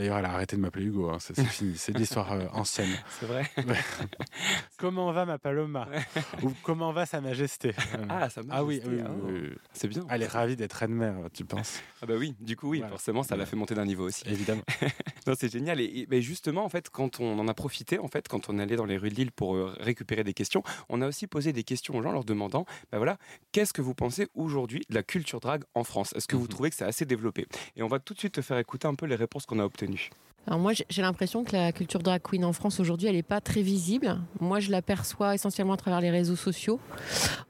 D'ailleurs, 0.00 0.16
elle 0.16 0.24
a 0.24 0.32
arrêté 0.32 0.56
de 0.56 0.62
m'appeler 0.62 0.86
Hugo. 0.86 1.10
hein. 1.10 1.18
C'est 1.20 1.38
fini. 1.46 1.76
C'est 1.76 1.92
de 1.92 1.98
l'histoire 1.98 2.32
euh, 2.32 2.46
ancienne. 2.54 2.88
C'est 3.20 3.26
vrai. 3.26 3.44
Comment 4.78 5.12
va 5.12 5.26
ma 5.26 5.38
Paloma? 5.38 5.86
Ou 6.42 6.52
comment 6.62 6.90
va 6.90 7.04
Sa 7.04 7.20
Majesté? 7.20 7.74
Euh, 7.98 8.04
Ah, 8.08 8.30
ça 8.30 8.40
Ah 8.48 8.64
oui, 8.64 8.76
Majesté, 8.78 8.94
oui, 8.96 9.02
ah, 9.06 9.10
oui, 9.22 9.40
oui. 9.42 9.48
C'est 9.74 9.88
bien. 9.88 10.06
Elle 10.08 10.22
est 10.22 10.26
ravie 10.26 10.56
d'être 10.56 10.72
reine-mère, 10.72 11.16
tu 11.34 11.44
penses? 11.44 11.80
Ah 12.00 12.06
bah 12.06 12.14
oui, 12.18 12.34
du 12.40 12.56
coup 12.56 12.70
oui, 12.70 12.78
Voilà. 12.78 12.92
forcément 12.92 13.22
ça 13.22 13.36
l'a 13.36 13.44
fait 13.44 13.56
monter 13.56 13.74
d'un 13.74 13.84
niveau 13.84 14.06
aussi. 14.06 14.22
Évidemment. 14.26 14.62
Non, 15.26 15.34
c'est 15.38 15.52
génial. 15.52 15.80
Et, 15.82 15.84
et, 16.00 16.06
ben, 16.06 16.22
justement, 16.22 16.64
en 16.64 16.70
fait, 16.70 16.88
quand 16.88 17.20
on 17.20 17.38
en 17.38 17.46
a 17.46 17.52
profité, 17.52 17.98
en 17.98 18.08
fait, 18.08 18.26
quand 18.26 18.48
on 18.48 18.58
allait 18.58 18.76
dans 18.76 18.86
les 18.86 18.96
rues 18.96 19.10
de 19.10 19.16
Lille 19.16 19.32
pour 19.32 19.54
euh, 19.54 19.74
récupérer 19.80 20.24
des 20.24 20.32
questions, 20.32 20.62
on 20.88 21.02
a 21.02 21.08
aussi 21.08 21.26
posé 21.26 21.52
des 21.52 21.62
questions 21.62 21.94
aux 21.94 22.02
gens, 22.02 22.12
leur 22.12 22.24
demandant, 22.24 22.64
ben 22.90 22.96
voilà, 22.96 23.18
qu'est-ce 23.52 23.74
que 23.74 23.82
vous 23.82 23.94
pensez 23.94 24.28
aujourd'hui 24.34 24.82
de 24.88 24.94
la 24.94 25.02
culture 25.02 25.40
drague 25.40 25.64
en 25.74 25.84
France? 25.84 26.14
Est-ce 26.16 26.26
que 26.26 26.36
vous 26.36 26.44
Mhm. 26.44 26.48
trouvez 26.48 26.70
que 26.70 26.76
c'est 26.76 26.86
assez 26.86 27.04
développé? 27.04 27.46
Et 27.76 27.82
on 27.82 27.88
va 27.88 27.98
tout 27.98 28.14
de 28.14 28.18
suite 28.18 28.32
te 28.32 28.40
faire 28.40 28.56
écouter 28.56 28.88
un 28.88 28.94
peu 28.94 29.04
les 29.04 29.14
réponses 29.16 29.44
qu'on 29.44 29.58
a 29.58 29.64
obtenues. 29.64 29.89
Alors 30.46 30.58
moi, 30.58 30.72
j'ai 30.72 31.02
l'impression 31.02 31.44
que 31.44 31.54
la 31.54 31.70
culture 31.70 32.00
drag 32.00 32.22
queen 32.22 32.44
en 32.44 32.52
France 32.52 32.80
aujourd'hui, 32.80 33.08
elle 33.08 33.14
n'est 33.14 33.22
pas 33.22 33.40
très 33.40 33.62
visible. 33.62 34.18
Moi, 34.40 34.58
je 34.58 34.70
l'aperçois 34.70 35.34
essentiellement 35.34 35.74
à 35.74 35.76
travers 35.76 36.00
les 36.00 36.10
réseaux 36.10 36.36
sociaux. 36.36 36.80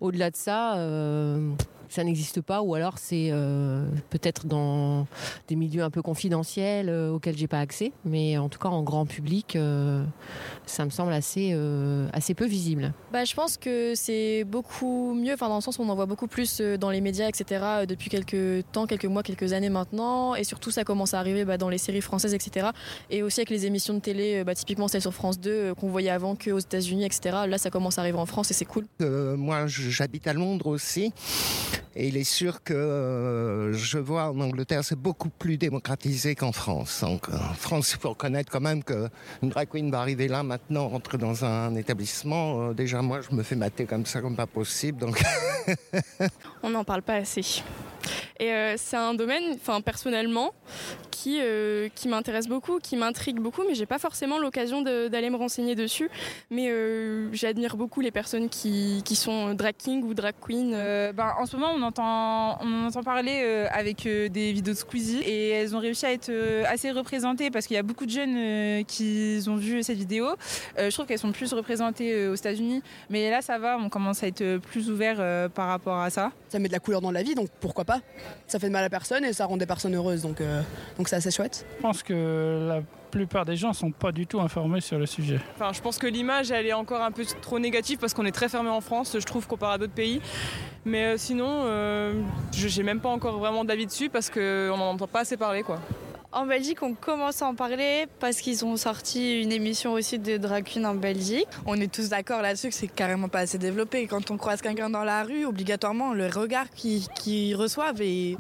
Au-delà 0.01 0.31
de 0.31 0.37
ça, 0.37 0.77
euh, 0.77 1.53
ça 1.91 2.05
n'existe 2.05 2.41
pas, 2.41 2.63
ou 2.63 2.75
alors 2.75 2.99
c'est 2.99 3.29
euh, 3.31 3.85
peut-être 4.09 4.47
dans 4.47 5.07
des 5.49 5.57
milieux 5.57 5.83
un 5.83 5.91
peu 5.91 6.03
confidentiels 6.03 6.89
euh, 6.89 7.11
auxquels 7.11 7.37
j'ai 7.37 7.49
pas 7.49 7.61
accès. 7.61 7.93
Mais 8.05 8.39
en 8.39 8.49
tout 8.49 8.59
cas, 8.59 8.69
en 8.69 8.83
grand 8.83 9.07
public, 9.07 9.57
euh, 9.57 10.03
ça 10.67 10.85
me 10.85 10.91
semble 10.91 11.13
assez, 11.13 11.51
euh, 11.53 12.09
assez 12.13 12.35
peu 12.35 12.47
visible. 12.47 12.93
Bah, 13.13 13.25
je 13.25 13.35
pense 13.35 13.57
que 13.57 13.95
c'est 13.95 14.45
beaucoup 14.45 15.15
mieux, 15.15 15.35
enfin, 15.35 15.49
dans 15.49 15.57
le 15.57 15.61
sens 15.61 15.79
où 15.79 15.83
on 15.83 15.89
en 15.89 15.95
voit 15.95 16.07
beaucoup 16.07 16.29
plus 16.29 16.61
dans 16.61 16.91
les 16.91 17.01
médias, 17.01 17.29
etc., 17.29 17.87
depuis 17.87 18.09
quelques 18.09 18.65
temps, 18.73 18.87
quelques 18.87 19.07
mois, 19.07 19.23
quelques 19.23 19.53
années 19.53 19.71
maintenant. 19.71 20.35
Et 20.35 20.45
surtout, 20.45 20.71
ça 20.71 20.85
commence 20.85 21.15
à 21.15 21.19
arriver 21.19 21.45
bah, 21.45 21.59
dans 21.59 21.69
les 21.69 21.79
séries 21.79 22.01
françaises, 22.01 22.35
etc. 22.35 22.69
Et 23.11 23.23
aussi 23.23 23.41
avec 23.41 23.51
les 23.51 23.67
émissions 23.67 23.95
de 23.95 24.01
télé, 24.01 24.45
bah, 24.45 24.55
typiquement 24.55 24.89
celle 24.89 25.03
sur 25.03 25.15
France 25.15 25.41
2, 25.41 25.51
euh, 25.51 25.75
qu'on 25.75 25.89
voyait 25.89 26.11
avant 26.11 26.37
qu'aux 26.37 26.59
États-Unis, 26.59 27.05
etc. 27.05 27.39
Là, 27.49 27.59
ça 27.59 27.71
commence 27.71 27.99
à 27.99 28.03
arriver 28.03 28.19
en 28.19 28.27
France 28.27 28.51
et 28.51 28.55
c'est 28.55 28.65
cool. 28.65 28.87
Euh, 29.01 29.37
moi, 29.37 29.67
j'habite 29.67 30.27
à 30.27 30.33
Londres 30.33 30.67
aussi. 30.67 31.13
Et 31.97 32.09
il 32.09 32.17
est 32.17 32.25
sûr 32.25 32.63
que 32.63 32.73
euh, 32.73 33.73
je 33.73 33.99
vois 33.99 34.31
en 34.31 34.41
Angleterre, 34.41 34.85
c'est 34.85 34.99
beaucoup 34.99 35.29
plus 35.29 35.57
démocratisé 35.57 36.35
qu'en 36.35 36.53
France. 36.53 37.03
Euh, 37.03 37.17
en 37.37 37.55
France, 37.55 37.93
il 37.93 38.01
faut 38.01 38.11
reconnaître 38.11 38.51
quand 38.51 38.61
même 38.61 38.83
qu'une 38.85 39.49
drag 39.49 39.69
queen 39.69 39.91
va 39.91 40.01
arriver 40.01 40.29
là 40.29 40.43
maintenant, 40.43 40.89
rentrer 40.89 41.19
dans 41.19 41.45
un 41.45 41.75
établissement. 41.75 42.71
Euh, 42.71 42.73
déjà, 42.73 43.03
moi, 43.03 43.21
je 43.21 43.35
me 43.35 43.43
fais 43.43 43.57
mater 43.57 43.85
comme 43.87 44.07
ça, 44.07 44.21
comme 44.21 44.37
pas 44.37 44.47
possible. 44.47 44.99
Donc, 44.99 45.23
On 46.63 46.71
n'en 46.71 46.85
parle 46.85 47.03
pas 47.03 47.17
assez. 47.17 47.63
Et 48.41 48.53
euh, 48.53 48.75
c'est 48.79 48.97
un 48.97 49.13
domaine, 49.13 49.43
enfin 49.55 49.83
personnellement, 49.83 50.53
qui, 51.11 51.39
euh, 51.43 51.91
qui 51.95 52.09
m'intéresse 52.09 52.49
beaucoup, 52.49 52.79
qui 52.79 52.97
m'intrigue 52.97 53.39
beaucoup, 53.39 53.63
mais 53.69 53.75
j'ai 53.75 53.85
pas 53.85 53.99
forcément 53.99 54.39
l'occasion 54.39 54.81
d'aller 54.81 55.29
me 55.29 55.37
renseigner 55.37 55.75
dessus. 55.75 56.11
Mais 56.51 56.71
euh, 56.71 57.29
j'admire 57.35 57.77
beaucoup 57.77 58.01
les 58.01 58.11
personnes 58.11 58.49
qui, 58.49 59.03
qui 59.05 59.15
sont 59.15 59.53
drag 59.53 59.75
king 59.77 60.03
ou 60.05 60.15
drag 60.15 60.35
queen. 60.41 60.73
Euh, 60.75 61.13
ben, 61.13 61.35
en 61.39 61.45
ce 61.45 61.57
moment, 61.57 61.75
on 61.77 61.83
entend, 61.83 62.59
on 62.63 62.87
entend 62.87 63.03
parler 63.03 63.43
euh, 63.45 63.67
avec 63.73 64.07
euh, 64.07 64.31
des 64.31 64.53
vidéos 64.53 64.73
de 64.73 64.79
Squeezie 64.79 65.21
et 65.21 65.51
elles 65.51 65.77
ont 65.77 65.81
réussi 65.81 66.07
à 66.07 66.13
être 66.13 66.31
euh, 66.31 66.65
assez 66.67 66.91
représentées 66.93 67.51
parce 67.51 67.67
qu'il 67.67 67.77
y 67.77 67.79
a 67.79 67.83
beaucoup 67.83 68.07
de 68.07 68.11
jeunes 68.11 68.37
euh, 68.37 68.83
qui 68.85 69.39
ont 69.49 69.57
vu 69.57 69.83
cette 69.83 69.99
vidéo. 69.99 70.29
Euh, 70.79 70.89
je 70.89 70.95
trouve 70.95 71.05
qu'elles 71.05 71.19
sont 71.19 71.33
plus 71.33 71.53
représentées 71.53 72.15
euh, 72.15 72.33
aux 72.33 72.37
États-Unis, 72.37 72.83
mais 73.11 73.31
là, 73.31 73.43
ça 73.43 73.59
va, 73.59 73.77
on 73.77 73.91
commence 73.91 74.23
à 74.23 74.29
être 74.29 74.57
plus 74.57 74.89
ouvert 74.91 75.17
euh, 75.19 75.51
par 75.51 75.69
rapport 75.69 75.99
à 75.99 76.09
ça. 76.09 76.33
Ça 76.49 76.59
met 76.59 76.69
de 76.69 76.73
la 76.73 76.81
couleur 76.81 77.03
dans 77.03 77.11
la 77.11 77.23
vie, 77.23 77.35
donc 77.35 77.51
pourquoi 77.61 77.85
pas? 77.85 78.01
Ça 78.47 78.59
fait 78.59 78.69
de 78.69 78.73
mal 78.73 78.85
à 78.85 78.91
personne 78.91 79.25
et 79.25 79.33
ça 79.33 79.47
rend 79.47 79.57
des 79.57 79.67
personnes 79.67 79.95
heureuses, 79.95 80.23
donc 80.23 80.41
euh, 80.41 80.63
donc 80.99 81.09
c'est 81.09 81.17
assez 81.17 81.31
chouette. 81.31 81.65
Je 81.77 81.83
pense 81.83 82.03
que 82.03 82.67
la 82.69 82.83
plupart 83.11 83.45
des 83.45 83.57
gens 83.57 83.73
sont 83.73 83.91
pas 83.91 84.13
du 84.13 84.27
tout 84.27 84.41
informés 84.41 84.81
sur 84.81 84.99
le 84.99 85.07
sujet. 85.07 85.41
Enfin, 85.57 85.73
je 85.73 85.81
pense 85.81 85.99
que 85.99 86.07
l'image, 86.07 86.51
elle 86.51 86.67
est 86.67 86.73
encore 86.73 87.03
un 87.03 87.11
peu 87.11 87.25
trop 87.43 87.59
négative 87.59 87.99
parce 87.99 88.15
qu'on 88.15 88.25
est 88.25 88.33
très 88.33 88.49
fermé 88.49 88.71
en 88.71 88.81
France, 88.81 89.17
je 89.19 89.25
trouve, 89.25 89.47
comparé 89.47 89.75
à 89.75 89.79
d'autres 89.79 89.93
pays. 89.93 90.21
Mais 90.85 91.05
euh, 91.05 91.17
sinon, 91.17 91.65
euh, 91.65 92.23
je 92.53 92.69
j'ai 92.69 92.83
même 92.83 93.01
pas 93.01 93.09
encore 93.09 93.39
vraiment 93.39 93.65
d'avis 93.65 93.87
dessus 93.87 94.09
parce 94.09 94.31
qu'on 94.31 94.77
n'en 94.77 94.91
entend 94.91 95.07
pas 95.07 95.21
assez 95.21 95.37
parler, 95.37 95.63
quoi. 95.63 95.81
En 96.33 96.47
Belgique, 96.47 96.85
on 96.85 96.95
commence 96.95 97.43
à 97.43 97.47
en 97.47 97.57
parler 97.57 98.07
parce 98.21 98.41
qu'ils 98.41 98.65
ont 98.65 98.77
sorti 98.77 99.43
une 99.43 99.51
émission 99.51 99.95
aussi 99.95 100.17
de 100.17 100.37
drag 100.37 100.65
en 100.85 100.95
Belgique. 100.95 101.49
On 101.67 101.75
est 101.75 101.93
tous 101.93 102.09
d'accord 102.09 102.41
là-dessus 102.41 102.69
que 102.69 102.75
c'est 102.75 102.87
carrément 102.87 103.29
pas 103.29 103.41
assez 103.41 103.59
développé. 103.59 104.07
Quand 104.07 104.31
on 104.31 104.37
croise 104.37 104.63
quelqu'un 104.63 104.91
dans 104.91 105.03
la 105.03 105.25
rue, 105.25 105.45
obligatoirement, 105.45 106.13
le 106.15 106.29
regard 106.29 106.71
qu'ils 106.71 107.57
reçoivent, 107.57 108.01
et, 108.01 108.37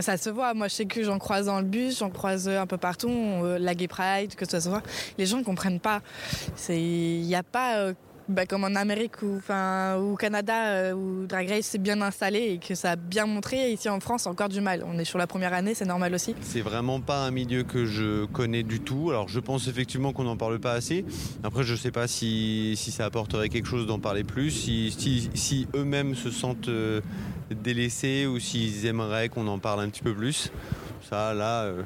ça 0.00 0.16
se 0.16 0.30
voit. 0.30 0.52
Moi, 0.52 0.66
je 0.66 0.74
sais 0.74 0.86
que 0.86 1.04
j'en 1.04 1.20
croise 1.20 1.46
dans 1.46 1.60
le 1.60 1.66
bus, 1.66 2.00
j'en 2.00 2.10
croise 2.10 2.48
un 2.48 2.66
peu 2.66 2.76
partout, 2.76 3.08
euh, 3.08 3.56
la 3.56 3.76
Gay 3.76 3.86
Pride, 3.86 4.34
que 4.34 4.44
ça 4.44 4.60
se 4.60 4.68
voit. 4.68 4.82
Les 5.16 5.26
gens 5.26 5.38
ne 5.38 5.44
comprennent 5.44 5.80
pas. 5.80 6.00
Il 6.70 7.22
n'y 7.22 7.36
a 7.36 7.44
pas... 7.44 7.76
euh, 7.76 7.94
bah, 8.32 8.46
comme 8.46 8.64
en 8.64 8.74
Amérique 8.74 9.22
ou, 9.22 9.40
au 9.98 10.16
Canada 10.16 10.66
euh, 10.68 10.92
où 10.92 11.26
Drag 11.26 11.48
Race 11.48 11.66
s'est 11.66 11.78
bien 11.78 12.00
installé 12.00 12.38
et 12.38 12.58
que 12.58 12.74
ça 12.74 12.92
a 12.92 12.96
bien 12.96 13.26
montré. 13.26 13.72
Ici 13.72 13.88
en 13.88 14.00
France, 14.00 14.26
encore 14.26 14.48
du 14.48 14.60
mal. 14.60 14.84
On 14.86 14.98
est 14.98 15.04
sur 15.04 15.18
la 15.18 15.26
première 15.26 15.52
année, 15.52 15.74
c'est 15.74 15.84
normal 15.84 16.14
aussi. 16.14 16.34
C'est 16.40 16.60
vraiment 16.60 17.00
pas 17.00 17.24
un 17.24 17.30
milieu 17.30 17.62
que 17.62 17.86
je 17.86 18.24
connais 18.26 18.62
du 18.62 18.80
tout. 18.80 19.10
Alors 19.10 19.28
je 19.28 19.40
pense 19.40 19.68
effectivement 19.68 20.12
qu'on 20.12 20.24
n'en 20.24 20.36
parle 20.36 20.58
pas 20.58 20.72
assez. 20.72 21.04
Après 21.44 21.62
je 21.62 21.74
sais 21.74 21.90
pas 21.90 22.08
si, 22.08 22.74
si 22.76 22.90
ça 22.90 23.04
apporterait 23.04 23.48
quelque 23.48 23.68
chose 23.68 23.86
d'en 23.86 23.98
parler 23.98 24.24
plus, 24.24 24.50
si, 24.50 24.94
si, 24.96 25.30
si 25.34 25.68
eux-mêmes 25.74 26.14
se 26.14 26.30
sentent 26.30 26.68
euh, 26.68 27.00
délaissés 27.50 28.26
ou 28.26 28.38
s'ils 28.38 28.86
aimeraient 28.86 29.28
qu'on 29.28 29.46
en 29.46 29.58
parle 29.58 29.80
un 29.80 29.88
petit 29.88 30.02
peu 30.02 30.14
plus. 30.14 30.50
Ça 31.08 31.34
là, 31.34 31.64
euh, 31.64 31.82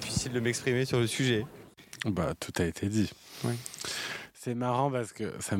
difficile 0.00 0.32
de 0.32 0.40
m'exprimer 0.40 0.84
sur 0.84 1.00
le 1.00 1.06
sujet. 1.06 1.44
Bah, 2.04 2.32
tout 2.38 2.52
a 2.60 2.64
été 2.64 2.86
dit. 2.86 3.10
C'est 4.44 4.56
marrant 4.56 4.90
parce 4.90 5.12
que 5.12 5.32
ça, 5.40 5.56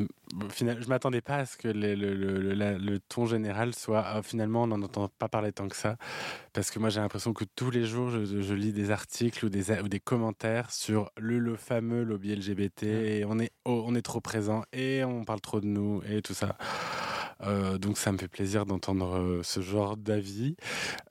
final, 0.50 0.82
je 0.82 0.88
m'attendais 0.88 1.20
pas 1.20 1.36
à 1.36 1.46
ce 1.46 1.56
que 1.56 1.68
le, 1.68 1.94
le- 1.94 2.14
le- 2.16 2.40
le- 2.40 2.52
la- 2.52 2.76
le 2.76 2.98
ton 2.98 3.26
général 3.26 3.76
soit 3.76 4.02
ah, 4.04 4.22
finalement 4.24 4.64
on 4.64 4.66
n'en 4.66 4.82
entend 4.82 5.08
pas 5.20 5.28
parler 5.28 5.52
tant 5.52 5.68
que 5.68 5.76
ça 5.76 5.96
parce 6.52 6.72
que 6.72 6.80
moi 6.80 6.88
j'ai 6.88 6.98
l'impression 6.98 7.32
que 7.32 7.44
tous 7.54 7.70
les 7.70 7.84
jours 7.84 8.10
je, 8.10 8.24
je 8.24 8.54
lis 8.54 8.72
des 8.72 8.90
articles 8.90 9.44
ou 9.46 9.50
des, 9.50 9.70
ou 9.80 9.88
des 9.88 10.00
commentaires 10.00 10.72
sur 10.72 11.12
le, 11.16 11.38
le 11.38 11.54
fameux 11.54 12.02
lobby 12.02 12.32
LGBT 12.34 12.82
et 12.82 13.24
on 13.24 13.38
est, 13.38 13.52
oh, 13.66 13.84
on 13.86 13.94
est 13.94 14.02
trop 14.02 14.20
présent 14.20 14.64
et 14.72 15.04
on 15.04 15.22
parle 15.24 15.40
trop 15.40 15.60
de 15.60 15.66
nous 15.66 16.02
et 16.08 16.20
tout 16.20 16.34
ça. 16.34 16.56
Euh, 17.42 17.78
donc 17.78 17.98
ça 17.98 18.10
me 18.10 18.18
fait 18.18 18.26
plaisir 18.28 18.66
d'entendre 18.66 19.16
euh, 19.18 19.42
ce 19.44 19.60
genre 19.60 19.96
d'avis. 19.96 20.56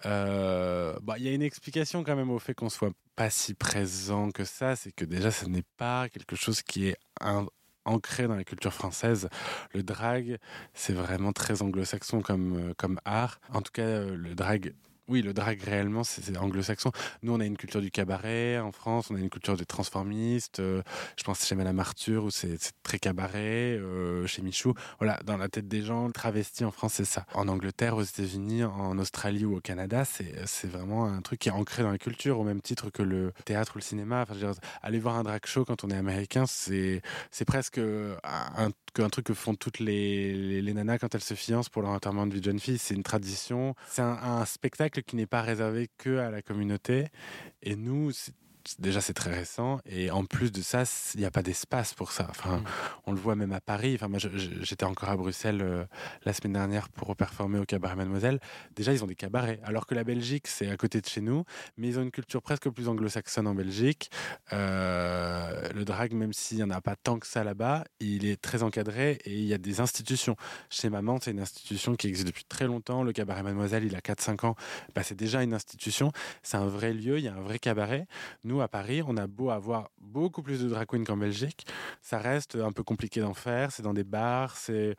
Euh, 0.06 0.94
bah, 1.04 1.16
Il 1.18 1.24
y 1.24 1.30
a 1.30 1.32
une 1.34 1.42
explication 1.42 2.04
quand 2.04 2.18
même 2.18 2.32
au 2.32 2.40
fait 2.40 2.54
qu'on 2.54 2.70
soit 2.70 2.92
pas 3.16 3.30
si 3.30 3.54
présent 3.54 4.32
que 4.32 4.44
ça, 4.44 4.76
c'est 4.76 4.92
que 4.92 5.06
déjà 5.06 5.32
ce 5.32 5.46
n'est 5.46 5.64
pas 5.78 6.10
quelque 6.10 6.36
chose 6.36 6.62
qui 6.64 6.88
est 6.88 6.98
un- 7.22 7.48
ancré 7.86 8.28
dans 8.28 8.36
la 8.36 8.44
culture 8.44 8.74
française. 8.74 9.30
Le 9.74 9.84
drag, 9.84 10.38
c'est 10.74 10.94
vraiment 10.94 11.34
très 11.34 11.62
anglo-saxon 11.62 12.22
comme, 12.22 12.70
euh, 12.70 12.74
comme 12.78 13.00
art. 13.06 13.40
En 13.54 13.62
tout 13.62 13.72
cas, 13.72 13.84
euh, 13.84 14.16
le 14.16 14.36
drag 14.36 14.74
oui, 15.08 15.22
le 15.22 15.34
drag 15.34 15.62
réellement, 15.62 16.04
c'est 16.04 16.38
anglo-saxon. 16.38 16.92
Nous, 17.24 17.34
on 17.34 17.40
a 17.40 17.46
une 17.46 17.58
culture 17.58 17.82
du 17.82 17.92
cabaret 17.92 18.60
en 18.60 18.72
France, 18.72 19.10
on 19.12 19.16
a 19.16 19.20
une 19.20 19.30
culture 19.30 19.58
des 19.58 19.66
transformistes. 19.66 20.60
euh, 20.60 20.82
je 21.18 21.24
pense 21.24 21.46
chez 21.46 21.56
Madame 21.56 21.80
Arthur 21.80 22.24
où 22.24 22.32
c'est 22.32 22.58
très 22.84 23.00
cabaret, 23.00 23.78
euh, 23.78 24.26
chez 24.28 24.42
Michou. 24.42 24.74
Voilà, 25.00 25.20
dans 25.26 25.38
la 25.38 25.50
tête 25.50 25.68
des 25.68 25.82
gens, 25.82 26.10
travesti 26.12 26.64
en 26.64 26.72
France, 26.72 26.94
c'est 26.94 27.06
ça. 27.06 27.26
En 27.34 27.48
Angleterre, 27.48 27.98
aux 27.98 28.04
États-Unis, 28.04 28.64
en 28.64 28.98
Australie 29.00 29.46
ou 29.46 29.58
au 29.58 29.62
Canada, 29.62 30.06
c'est 30.06 30.68
vraiment 30.68 31.06
un 31.06 31.22
truc 31.22 31.40
qui 31.40 31.50
est 31.50 31.52
ancré 31.52 31.84
dans 31.84 31.92
la 31.92 31.98
culture 31.98 32.40
au 32.40 32.44
même 32.44 32.62
titre 32.62 32.90
que 32.90 33.04
le 33.04 33.34
théâtre 33.46 33.74
ou 33.76 33.80
le 33.80 33.84
cinéma. 33.84 34.22
Enfin, 34.22 34.34
je 34.40 34.46
veux 34.46 34.54
dire, 34.54 34.62
aller 34.82 35.00
voir 35.00 35.16
un 35.16 35.24
drag 35.24 35.46
show 35.46 35.66
quand 35.66 35.84
on 35.84 35.90
est 35.90 35.98
américain, 35.98 36.46
c'est 36.48 37.02
presque 37.46 37.80
un, 37.80 38.72
un 39.00 39.10
truc 39.10 39.26
que 39.28 39.34
font 39.34 39.56
toutes 39.56 39.80
les, 39.80 40.62
les, 40.62 40.74
nanas 40.74 40.98
quand 41.00 41.16
elles 41.16 41.24
se 41.24 41.34
fiancent 41.34 41.70
pour 41.70 41.82
leur 41.82 41.92
enterrement 41.92 42.28
de 42.28 42.34
vie 42.34 42.40
de 42.40 42.46
jeune 42.46 42.60
fille. 42.60 42.78
C'est 42.78 42.96
une 42.96 43.04
tradition. 43.04 43.76
C'est 43.88 44.02
un, 44.02 44.18
un 44.22 44.46
spectacle 44.46 45.04
qui 45.04 45.16
n'est 45.16 45.28
pas 45.28 45.42
réservé 45.42 45.90
que 45.98 46.18
à 46.18 46.30
la 46.30 46.42
communauté. 46.42 47.08
Et 47.62 47.76
nous, 47.76 48.12
déjà 48.80 49.02
c'est 49.02 49.14
très 49.14 49.32
récent 49.34 49.80
et 49.86 50.12
en 50.12 50.26
plus 50.26 50.52
de 50.52 50.62
ça 50.62 50.84
il 51.16 51.20
n'y 51.20 51.26
a 51.26 51.32
pas 51.32 51.44
d'espace 51.44 51.94
pour 51.94 52.12
ça. 52.12 52.28
Enfin 52.30 52.64
on 53.06 53.12
le 53.12 53.20
voit 53.20 53.36
même 53.36 53.52
à 53.52 53.62
Paris. 53.62 53.94
Enfin 53.96 54.08
moi 54.08 54.20
j'étais 54.20 54.86
encore 54.86 55.10
à 55.10 55.18
Bruxelles 55.18 55.62
euh, 55.62 55.86
la 56.26 56.34
semaine 56.34 56.54
dernière 56.54 56.90
pour 56.90 57.16
performer 57.16 57.60
au 57.60 57.66
cabaret 57.66 57.96
Mademoiselle. 57.96 58.40
Déjà 58.76 58.94
ils 58.94 59.04
ont 59.04 59.08
des 59.08 59.16
cabarets 59.16 59.60
alors 59.64 59.86
que 59.88 59.96
la 59.96 60.04
Belgique 60.04 60.48
c'est 60.48 60.70
à 60.70 60.78
côté 60.78 61.02
de 61.02 61.08
chez 61.08 61.22
nous 61.22 61.44
mais 61.78 61.88
ils 61.88 62.00
ont 62.00 62.04
une 62.04 62.12
culture 62.12 62.42
presque 62.42 62.70
plus 62.70 62.88
anglo-saxonne 62.88 63.48
en 63.48 63.56
Belgique. 63.56 64.10
Euh, 64.54 65.70
le 65.74 65.86
drag 65.86 66.14
même 66.14 66.34
s'il 66.34 66.58
n'y 66.58 66.64
en 66.64 66.72
a 66.72 66.82
pas 66.82 66.96
tant 66.96 67.20
que 67.20 67.28
ça 67.28 67.44
là-bas 67.44 67.84
il 68.00 68.26
est 68.26 68.42
très 68.42 68.64
encadré 68.64 69.20
et 69.26 69.34
il 69.34 69.46
y 69.46 69.54
a 69.54 69.58
des 69.58 69.80
institutions. 69.80 70.36
Chez 70.70 70.90
Maman 70.90 71.20
c'est 71.22 71.32
une 71.32 71.42
institution 71.42 71.96
qui 71.96 72.08
existe 72.08 72.28
depuis 72.28 72.46
très 72.46 72.68
longtemps. 72.68 73.04
Le 73.04 73.14
cabaret 73.14 73.44
Mademoiselle 73.44 73.84
il 73.84 73.96
a 73.96 74.00
4-5 74.00 74.46
ans. 74.46 74.56
Bah, 74.96 75.04
c'est 75.04 75.16
déjà 75.16 75.44
une 75.44 75.54
institution. 75.54 76.12
C'est 76.44 76.58
un 76.58 76.68
vrai 76.68 76.94
lieu 76.94 77.18
il 77.18 77.26
y 77.26 77.28
a 77.28 77.34
un 77.34 77.42
vrai 77.42 77.60
cabaret. 77.60 78.08
nous, 78.44 78.51
à 78.60 78.68
Paris, 78.68 79.02
on 79.08 79.16
a 79.16 79.28
beau 79.28 79.50
avoir 79.50 79.90
beaucoup 80.00 80.42
plus 80.42 80.62
de 80.62 80.68
drag 80.68 80.88
qu'en 81.06 81.16
Belgique, 81.16 81.66
ça 82.02 82.18
reste 82.18 82.56
un 82.56 82.74
peu 82.74 82.84
compliqué 82.84 83.22
d'en 83.22 83.34
faire. 83.34 83.72
C'est 83.72 83.84
dans 83.84 83.94
des 83.94 84.04
bars, 84.04 84.58
c'est 84.58 84.96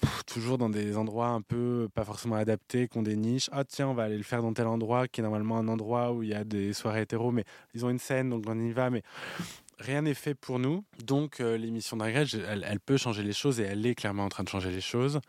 pff, 0.00 0.24
toujours 0.24 0.56
dans 0.56 0.70
des 0.70 0.96
endroits 0.96 1.28
un 1.28 1.42
peu 1.42 1.88
pas 1.94 2.04
forcément 2.04 2.36
adaptés, 2.36 2.88
qui 2.88 2.96
ont 2.96 3.02
des 3.02 3.16
niches. 3.16 3.50
Ah 3.52 3.64
tiens, 3.64 3.88
on 3.88 3.94
va 3.94 4.04
aller 4.04 4.16
le 4.16 4.22
faire 4.22 4.40
dans 4.40 4.54
tel 4.54 4.66
endroit, 4.66 5.08
qui 5.08 5.20
est 5.20 5.24
normalement 5.24 5.58
un 5.58 5.68
endroit 5.68 6.12
où 6.12 6.22
il 6.22 6.30
y 6.30 6.34
a 6.34 6.44
des 6.44 6.72
soirées 6.72 7.02
hétéros, 7.02 7.32
mais 7.32 7.44
ils 7.74 7.84
ont 7.84 7.90
une 7.90 7.98
scène, 7.98 8.30
donc 8.30 8.44
on 8.46 8.58
y 8.58 8.72
va. 8.72 8.88
Mais 8.88 9.02
rien 9.78 10.02
n'est 10.02 10.14
fait 10.14 10.34
pour 10.34 10.58
nous. 10.58 10.84
Donc 11.04 11.40
euh, 11.40 11.56
l'émission 11.56 11.96
Drag 11.96 12.14
Race, 12.14 12.34
elle, 12.34 12.64
elle 12.68 12.80
peut 12.80 12.96
changer 12.96 13.22
les 13.22 13.32
choses 13.32 13.60
et 13.60 13.64
elle 13.64 13.84
est 13.86 13.94
clairement 13.94 14.24
en 14.24 14.28
train 14.28 14.44
de 14.44 14.48
changer 14.48 14.70
les 14.70 14.80
choses. 14.80 15.20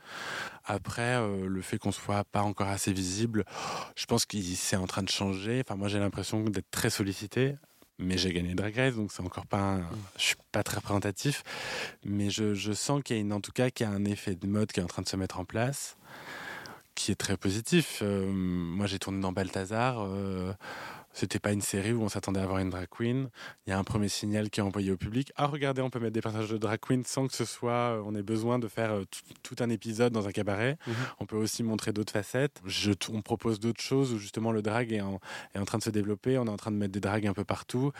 Après, 0.65 1.15
euh, 1.17 1.47
le 1.47 1.61
fait 1.61 1.77
qu'on 1.77 1.91
soit 1.91 2.23
pas 2.25 2.41
encore 2.41 2.67
assez 2.67 2.93
visible, 2.93 3.45
je 3.95 4.05
pense 4.05 4.25
que 4.25 4.37
c'est 4.41 4.75
en 4.75 4.87
train 4.87 5.03
de 5.03 5.09
changer. 5.09 5.61
Enfin, 5.65 5.75
moi, 5.75 5.87
j'ai 5.87 5.99
l'impression 5.99 6.43
d'être 6.43 6.69
très 6.71 6.89
sollicité. 6.89 7.55
Mais 8.01 8.17
j'ai 8.17 8.31
gagné 8.31 8.55
Drag 8.55 8.73
Race, 8.77 8.95
donc 8.95 9.11
c'est 9.11 9.21
encore 9.21 9.45
pas. 9.45 9.59
un- 9.59 9.89
Je 10.15 10.23
suis 10.23 10.35
pas 10.53 10.63
très 10.63 10.77
représentatif, 10.77 11.43
mais 12.05 12.29
je, 12.29 12.53
je 12.53 12.71
sens 12.71 13.01
qu'il 13.03 13.17
y 13.17 13.19
a 13.19 13.21
une, 13.21 13.33
en 13.33 13.41
tout 13.41 13.51
cas, 13.51 13.71
qu'il 13.71 13.85
y 13.85 13.89
a 13.89 13.91
un 13.91 14.05
effet 14.05 14.35
de 14.35 14.47
mode 14.47 14.71
qui 14.71 14.79
est 14.79 14.83
en 14.83 14.87
train 14.87 15.01
de 15.01 15.09
se 15.09 15.17
mettre 15.17 15.37
en 15.37 15.43
place, 15.43 15.97
qui 16.95 17.11
est 17.11 17.15
très 17.15 17.35
positif. 17.35 17.99
Euh, 18.01 18.31
moi, 18.31 18.85
j'ai 18.85 18.99
tourné 18.99 19.19
dans 19.19 19.33
Balthazar. 19.33 20.07
C'était 21.19 21.39
pas 21.39 21.51
une 21.51 21.61
série 21.61 21.91
où 21.91 22.01
on 22.01 22.09
s'attendait 22.09 22.39
à 22.39 22.43
avoir 22.43 22.59
une 22.59 22.69
drag 22.69 22.87
queen. 22.89 23.29
Il 23.67 23.69
y 23.69 23.73
a 23.73 23.77
un 23.77 23.83
premier 23.83 24.07
signal 24.07 24.49
qui 24.49 24.59
est 24.59 24.63
envoyé 24.63 24.91
au 24.91 24.97
public. 24.97 25.31
Ah, 25.35 25.47
regardez, 25.47 25.81
on 25.81 25.89
peut 25.89 25.99
mettre 25.99 26.13
des 26.13 26.21
personnages 26.21 26.49
de 26.49 26.57
drag 26.57 26.79
queen 26.79 27.03
sans 27.03 27.27
que 27.27 27.33
ce 27.33 27.45
soit. 27.45 27.71
euh, 27.97 28.03
On 28.05 28.15
ait 28.15 28.23
besoin 28.23 28.57
de 28.59 28.67
faire 28.67 28.91
euh, 28.91 29.03
tout, 29.43 29.55
un 29.59 29.69
épisode 29.69 30.13
dans 30.13 30.27
un 30.27 30.31
cabaret. 30.31 30.77
On 31.19 31.25
peut 31.25 31.35
aussi 31.35 31.61
montrer 31.63 31.91
d'autres 31.91 32.13
facettes. 32.13 32.61
Je, 32.65 32.91
on 33.11 33.21
propose 33.21 33.59
d'autres 33.59 33.81
choses 33.81 34.13
où 34.13 34.17
justement 34.17 34.51
le 34.51 34.61
drag 34.61 34.91
est 34.93 35.01
en, 35.01 35.19
est 35.53 35.59
en 35.59 35.65
train 35.65 35.77
de 35.77 35.83
se 35.83 35.89
développer. 35.89 36.37
On 36.37 36.45
est 36.45 36.49
en 36.49 36.57
train 36.57 36.71
de 36.71 36.77
mettre 36.77 36.93
des 36.93 37.01
drags 37.01 37.27
un 37.27 37.33
peu 37.33 37.43
partout. 37.43 37.91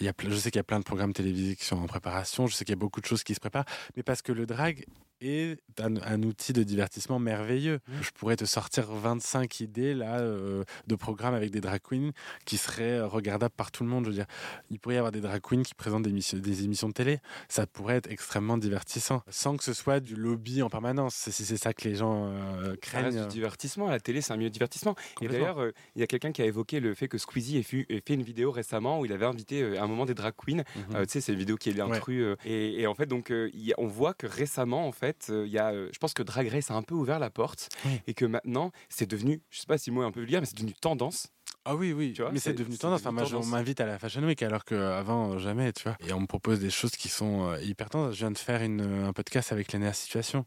Il 0.00 0.06
y 0.06 0.08
a, 0.08 0.12
ple- 0.12 0.30
je 0.30 0.36
sais 0.36 0.50
qu'il 0.50 0.58
y 0.58 0.60
a 0.60 0.64
plein 0.64 0.78
de 0.78 0.84
programmes 0.84 1.12
télévisés 1.12 1.56
qui 1.56 1.64
sont 1.64 1.76
en 1.76 1.86
préparation. 1.86 2.46
Je 2.46 2.54
sais 2.54 2.64
qu'il 2.64 2.72
y 2.72 2.78
a 2.78 2.80
beaucoup 2.80 3.00
de 3.00 3.06
choses 3.06 3.24
qui 3.24 3.34
se 3.34 3.40
préparent. 3.40 3.66
Mais 3.96 4.02
parce 4.02 4.22
que 4.22 4.32
le 4.32 4.46
drag 4.46 4.84
est 5.20 5.58
un, 5.80 5.96
un 6.02 6.22
outil 6.22 6.52
de 6.52 6.62
divertissement 6.62 7.18
merveilleux. 7.18 7.80
Je 8.02 8.10
pourrais 8.10 8.36
te 8.36 8.44
sortir 8.44 8.90
25 8.90 9.60
idées 9.60 9.94
là 9.94 10.18
euh, 10.20 10.64
de 10.86 10.94
programmes 10.94 11.34
avec 11.34 11.50
des 11.50 11.60
drag 11.60 11.80
queens 11.82 12.10
qui 12.44 12.56
seraient 12.56 12.98
euh, 12.98 13.06
regardables 13.06 13.54
par 13.56 13.70
tout 13.70 13.82
le 13.84 13.88
monde. 13.90 14.04
Je 14.04 14.10
veux 14.10 14.14
dire, 14.16 14.26
il 14.70 14.78
pourrait 14.78 14.96
y 14.96 14.98
avoir 14.98 15.12
des 15.12 15.20
drag 15.20 15.40
queens 15.40 15.62
qui 15.62 15.74
présentent 15.74 16.02
des, 16.02 16.10
émissions- 16.10 16.38
des 16.38 16.64
émissions 16.64 16.88
de 16.88 16.92
télé. 16.94 17.18
Ça 17.48 17.66
pourrait 17.66 17.96
être 17.96 18.10
extrêmement 18.10 18.58
divertissant, 18.58 19.22
sans 19.28 19.56
que 19.56 19.64
ce 19.64 19.72
soit 19.72 20.00
du 20.00 20.14
lobby 20.14 20.62
en 20.62 20.70
permanence. 20.70 21.14
Si 21.30 21.44
c'est 21.44 21.56
ça 21.56 21.72
que 21.74 21.88
les 21.88 21.94
gens 21.94 22.28
euh, 22.30 22.62
Ça 22.62 22.68
reste 22.70 22.80
craignent. 22.80 23.22
du 23.22 23.28
divertissement. 23.28 23.88
La 23.88 24.00
télé, 24.00 24.20
c'est 24.20 24.32
un 24.32 24.36
milieu 24.36 24.50
de 24.50 24.52
divertissement. 24.54 24.94
Et 25.20 25.28
d'ailleurs, 25.28 25.60
euh, 25.62 25.72
il 25.96 26.00
y 26.00 26.04
a 26.04 26.06
quelqu'un 26.06 26.32
qui 26.32 26.42
a 26.42 26.46
évoqué 26.46 26.80
le 26.80 26.94
fait 26.94 27.08
que 27.08 27.18
Squeezie 27.18 27.58
ait, 27.58 27.62
fu- 27.62 27.86
ait 27.88 28.02
fait 28.06 28.14
une 28.14 28.22
vidéo 28.22 28.50
récemment 28.50 29.00
où 29.00 29.04
il 29.04 29.12
avait 29.12 29.26
invité 29.26 29.78
à 29.78 29.84
un 29.84 29.86
moment 29.86 30.04
des 30.06 30.14
drag 30.14 30.34
queens. 30.36 30.62
Euh, 30.94 31.04
tu 31.04 31.12
sais, 31.12 31.20
c'est 31.20 31.32
une 31.32 31.38
vidéo 31.38 31.56
qui 31.56 31.70
est 31.70 31.72
l'intrus. 31.72 32.22
euh, 32.22 32.36
et, 32.44 32.80
et 32.82 32.86
en 32.86 32.94
fait, 32.94 33.06
donc, 33.06 33.30
il 33.30 33.64
y 33.64 33.72
a- 33.72 33.76
on 33.78 33.86
voit 33.86 34.14
que 34.14 34.26
récemment, 34.26 34.86
en 34.86 34.92
fait, 34.92 35.07
euh, 35.30 35.46
il 35.46 35.52
y 35.52 35.58
a, 35.58 35.70
euh, 35.72 35.88
je 35.92 35.98
pense 35.98 36.14
que 36.14 36.22
Drag 36.22 36.48
Race 36.48 36.70
a 36.70 36.74
un 36.74 36.82
peu 36.82 36.94
ouvert 36.94 37.18
la 37.18 37.30
porte 37.30 37.68
et 38.06 38.14
que 38.14 38.24
maintenant, 38.24 38.70
c'est 38.88 39.06
devenu, 39.08 39.40
je 39.50 39.60
sais 39.60 39.66
pas 39.66 39.78
si 39.78 39.90
le 39.90 39.94
mot 39.96 40.02
est 40.02 40.06
un 40.06 40.10
peu 40.12 40.20
vulgaire, 40.20 40.40
mais 40.40 40.46
c'est 40.46 40.56
devenu 40.56 40.74
tendance. 40.74 41.28
Ah 41.64 41.74
oui, 41.74 41.92
oui, 41.92 42.12
Tu 42.14 42.22
vois, 42.22 42.30
mais 42.32 42.38
c'est 42.38 42.54
devenu 42.54 42.78
tendance. 42.78 43.00
Enfin, 43.00 43.12
moi, 43.12 43.24
on 43.34 43.44
m'invite 43.44 43.80
à 43.80 43.86
la 43.86 43.98
Fashion 43.98 44.22
Week 44.22 44.42
alors 44.42 44.64
qu'avant, 44.64 45.38
jamais, 45.38 45.70
tu 45.72 45.82
vois. 45.82 45.96
Et 46.06 46.12
on 46.14 46.20
me 46.20 46.26
propose 46.26 46.60
des 46.60 46.70
choses 46.70 46.92
qui 46.92 47.08
sont 47.08 47.50
euh, 47.50 47.60
hyper 47.62 47.90
tendances. 47.90 48.14
Je 48.14 48.20
viens 48.20 48.30
de 48.30 48.38
faire 48.38 48.62
une, 48.62 48.80
un 48.80 49.12
podcast 49.12 49.52
avec 49.52 49.72
Lénéa 49.72 49.92
Situation. 49.92 50.46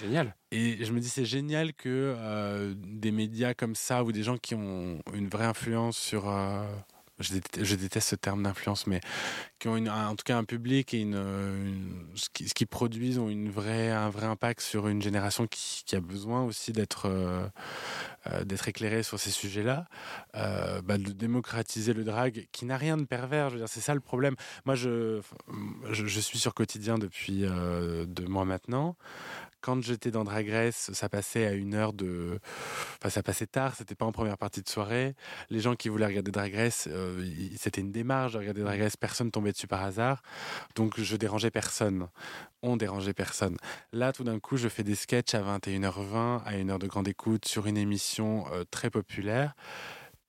Génial. 0.00 0.34
Et 0.50 0.82
je 0.84 0.92
me 0.92 1.00
dis, 1.00 1.10
c'est 1.10 1.26
génial 1.26 1.74
que 1.74 2.14
euh, 2.16 2.74
des 2.76 3.12
médias 3.12 3.52
comme 3.54 3.74
ça 3.74 4.02
ou 4.04 4.12
des 4.12 4.22
gens 4.22 4.38
qui 4.38 4.54
ont 4.54 4.98
une 5.12 5.28
vraie 5.28 5.44
influence 5.46 5.98
sur. 5.98 6.28
euh, 6.28 6.64
je, 7.18 7.74
déteste, 7.76 8.08
ce 8.08 8.16
terme 8.16 8.42
d'influence, 8.42 8.86
mais 8.86 9.00
qui 9.58 9.68
ont 9.68 9.86
en 9.86 10.16
tout 10.16 10.24
cas 10.24 10.36
un 10.36 10.44
public 10.44 10.94
et 10.94 11.02
ce 12.14 12.28
qui- 12.32 12.46
qu'ils 12.46 12.66
produisent 12.66 13.18
ont 13.18 13.28
un 13.28 14.10
vrai 14.10 14.26
impact 14.26 14.60
sur 14.60 14.88
une 14.88 15.02
génération 15.02 15.46
qui, 15.46 15.82
qui 15.86 15.96
a 15.96 16.00
besoin 16.00 16.42
aussi 16.42 16.72
d'être 16.72 17.06
euh, 17.06 17.46
euh, 18.26 18.44
d'être 18.44 18.68
éclairée 18.68 19.02
sur 19.02 19.18
ces 19.18 19.30
sujets-là, 19.30 19.86
euh, 20.36 20.80
bah, 20.82 20.98
de 20.98 21.12
démocratiser 21.12 21.92
le 21.92 22.04
drag 22.04 22.46
qui 22.52 22.64
n'a 22.64 22.76
rien 22.76 22.96
de 22.96 23.04
pervers. 23.04 23.52
C'est 23.66 23.80
ça 23.80 23.94
le 23.94 24.00
problème. 24.00 24.34
Moi, 24.64 24.74
je, 24.74 25.20
suis 26.20 26.38
sur 26.38 26.54
quotidien 26.54 26.98
depuis 26.98 27.44
deux 28.06 28.26
mois 28.26 28.44
maintenant. 28.44 28.96
Quand 29.62 29.80
j'étais 29.80 30.10
dans 30.10 30.24
Drag 30.24 30.48
Race, 30.50 30.90
ça 30.92 31.08
passait 31.08 31.46
à 31.46 31.52
une 31.52 31.74
heure 31.74 31.92
de. 31.92 32.40
Enfin, 32.98 33.10
ça 33.10 33.22
passait 33.22 33.46
tard, 33.46 33.76
c'était 33.76 33.94
pas 33.94 34.04
en 34.04 34.10
première 34.10 34.36
partie 34.36 34.60
de 34.60 34.68
soirée. 34.68 35.14
Les 35.50 35.60
gens 35.60 35.76
qui 35.76 35.88
voulaient 35.88 36.06
regarder 36.06 36.32
Drag 36.32 36.52
Race, 36.52 36.88
euh, 36.90 37.24
c'était 37.56 37.80
une 37.80 37.92
démarche 37.92 38.32
de 38.32 38.38
regarder 38.38 38.62
Drag 38.62 38.80
Race, 38.80 38.96
personne 38.96 39.30
tombait 39.30 39.52
dessus 39.52 39.68
par 39.68 39.84
hasard. 39.84 40.20
Donc, 40.74 41.00
je 41.00 41.14
dérangeais 41.14 41.52
personne. 41.52 42.08
On 42.62 42.76
dérangeait 42.76 43.14
personne. 43.14 43.56
Là, 43.92 44.12
tout 44.12 44.24
d'un 44.24 44.40
coup, 44.40 44.56
je 44.56 44.68
fais 44.68 44.82
des 44.82 44.96
sketchs 44.96 45.34
à 45.34 45.42
21h20, 45.42 46.42
à 46.44 46.56
une 46.56 46.70
heure 46.70 46.80
de 46.80 46.88
grande 46.88 47.06
écoute, 47.06 47.46
sur 47.46 47.68
une 47.68 47.76
émission 47.76 48.46
euh, 48.52 48.64
très 48.68 48.90
populaire. 48.90 49.54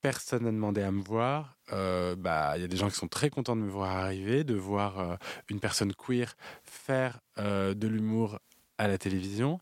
Personne 0.03 0.43
n'a 0.43 0.51
demandé 0.51 0.83
à 0.83 0.91
me 0.91 1.01
voir. 1.01 1.57
Euh, 1.71 2.15
bah, 2.15 2.53
il 2.55 2.61
y 2.61 2.65
a 2.65 2.67
des 2.67 2.77
gens 2.77 2.89
qui 2.89 2.97
sont 2.97 3.07
très 3.07 3.31
contents 3.31 3.55
de 3.55 3.61
me 3.61 3.71
voir 3.71 3.89
arriver, 3.89 4.43
de 4.43 4.53
voir 4.53 5.17
une 5.49 5.59
personne 5.59 5.91
queer 5.93 6.35
faire 6.61 7.21
de 7.37 7.87
l'humour 7.87 8.37
à 8.83 8.87
la 8.87 8.97
télévision. 8.97 9.59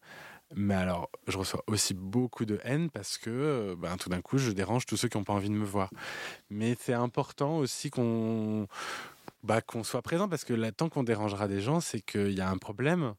Mais 0.56 0.74
alors, 0.74 1.10
je 1.28 1.38
reçois 1.38 1.64
aussi 1.68 1.94
beaucoup 1.94 2.46
de 2.46 2.60
haine 2.64 2.90
parce 2.90 3.18
que 3.18 3.30
euh, 3.30 3.76
ben, 3.78 3.96
tout 3.98 4.10
d'un 4.10 4.22
coup, 4.22 4.38
je 4.38 4.52
dérange 4.52 4.86
tous 4.86 4.98
ceux 4.98 5.08
qui 5.08 5.18
n'ont 5.18 5.24
pas 5.24 5.34
envie 5.34 5.50
de 5.50 5.56
me 5.56 5.66
voir. 5.66 5.90
Mais 6.50 6.76
c'est 6.80 6.94
important 6.94 7.58
aussi 7.58 7.90
qu'on 7.90 8.68
bah, 9.44 9.62
qu'on 9.62 9.84
soit 9.84 10.02
présent 10.02 10.28
parce 10.28 10.44
que 10.44 10.54
là, 10.54 10.72
tant 10.72 10.90
qu'on 10.90 11.04
dérangera 11.04 11.48
des 11.48 11.62
gens, 11.62 11.80
c'est 11.80 12.02
qu'il 12.02 12.34
y 12.34 12.42
a 12.42 12.50
un 12.50 12.58
problème. 12.58 13.14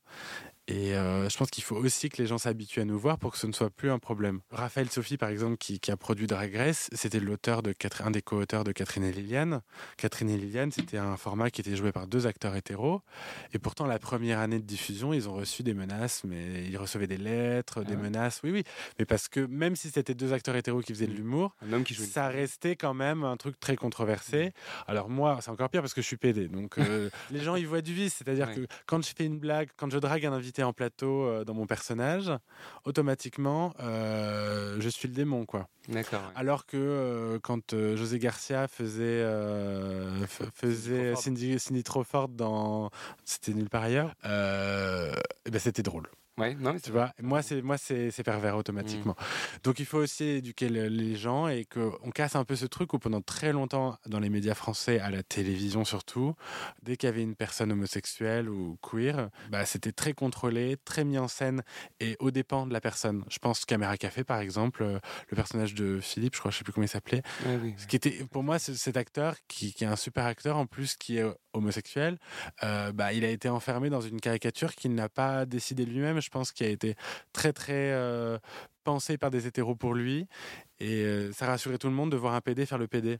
Et 0.69 0.95
euh, 0.95 1.29
je 1.29 1.37
pense 1.37 1.51
qu'il 1.51 1.65
faut 1.65 1.75
aussi 1.77 2.09
que 2.09 2.23
les 2.23 2.27
gens 2.29 2.39
s'habituent 2.39 2.81
à 2.81 2.85
nous 2.85 2.99
voir 2.99 3.19
pour 3.19 3.33
que 3.33 3.39
ce 3.39 3.49
ne 3.49 3.53
soit 3.53 3.69
plus 3.71 3.91
un 3.91 3.99
problème. 3.99 4.41
Raphaël 4.53 4.89
Sophie, 4.91 5.17
par 5.17 5.29
exemple, 5.29 5.57
qui, 5.57 5.81
qui 5.81 5.91
a 5.91 5.97
produit 5.97 6.29
Drag 6.29 6.55
Race, 6.55 6.89
c'était 6.93 7.19
l'auteur 7.19 7.63
de 7.63 7.73
Catherine- 7.73 8.07
un 8.07 8.11
des 8.13 8.23
co-auteurs 8.23 8.63
de 8.63 8.71
Catherine 8.71 9.03
et 9.03 9.13
Liliane. 9.13 9.61
Catherine 9.97 10.31
et 10.31 10.37
Liliane, 10.37 10.71
c'était 10.71 10.99
un 10.99 11.17
format 11.17 11.51
qui 11.51 11.61
était 11.61 11.75
joué 11.75 11.91
par 11.91 12.07
deux 12.07 12.29
acteurs 12.29 12.55
hétéros. 12.55 13.03
Et 13.53 13.59
pourtant, 13.59 13.87
la 13.87 13.99
première 13.99 14.39
année 14.39 14.59
de 14.61 14.65
diffusion, 14.65 15.13
ils 15.13 15.29
ont 15.29 15.35
reçu 15.35 15.65
des 15.65 15.75
menaces, 15.75 16.23
mais 16.25 16.65
ils 16.69 16.77
recevaient 16.79 17.09
des 17.09 17.19
lettres, 17.19 17.83
des 17.83 17.97
ouais. 17.97 18.03
menaces. 18.03 18.41
Oui, 18.45 18.53
oui. 18.53 18.63
Mais 19.01 19.05
parce 19.05 19.29
que 19.29 19.41
même 19.41 19.75
si 19.75 19.91
c'était 19.91 20.15
deux 20.15 20.33
acteurs 20.33 20.55
hétéros 20.55 20.81
qui 20.83 20.93
faisaient 20.95 21.07
de 21.09 21.13
l'humour, 21.13 21.57
joue 21.69 21.77
une 21.77 21.85
ça 22.09 22.29
restait 22.29 22.77
quand 22.77 22.95
même 22.95 23.25
un 23.25 23.37
truc 23.37 23.59
très 23.59 23.75
controversé. 23.77 24.53
Alors 24.87 25.09
moi, 25.09 25.39
c'est 25.43 25.51
encore 25.51 25.71
pire 25.71 25.81
parce 25.83 25.93
que 25.95 26.03
je 26.03 26.07
suis 26.07 26.17
PD. 26.17 26.47
Donc 26.47 26.79
euh, 26.79 27.11
les 27.33 27.41
gens, 27.41 27.57
ils 27.57 27.67
voient 27.67 27.83
du 27.83 27.95
vice. 27.95 28.15
C'est-à-dire 28.19 28.49
Ouais. 28.49 28.55
que 28.55 28.67
quand 28.87 29.03
je 29.05 29.13
fais 29.17 29.25
une 29.25 29.39
blague, 29.39 29.69
quand 29.77 29.91
je 29.91 29.99
drague 29.99 30.25
un 30.27 30.33
invité, 30.33 30.52
invité 30.53 30.63
en 30.63 30.73
plateau 30.75 31.25
euh, 31.25 31.45
dans 31.45 31.55
mon 31.55 31.67
personnage, 31.67 32.31
automatiquement, 32.85 33.73
euh, 33.81 34.77
je 34.81 34.89
suis 34.89 35.09
le 35.09 35.15
démon, 35.15 35.47
quoi. 35.47 35.69
D'accord. 35.89 36.21
Alors 36.35 36.67
que 36.67 36.77
euh, 36.77 37.39
quand 37.43 37.75
José 37.75 38.19
Garcia 38.19 38.69
faisait, 38.69 39.25
faisait 40.55 41.17
Cindy, 41.17 41.59
Cindy 41.59 41.83
Crawford 41.83 42.29
dans 42.29 42.91
C'était 43.25 43.55
nulle 43.55 43.71
part 43.71 43.85
ailleurs, 43.85 44.15
eh 44.25 45.51
ben 45.51 45.59
c'était 45.59 45.83
drôle. 45.83 46.09
Ouais, 46.39 46.55
non, 46.55 46.73
mais 46.73 46.81
tu 46.81 46.91
vois, 46.91 47.13
moi 47.21 47.43
c'est 47.43 47.61
moi 47.61 47.77
c'est 47.77 48.11
c'est 48.11 48.23
pervers 48.23 48.57
automatiquement. 48.57 49.15
Donc 49.65 49.79
il 49.81 49.85
faut 49.85 49.99
aussi 49.99 50.25
éduquer 50.25 50.71
le- 50.71 50.89
les 50.89 51.15
gens 51.15 51.47
et 51.47 51.67
qu'on 51.67 52.11
casse 52.11 52.37
un 52.37 52.45
peu 52.47 52.57
ce 52.57 52.65
truc 52.65 52.95
où 52.95 52.99
pendant 52.99 53.21
très 53.21 53.53
longtemps 53.53 53.99
dans 54.07 54.19
les 54.19 54.31
médias 54.31 54.55
français, 54.55 54.99
à 54.99 55.11
la 55.11 55.23
télévision 55.23 55.85
surtout, 55.85 56.35
dès 56.83 56.97
qu'il 56.97 57.07
y 57.07 57.13
avait 57.13 57.23
une 57.23 57.37
personne 57.37 57.71
homosexuelle 57.71 58.49
ou 58.49 58.79
queer, 58.81 59.29
bah, 59.51 59.67
c'était 59.67 59.93
très 59.93 60.15
contrôlé, 60.15 60.79
très 60.87 61.05
mis 61.05 61.19
en 61.19 61.29
scène 61.29 61.63
et 62.01 62.17
au 62.19 62.31
dépend 62.31 62.67
de 62.67 62.73
la 62.73 62.81
personne. 62.81 63.25
Je 63.29 63.39
pense 63.39 63.67
Caméra 63.67 63.99
Café 63.99 64.25
par 64.25 64.41
exemple, 64.41 64.83
euh, 64.85 64.99
le 65.29 65.37
personnage 65.37 65.75
de 65.75 66.01
Philippe, 66.01 66.35
je 66.35 66.41
crois, 66.41 66.51
je 66.51 66.57
sais 66.57 66.65
plus 66.65 66.73
comment 66.73 66.87
il 66.87 66.89
s'appelait, 66.89 67.21
Ouais, 67.45 67.59
oui. 67.63 67.75
ce 67.77 67.87
qui 67.87 67.97
était 67.97 68.25
pour 68.31 68.43
moi 68.43 68.59
ce- 68.59 68.73
cet 68.75 68.97
acteur 68.97 69.37
qui, 69.49 69.75
qui 69.75 69.85
est 69.85 69.87
un 69.89 69.97
super 69.97 70.25
acteur 70.25 70.57
en 70.57 70.65
plus 70.65 70.97
qui 70.97 71.19
est 71.19 71.27
homosexuel, 71.53 72.19
euh, 72.63 72.91
bah, 72.93 73.13
il 73.13 73.23
a 73.27 73.29
été 73.29 73.51
enfermé 73.51 73.91
dans 73.91 74.01
une 74.01 74.19
caricature 74.19 74.75
qu'il 74.75 74.95
n'a 74.95 75.11
pas 75.11 75.45
décidé 75.45 75.85
lui-même. 75.85 76.21
Je 76.23 76.31
pense 76.31 76.53
qu'il 76.53 76.67
a 76.67 76.71
été 76.71 76.95
très 77.33 77.53
très 77.53 77.93
euh, 77.93 78.39
pensé 78.85 79.19
par 79.19 79.31
des 79.31 79.47
hétéros 79.47 79.75
pour 79.75 79.95
lui 79.95 80.27
et 80.81 81.03
euh, 81.05 81.33
ça 81.33 81.47
rassurait 81.47 81.79
tout 81.79 81.89
le 81.89 81.95
monde 81.95 82.11
de 82.11 82.17
voir 82.17 82.35
un 82.35 82.41
PD 82.41 82.67
faire 82.67 82.79
le 82.79 82.87
PD. 82.89 83.19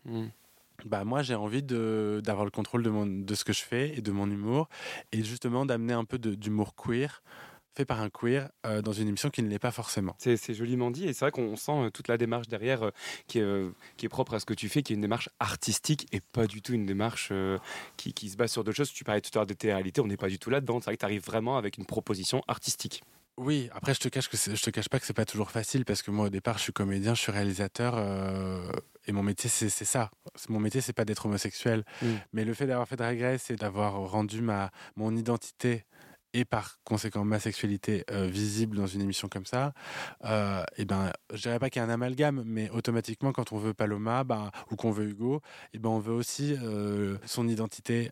Bah 0.85 1.05
moi 1.05 1.23
j'ai 1.23 1.35
envie 1.35 1.63
de 1.63 2.21
d'avoir 2.25 2.45
le 2.45 2.51
contrôle 2.51 2.83
de 2.83 2.91
mon 2.91 3.07
de 3.07 3.35
ce 3.35 3.45
que 3.45 3.53
je 3.53 3.63
fais 3.63 3.97
et 3.97 4.01
de 4.01 4.11
mon 4.11 4.29
humour 4.29 4.69
et 5.13 5.23
justement 5.23 5.65
d'amener 5.65 5.93
un 5.93 6.05
peu 6.05 6.19
d'humour 6.19 6.75
queer 6.75 7.23
fait 7.75 7.85
par 7.85 8.01
un 8.01 8.11
queer 8.11 8.51
euh, 8.67 8.83
dans 8.83 8.93
une 8.93 9.09
émission 9.09 9.31
qui 9.31 9.43
ne 9.43 9.49
l'est 9.49 9.59
pas 9.59 9.71
forcément. 9.71 10.15
C'est 10.19 10.55
joliment 10.55 10.91
dit 10.91 11.07
et 11.07 11.13
c'est 11.13 11.25
vrai 11.25 11.31
qu'on 11.31 11.57
sent 11.57 11.73
euh, 11.73 11.91
toute 11.91 12.09
la 12.09 12.19
démarche 12.19 12.49
derrière 12.49 12.83
euh, 12.85 12.91
qui, 13.27 13.39
est, 13.39 13.43
euh, 13.43 13.71
qui 13.97 14.07
est 14.07 14.09
propre 14.09 14.35
à 14.35 14.41
ce 14.41 14.47
que 14.47 14.55
tu 14.55 14.69
fais, 14.69 14.83
qui 14.83 14.93
est 14.93 14.97
une 14.97 15.03
démarche 15.03 15.29
artistique 15.41 16.07
et 16.13 16.21
pas 16.21 16.47
du 16.47 16.63
tout 16.63 16.73
une 16.75 16.87
démarche 16.87 17.33
qui, 17.97 18.13
qui 18.13 18.29
se 18.29 18.37
base 18.37 18.53
sur 18.53 18.65
d'autres 18.65 18.77
choses. 18.77 18.93
Tu 18.93 19.05
parlais 19.05 19.21
tout 19.21 19.31
à 19.35 19.39
l'heure 19.41 19.47
de 19.47 19.55
télé-réalité, 19.55 20.01
on 20.01 20.07
n'est 20.07 20.17
pas 20.17 20.29
du 20.29 20.39
tout 20.39 20.51
là-dedans. 20.51 20.81
C'est 20.81 20.87
vrai 20.87 20.97
que 20.97 21.01
tu 21.01 21.05
arrives 21.07 21.25
vraiment 21.25 21.57
avec 21.57 21.79
une 21.79 21.87
proposition 21.87 22.43
artistique. 22.49 23.03
Oui, 23.39 23.71
après 23.73 23.95
je 23.95 24.01
te 24.01 24.09
cache 24.09 24.29
que 24.29 24.37
je 24.37 24.63
te 24.63 24.69
cache 24.69 24.91
pas 24.91 25.01
que 25.01 25.07
c'est 25.07 25.15
pas 25.15 25.25
toujours 25.25 25.51
facile 25.51 25.87
parce 25.87 26.03
que 26.03 26.11
moi 26.11 26.27
au 26.27 26.29
départ 26.29 26.59
je 26.59 26.65
suis 26.65 26.73
comédien, 26.73 27.15
je 27.15 27.21
suis 27.23 27.33
réalisateur 27.33 27.95
euh, 27.97 28.71
et 29.07 29.13
mon 29.13 29.23
métier 29.23 29.49
c'est 29.49 29.71
ça. 29.71 30.11
Mon 30.51 30.61
métier 30.61 30.83
c'est 30.83 30.93
pas 30.93 31.07
d'être 31.07 31.25
homosexuel, 31.25 31.85
Mm. 32.03 32.07
mais 32.35 32.45
le 32.45 32.53
fait 32.53 32.67
d'avoir 32.67 32.87
fait 32.87 32.97
Drag 32.97 33.19
Race 33.21 33.51
et 33.51 33.57
d'avoir 33.57 33.95
rendu 33.95 34.43
ma 34.43 34.71
mon 34.97 35.17
identité 35.17 35.87
et 36.35 36.45
par 36.45 36.79
conséquent 36.85 37.25
ma 37.25 37.39
sexualité 37.39 38.05
euh, 38.11 38.27
visible 38.27 38.77
dans 38.77 38.87
une 38.87 39.01
émission 39.01 39.29
comme 39.29 39.47
ça, 39.47 39.73
euh, 40.25 40.65
et 40.77 40.85
ben 40.85 41.13
je 41.33 41.43
dirais 41.43 41.59
pas 41.59 41.71
qu'il 41.71 41.81
y 41.81 41.85
a 41.85 41.87
un 41.87 41.91
amalgame, 41.91 42.43
mais 42.47 42.71
automatiquement 42.71 43.33
quand 43.33 43.53
on 43.53 43.59
veut 43.59 43.75
Paloma, 43.75 44.25
ben, 44.25 44.51
ou 44.71 44.77
qu'on 44.77 44.91
veut 44.91 45.09
Hugo, 45.09 45.41
et 45.73 45.79
ben 45.79 45.91
on 45.91 45.99
veut 45.99 46.15
aussi 46.15 46.57
euh, 46.63 47.17
son 47.27 47.49
identité 47.49 48.11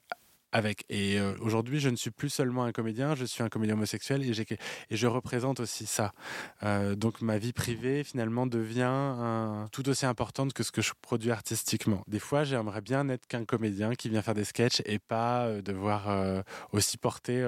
avec. 0.53 0.84
Et 0.88 1.18
euh, 1.18 1.34
aujourd'hui, 1.40 1.80
je 1.80 1.88
ne 1.88 1.96
suis 1.96 2.11
plus 2.11 2.30
seulement 2.30 2.64
un 2.64 2.72
comédien, 2.72 3.14
je 3.14 3.24
suis 3.24 3.42
un 3.42 3.48
comédien 3.48 3.74
homosexuel 3.74 4.22
et, 4.24 4.57
et 4.90 4.96
je 4.96 5.07
représente 5.07 5.61
aussi 5.61 5.86
ça. 5.86 6.12
Euh, 6.62 6.94
donc 6.94 7.20
ma 7.20 7.38
vie 7.38 7.53
privée, 7.53 8.05
finalement, 8.05 8.46
devient 8.46 9.68
tout 9.72 9.88
aussi 9.88 10.07
importante 10.07 10.53
que 10.53 10.62
ce 10.62 10.72
que 10.72 10.82
je 10.82 10.92
produis 11.01 11.30
artistiquement. 11.30 12.03
Des 12.07 12.18
fois, 12.18 12.44
j'aimerais 12.44 12.80
bien 12.80 13.05
n'être 13.05 13.26
qu'un 13.26 13.44
comédien 13.44 13.94
qui 13.94 14.09
vient 14.09 14.22
faire 14.22 14.34
des 14.34 14.44
sketchs 14.44 14.82
et 14.84 14.98
pas 14.98 15.46
euh, 15.46 15.62
devoir 15.62 16.09
aussi 16.72 16.96
porter... 16.96 17.46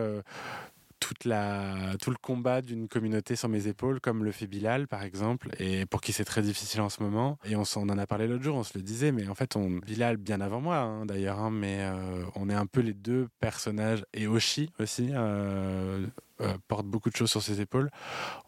tout 1.05 2.11
le 2.11 2.17
combat 2.21 2.63
d'une 2.63 2.89
communauté 2.89 3.37
sur 3.37 3.49
mes 3.49 3.67
épaules, 3.67 4.01
comme 4.01 4.25
le 4.25 4.33
fait 4.33 4.47
Bilal, 4.47 4.89
par 4.89 5.03
exemple, 5.03 5.51
et 5.59 5.87
pour 5.87 6.01
qui 6.01 6.13
c'est 6.13 6.25
très 6.25 6.43
difficile 6.43 6.81
en 6.81 6.89
ce 6.89 7.03
moment. 7.03 7.39
Et 7.45 7.57
on 7.57 7.63
en 7.77 7.99
a 7.99 8.07
parlé 8.07 8.27
l'autre 8.27 8.43
jour, 8.43 8.57
on 8.57 8.63
se 8.63 8.77
le 8.77 8.83
disait, 8.83 9.13
mais 9.13 9.29
en 9.29 9.35
fait, 9.35 9.57
on, 9.57 9.71
Bilal, 9.71 10.17
bien 10.17 10.41
avant 10.41 10.61
moi, 10.61 10.79
hein, 10.79 11.07
d'ailleurs, 11.07 11.39
hein, 11.39 11.51
mais 11.51 11.79
euh, 11.81 12.25
on 12.35 12.49
est 12.49 12.55
un 12.55 12.67
peu 12.67 12.81
les 12.81 12.95
deux 12.95 13.29
personnages, 13.41 14.05
et 14.15 14.27
Oshi 14.27 14.71
aussi, 14.79 15.11
euh, 15.13 16.07
euh, 16.41 16.57
porte 16.69 16.87
beaucoup 16.87 17.11
de 17.11 17.17
choses 17.17 17.31
sur 17.31 17.43
ses 17.43 17.61
épaules. 17.61 17.91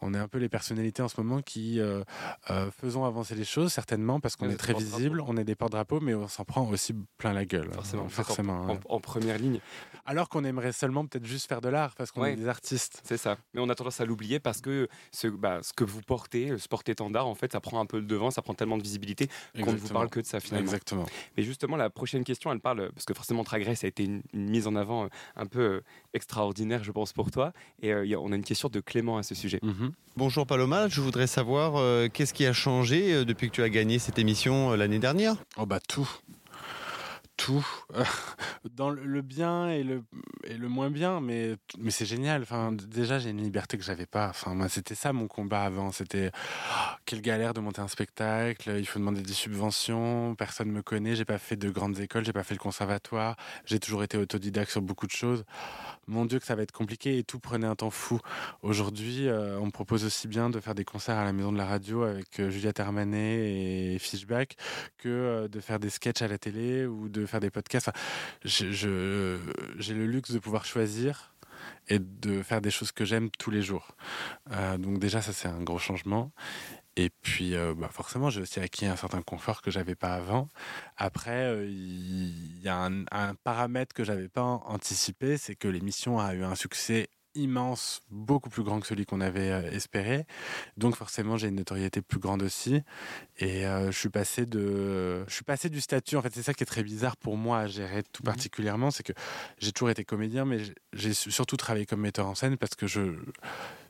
On 0.00 0.14
est 0.14 0.18
un 0.18 0.28
peu 0.28 0.38
les 0.38 0.48
personnalités 0.48 1.02
en 1.02 1.08
ce 1.08 1.20
moment 1.20 1.42
qui 1.42 1.80
euh, 1.80 2.02
euh, 2.50 2.70
faisons 2.70 3.04
avancer 3.04 3.34
les 3.34 3.44
choses, 3.44 3.72
certainement, 3.72 4.20
parce 4.20 4.36
qu'on 4.36 4.46
On 4.46 4.50
est, 4.50 4.56
très 4.56 4.74
visible, 4.74 5.20
on 5.26 5.36
est 5.36 5.44
des 5.44 5.54
porte-drapeaux, 5.54 6.00
mais 6.00 6.14
on 6.14 6.28
s'en 6.28 6.44
prend 6.44 6.68
aussi 6.68 6.94
plein 7.18 7.32
la 7.32 7.44
gueule. 7.44 7.70
Forcément, 7.72 8.02
hein, 8.02 8.06
en- 8.06 8.08
forcément. 8.08 8.60
en, 8.62 8.68
ouais. 8.70 8.80
en 8.88 9.00
première 9.00 9.38
ligne. 9.38 9.60
Alors 10.06 10.28
qu'on 10.28 10.44
aimerait 10.44 10.72
seulement 10.72 11.06
peut-être 11.06 11.24
juste 11.26 11.48
faire 11.48 11.60
de 11.60 11.68
l'art, 11.68 11.94
parce 11.94 12.10
qu'on 12.10 12.22
Ouais. 12.22 12.32
est 12.32 12.36
des 12.36 12.48
artistes. 12.48 13.00
C'est 13.04 13.16
ça. 13.16 13.36
Mais 13.54 13.60
on 13.60 13.68
a 13.68 13.74
tendance 13.74 14.00
à 14.00 14.04
l'oublier 14.04 14.40
parce 14.40 14.60
que 14.60 14.88
ce, 15.12 15.28
bah, 15.28 15.60
ce 15.62 15.72
que 15.72 15.84
vous 15.84 16.00
portez, 16.02 16.56
ce 16.58 16.68
porte-étendard, 16.68 17.26
en 17.26 17.34
fait, 17.34 17.52
ça 17.52 17.60
prend 17.60 17.80
un 17.80 17.86
peu 17.86 17.98
le 17.98 18.06
devant, 18.06 18.30
ça 18.30 18.42
prend 18.42 18.54
tellement 18.54 18.76
de 18.78 18.82
visibilité 18.82 19.28
qu'on 19.62 19.72
ne 19.72 19.76
vous 19.78 19.88
parle 19.88 20.08
que 20.10 20.20
de 20.20 20.26
ça 20.26 20.40
finalement. 20.40 20.64
Exactement. 20.66 21.06
Mais 21.36 21.42
justement, 21.42 21.76
la 21.76 21.90
prochaine 21.90 22.24
question, 22.24 22.52
elle 22.52 22.60
parle, 22.60 22.90
parce 22.92 23.04
que 23.06 23.14
forcément, 23.14 23.42
Drag 23.44 23.62
Race 23.64 23.84
a 23.84 23.86
été 23.86 24.04
une, 24.04 24.22
une 24.32 24.48
mise 24.50 24.66
en 24.66 24.76
avant 24.76 25.08
un 25.36 25.46
peu 25.46 25.82
extraordinaire, 26.14 26.82
je 26.84 26.92
pense, 26.92 27.12
pour 27.12 27.30
toi. 27.30 27.52
Et 27.82 27.83
euh, 27.92 28.06
y 28.06 28.14
a- 28.14 28.20
on 28.20 28.32
a 28.32 28.36
une 28.36 28.44
question 28.44 28.68
de 28.68 28.80
Clément 28.80 29.16
à 29.18 29.22
ce 29.22 29.34
sujet. 29.34 29.60
Bonjour 30.16 30.46
Paloma, 30.46 30.88
je 30.88 31.00
voudrais 31.00 31.26
savoir 31.26 31.76
euh, 31.76 32.08
qu'est-ce 32.12 32.32
qui 32.34 32.46
a 32.46 32.52
changé 32.52 33.12
euh, 33.14 33.24
depuis 33.24 33.48
que 33.50 33.54
tu 33.54 33.62
as 33.62 33.68
gagné 33.68 33.98
cette 33.98 34.18
émission 34.18 34.72
euh, 34.72 34.76
l'année 34.76 34.98
dernière? 34.98 35.36
Oh 35.56 35.66
bah 35.66 35.80
tout. 35.80 36.08
Tout. 37.36 37.66
Euh, 37.96 38.04
Dans 38.76 38.90
le- 38.90 39.20
bien 39.22 39.68
et 39.68 39.82
le, 39.82 40.04
et 40.44 40.54
le 40.54 40.68
moins 40.68 40.88
bien, 40.90 41.20
mais, 41.20 41.56
mais 41.78 41.90
c'est 41.90 42.06
génial. 42.06 42.42
Enfin, 42.42 42.70
déjà, 42.70 43.18
j'ai 43.18 43.30
une 43.30 43.42
liberté 43.42 43.76
que 43.76 43.82
j'avais 43.82 44.06
pas. 44.06 44.28
Enfin, 44.28 44.54
moi, 44.54 44.68
c'était 44.68 44.94
ça 44.94 45.12
mon 45.12 45.26
combat 45.26 45.62
avant. 45.62 45.90
C'était 45.90 46.30
oh, 46.34 46.90
quelle 47.06 47.20
galère 47.22 47.52
de 47.52 47.58
monter 47.60 47.80
un 47.80 47.88
spectacle. 47.88 48.76
Il 48.78 48.86
faut 48.86 49.00
demander 49.00 49.22
des 49.22 49.32
subventions. 49.32 50.36
Personne 50.36 50.70
me 50.70 50.82
connaît. 50.82 51.16
J'ai 51.16 51.24
pas 51.24 51.38
fait 51.38 51.56
de 51.56 51.70
grandes 51.70 51.98
écoles. 51.98 52.24
J'ai 52.24 52.32
pas 52.32 52.44
fait 52.44 52.54
le 52.54 52.60
conservatoire. 52.60 53.36
J'ai 53.66 53.80
toujours 53.80 54.04
été 54.04 54.16
autodidacte 54.16 54.70
sur 54.70 54.82
beaucoup 54.82 55.06
de 55.06 55.12
choses. 55.12 55.44
Mon 56.06 56.26
Dieu, 56.26 56.38
que 56.38 56.46
ça 56.46 56.54
va 56.54 56.62
être 56.62 56.72
compliqué 56.72 57.18
et 57.18 57.24
tout 57.24 57.38
prenait 57.38 57.66
un 57.66 57.74
temps 57.74 57.90
fou. 57.90 58.20
Aujourd'hui, 58.62 59.28
euh, 59.28 59.58
on 59.58 59.66
me 59.66 59.70
propose 59.70 60.04
aussi 60.04 60.28
bien 60.28 60.50
de 60.50 60.60
faire 60.60 60.74
des 60.74 60.84
concerts 60.84 61.16
à 61.16 61.24
la 61.24 61.32
maison 61.32 61.52
de 61.52 61.58
la 61.58 61.66
radio 61.66 62.02
avec 62.02 62.40
euh, 62.40 62.50
Juliette 62.50 62.80
Armanet 62.80 63.94
et 63.94 63.98
Fishback 63.98 64.56
que 64.98 65.08
euh, 65.08 65.48
de 65.48 65.60
faire 65.60 65.78
des 65.78 65.90
sketchs 65.90 66.22
à 66.22 66.28
la 66.28 66.38
télé 66.38 66.86
ou 66.86 67.08
de 67.08 67.26
faire 67.26 67.40
des 67.40 67.50
podcasts. 67.50 67.90
J'ai 68.44 68.86
le 68.86 70.06
luxe 70.06 70.30
de 70.30 70.38
pouvoir 70.38 70.64
choisir 70.64 71.34
et 71.88 71.98
de 71.98 72.42
faire 72.42 72.60
des 72.60 72.70
choses 72.70 72.92
que 72.92 73.04
j'aime 73.04 73.30
tous 73.30 73.50
les 73.50 73.62
jours. 73.62 73.96
Euh, 74.52 74.78
donc 74.78 74.98
déjà, 74.98 75.22
ça 75.22 75.32
c'est 75.32 75.48
un 75.48 75.62
gros 75.62 75.78
changement. 75.78 76.32
Et 76.96 77.10
puis, 77.10 77.56
euh, 77.56 77.74
bah, 77.74 77.88
forcément, 77.90 78.30
j'ai 78.30 78.40
aussi 78.42 78.60
acquis 78.60 78.86
un 78.86 78.96
certain 78.96 79.22
confort 79.22 79.62
que 79.62 79.70
j'avais 79.70 79.96
pas 79.96 80.14
avant. 80.14 80.48
Après, 80.96 81.44
euh, 81.44 81.66
il 81.66 82.60
y 82.62 82.68
a 82.68 82.76
un, 82.76 83.04
un 83.10 83.34
paramètre 83.34 83.94
que 83.94 84.04
j'avais 84.04 84.28
pas 84.28 84.42
anticipé, 84.42 85.36
c'est 85.36 85.56
que 85.56 85.68
l'émission 85.68 86.20
a 86.20 86.34
eu 86.34 86.44
un 86.44 86.54
succès 86.54 87.08
immense, 87.34 88.00
beaucoup 88.10 88.48
plus 88.48 88.62
grand 88.62 88.80
que 88.80 88.86
celui 88.86 89.06
qu'on 89.06 89.20
avait 89.20 89.50
euh, 89.50 89.70
espéré. 89.70 90.24
Donc 90.76 90.96
forcément, 90.96 91.36
j'ai 91.36 91.48
une 91.48 91.56
notoriété 91.56 92.00
plus 92.00 92.18
grande 92.18 92.42
aussi. 92.42 92.82
Et 93.38 93.66
euh, 93.66 93.90
je 93.90 93.98
suis 93.98 94.08
passé 94.08 94.46
de, 94.46 95.24
je 95.26 95.34
suis 95.34 95.44
passé 95.44 95.68
du 95.68 95.80
statut. 95.80 96.16
En 96.16 96.22
fait, 96.22 96.32
c'est 96.32 96.42
ça 96.42 96.54
qui 96.54 96.62
est 96.62 96.66
très 96.66 96.82
bizarre 96.82 97.16
pour 97.16 97.36
moi 97.36 97.60
à 97.60 97.66
gérer 97.66 98.02
tout 98.12 98.22
particulièrement, 98.22 98.90
c'est 98.90 99.02
que 99.02 99.12
j'ai 99.58 99.72
toujours 99.72 99.90
été 99.90 100.04
comédien, 100.04 100.44
mais 100.44 100.58
j'ai 100.92 101.14
surtout 101.14 101.56
travaillé 101.56 101.86
comme 101.86 102.00
metteur 102.00 102.26
en 102.26 102.34
scène 102.34 102.56
parce 102.56 102.74
que 102.74 102.86
je 102.86 103.16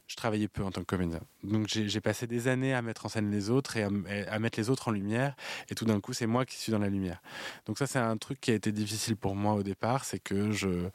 je 0.07 0.17
travaillais 0.17 0.49
peu 0.49 0.63
en 0.63 0.71
tant 0.71 0.81
que 0.81 0.87
comédien. 0.87 1.21
Donc 1.43 1.69
j'ai 1.69 2.01
passé 2.01 2.27
des 2.27 2.49
années 2.49 2.75
à 2.75 2.83
mettre 2.83 3.07
en 3.07 3.09
scène 3.09 3.31
les 3.31 3.51
autres 3.51 3.77
et 3.77 3.83
à, 3.83 4.39
mettre 4.39 4.59
les 4.59 4.71
autres 4.71 4.89
en 4.89 4.91
lumière. 4.91 5.35
Et 5.71 5.75
tout 5.75 5.85
d'un 5.85 6.01
coup, 6.01 6.13
c'est 6.13 6.27
moi 6.27 6.45
qui 6.45 6.57
suis 6.57 6.73
dans 6.73 6.79
la 6.79 6.89
lumière. 6.89 7.23
Donc 7.67 7.79
ça, 7.79 7.87
c'est 7.87 7.99
un 7.99 8.17
truc 8.17 8.41
qui 8.41 8.51
a 8.51 8.55
été 8.55 8.73
difficile 8.73 9.17
pour 9.17 9.35
moi 9.35 9.55
au 9.55 9.63
départ, 9.63 10.05
c'est 10.05 10.19
que 10.19 10.53
je 10.53 10.89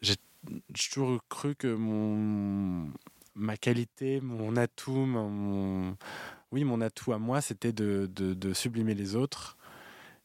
j'ai 0.00 0.16
j'ai 0.74 0.90
toujours 0.90 1.20
cru 1.28 1.54
que 1.54 1.74
mon 1.74 2.92
ma 3.34 3.56
qualité, 3.56 4.20
mon 4.20 4.56
atout, 4.56 5.06
mon 5.06 5.96
oui, 6.52 6.64
mon 6.64 6.80
atout 6.80 7.12
à 7.12 7.18
moi, 7.18 7.40
c'était 7.40 7.72
de, 7.72 8.08
de, 8.14 8.34
de 8.34 8.52
sublimer 8.52 8.94
les 8.94 9.16
autres. 9.16 9.56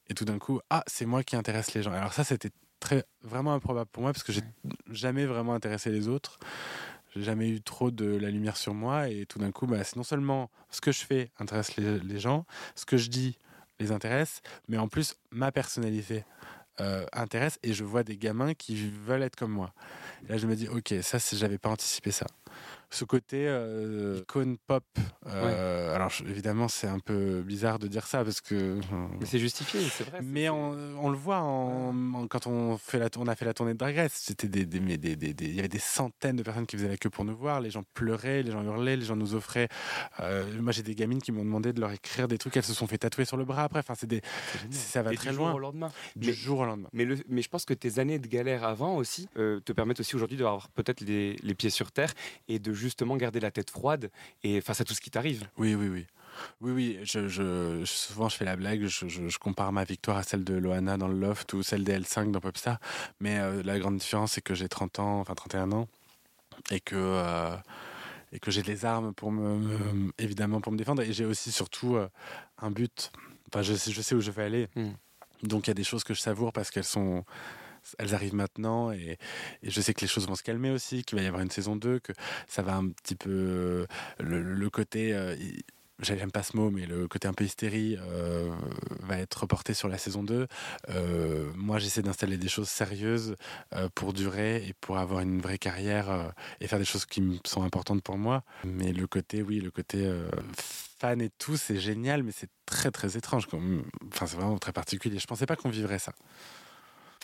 Et 0.09 0.13
tout 0.13 0.25
d'un 0.25 0.39
coup, 0.39 0.59
ah, 0.69 0.83
c'est 0.87 1.05
moi 1.05 1.23
qui 1.23 1.35
intéresse 1.35 1.73
les 1.73 1.83
gens. 1.83 1.91
Alors 1.91 2.13
ça, 2.13 2.23
c'était 2.23 2.51
très 2.79 3.03
vraiment 3.21 3.53
improbable 3.53 3.89
pour 3.91 4.03
moi 4.03 4.13
parce 4.13 4.23
que 4.23 4.31
j'ai 4.31 4.41
jamais 4.89 5.25
vraiment 5.25 5.53
intéressé 5.53 5.89
les 5.89 6.07
autres. 6.07 6.39
Jamais 7.21 7.49
eu 7.49 7.61
trop 7.61 7.91
de 7.91 8.05
la 8.05 8.29
lumière 8.29 8.57
sur 8.57 8.73
moi 8.73 9.09
et 9.09 9.25
tout 9.25 9.39
d'un 9.39 9.51
coup, 9.51 9.67
bah, 9.67 9.83
c'est 9.83 9.95
non 9.95 10.03
seulement 10.03 10.49
ce 10.69 10.81
que 10.81 10.91
je 10.91 11.05
fais 11.05 11.31
intéresse 11.39 11.75
les, 11.77 12.19
gens, 12.19 12.45
ce 12.75 12.85
que 12.85 12.97
je 12.97 13.09
dis 13.09 13.37
les 13.79 13.91
intéresse, 13.91 14.41
mais 14.67 14.77
en 14.77 14.87
plus 14.87 15.15
ma 15.31 15.51
personnalité 15.51 16.25
euh, 16.81 17.05
intéresse 17.13 17.59
et 17.63 17.73
je 17.73 17.83
vois 17.83 18.03
des 18.03 18.17
gamins 18.17 18.53
qui 18.53 18.89
veulent 18.89 19.23
être 19.23 19.35
comme 19.35 19.51
moi. 19.51 19.73
Là, 20.27 20.37
je 20.37 20.47
me 20.47 20.55
dis, 20.55 20.67
ok, 20.67 20.95
ça, 21.01 21.17
j'avais 21.33 21.57
pas 21.57 21.69
anticipé 21.69 22.11
ça. 22.11 22.27
Ce 22.91 23.05
côté 23.05 23.45
euh, 23.47 24.19
icône 24.21 24.57
pop. 24.67 24.83
Euh, 25.27 25.95
Alors 25.95 26.09
je- 26.09 26.23
évidemment, 26.23 26.67
c'est 26.67 26.87
un 26.87 26.99
peu 26.99 27.41
bizarre 27.41 27.77
de 27.79 27.87
dire 27.87 28.07
ça 28.07 28.23
parce 28.23 28.41
que. 28.41 28.79
Mais 29.19 29.25
c'est 29.25 29.39
justifié, 29.39 29.79
c'est 29.91 30.03
vrai. 30.09 30.19
Mais 30.23 30.49
on, 30.49 30.71
on 31.03 31.09
le 31.09 31.17
voit 31.17 31.39
en, 31.39 31.93
en- 32.15 32.27
quand 32.27 32.47
on, 32.47 32.77
fait 32.77 32.97
la, 32.99 33.09
on 33.17 33.27
a 33.27 33.35
fait 33.35 33.45
la 33.45 33.53
tournée 33.53 33.73
de 33.73 33.77
Drag 33.77 33.95
Race. 33.95 34.13
C'était 34.15 34.47
des, 34.47 34.65
des, 34.65 34.79
mais 34.79 34.97
des- 34.97 35.15
des- 35.15 35.33
des- 35.33 35.45
il 35.45 35.55
y 35.55 35.59
avait 35.59 35.67
des 35.67 35.77
centaines 35.79 36.35
de 36.35 36.43
personnes 36.43 36.65
qui 36.65 36.77
faisaient 36.77 36.87
la 36.87 36.97
queue 36.97 37.09
pour 37.09 37.25
nous 37.25 37.35
voir. 37.35 37.61
Les 37.61 37.69
gens 37.69 37.83
pleuraient, 37.93 38.41
les 38.43 38.51
gens 38.51 38.63
hurlaient, 38.63 38.97
les 38.97 39.05
gens 39.05 39.15
nous 39.15 39.35
offraient. 39.35 39.69
euh, 40.19 40.45
moi, 40.59 40.71
j'ai 40.71 40.83
des 40.83 40.95
gamines 40.95 41.21
qui 41.21 41.31
m'ont 41.31 41.43
demandé 41.45 41.73
de 41.73 41.81
leur 41.81 41.91
écrire 41.91 42.27
des 42.27 42.37
trucs. 42.37 42.57
Elles 42.57 42.63
se 42.63 42.73
sont 42.73 42.87
fait 42.87 42.97
tatouer 42.97 43.25
sur 43.25 43.37
le 43.37 43.45
bras 43.45 43.63
après. 43.63 43.79
Enfin, 43.79 43.93
c'est 43.95 44.07
des, 44.07 44.21
ça 44.71 45.03
va 45.03 45.13
Et 45.13 45.15
très 45.17 45.29
du 45.31 45.37
loin. 45.37 45.47
jour 45.49 45.55
au 45.55 45.59
lendemain. 45.59 45.91
Du 46.15 46.27
Mais- 46.29 46.33
jour 46.33 46.59
au 46.59 46.65
lendemain. 46.65 46.89
Mais, 46.93 47.05
le, 47.05 47.17
mais 47.27 47.41
je 47.41 47.49
pense 47.49 47.65
que 47.65 47.73
tes 47.73 47.99
années 47.99 48.19
de 48.19 48.27
galère 48.27 48.63
avant 48.63 48.95
aussi 48.95 49.27
euh, 49.37 49.59
te 49.59 49.73
permettent 49.73 49.99
aussi 49.99 50.15
aujourd'hui 50.15 50.37
d'avoir 50.37 50.69
peut-être 50.69 51.01
les, 51.01 51.35
les 51.43 51.53
pieds 51.53 51.69
sur 51.69 51.91
terre 51.91 52.13
et 52.47 52.57
de 52.59 52.73
justement 52.79 53.15
garder 53.17 53.39
la 53.39 53.51
tête 53.51 53.69
froide 53.69 54.09
et 54.43 54.61
face 54.61 54.81
à 54.81 54.83
tout 54.85 54.93
ce 54.93 55.01
qui 55.01 55.11
t'arrive. 55.11 55.47
Oui, 55.57 55.75
oui, 55.75 55.87
oui. 55.87 56.05
Oui, 56.61 56.71
oui, 56.71 56.99
je, 57.03 57.27
je- 57.27 57.83
souvent 57.85 58.29
je 58.29 58.37
fais 58.37 58.45
la 58.45 58.55
blague, 58.55 58.85
je, 58.87 59.37
compare 59.37 59.71
ma 59.73 59.83
victoire 59.83 60.17
à 60.17 60.23
celle 60.23 60.43
de 60.45 60.53
Loana 60.55 60.95
dans 60.97 61.07
le 61.09 61.19
Loft 61.19 61.51
ou 61.53 61.63
celle 61.63 61.83
des 61.83 61.99
L5 61.99 62.31
dans 62.31 62.39
Popstar. 62.39 62.79
Mais 63.19 63.39
euh, 63.39 63.61
la 63.63 63.77
grande 63.77 63.97
différence, 63.97 64.33
c'est 64.33 64.41
que 64.41 64.55
j'ai 64.55 64.69
30 64.69 64.99
ans, 64.99 65.19
enfin 65.19 65.33
31 65.35 65.71
ans, 65.73 65.87
et 66.71 66.79
que, 66.79 66.95
euh, 66.95 67.55
et 68.31 68.39
que 68.39 68.51
j'ai 68.51 68.61
les 68.61 68.85
armes 68.85 69.13
pour 69.13 69.31
me, 69.31 69.57
me- 69.57 70.11
évidemment 70.17 70.61
pour 70.61 70.71
me 70.71 70.77
défendre. 70.77 71.01
Et 71.01 71.11
j'ai 71.11 71.25
aussi 71.25 71.51
surtout 71.51 71.95
euh, 71.97 72.07
un 72.61 72.71
but. 72.71 73.11
Enfin, 73.51 73.61
je, 73.63 73.73
sais- 73.73 73.91
je 73.91 74.01
sais 74.01 74.15
où 74.15 74.21
je 74.21 74.31
vais 74.31 74.43
aller. 74.43 74.67
Donc 75.43 75.67
il 75.67 75.69
y 75.69 75.71
a 75.71 75.73
des 75.75 75.83
choses 75.83 76.03
que 76.03 76.13
je 76.13 76.21
savoure 76.21 76.53
parce 76.53 76.69
qu'elles 76.71 76.83
sont. 76.85 77.25
Elles 77.97 78.13
arrivent 78.15 78.35
maintenant 78.35 78.91
et, 78.91 79.17
je 79.63 79.81
sais 79.81 79.93
que 79.93 80.01
les 80.01 80.07
choses 80.07 80.27
vont 80.27 80.35
se 80.35 80.43
calmer 80.43 80.71
aussi, 80.71 81.03
qu'il 81.03 81.17
va 81.17 81.23
y 81.23 81.27
avoir 81.27 81.41
une 81.41 81.51
saison 81.51 81.75
2, 81.75 81.99
que 81.99 82.13
ça 82.47 82.61
va 82.61 82.75
un 82.75 82.87
petit 82.89 83.15
peu. 83.15 83.29
euh, 83.29 83.85
Le, 84.19 84.69
côté. 84.69 85.13
euh, 85.13 85.35
J'aime 86.01 86.31
pas 86.31 86.43
ce 86.43 86.55
mot, 86.55 86.71
mais 86.71 86.85
le 86.85 87.09
côté 87.09 87.27
un 87.27 87.33
peu 87.33 87.43
hystérie 87.43 87.97
euh, 87.99 88.49
va 89.01 89.17
être 89.17 89.41
reporté 89.41 89.73
sur 89.73 89.89
la 89.89 89.97
saison 89.97 90.23
2. 90.23 90.47
Euh, 90.91 91.51
moi, 91.55 91.77
j'essaie 91.77 92.01
d'installer 92.01 92.37
des 92.37 92.47
choses 92.47 92.69
sérieuses 92.69 93.35
pour 93.95 94.13
durer 94.13 94.65
et 94.65 94.73
pour 94.79 94.97
avoir 94.97 95.19
une 95.19 95.41
vraie 95.41 95.57
carrière 95.57 96.31
et 96.61 96.67
faire 96.67 96.79
des 96.79 96.85
choses 96.85 97.05
qui 97.05 97.19
me 97.19 97.37
sont 97.45 97.63
importantes 97.63 98.01
pour 98.01 98.17
moi. 98.17 98.43
Mais 98.63 98.93
le 98.93 99.07
côté, 99.07 99.41
oui, 99.41 99.59
le 99.59 99.71
côté 99.71 100.09
fan 100.55 101.21
et 101.21 101.29
tout, 101.37 101.57
c'est 101.57 101.79
génial, 101.79 102.23
mais 102.23 102.31
c'est 102.31 102.49
très 102.65 102.91
très 102.91 103.17
étrange. 103.17 103.47
Enfin, 104.13 104.25
c'est 104.25 104.37
vraiment 104.37 104.57
très 104.57 104.71
particulier. 104.71 105.19
Je 105.19 105.27
pensais 105.27 105.45
pas 105.45 105.57
qu'on 105.57 105.69
vivrait 105.69 105.99
ça. 105.99 106.13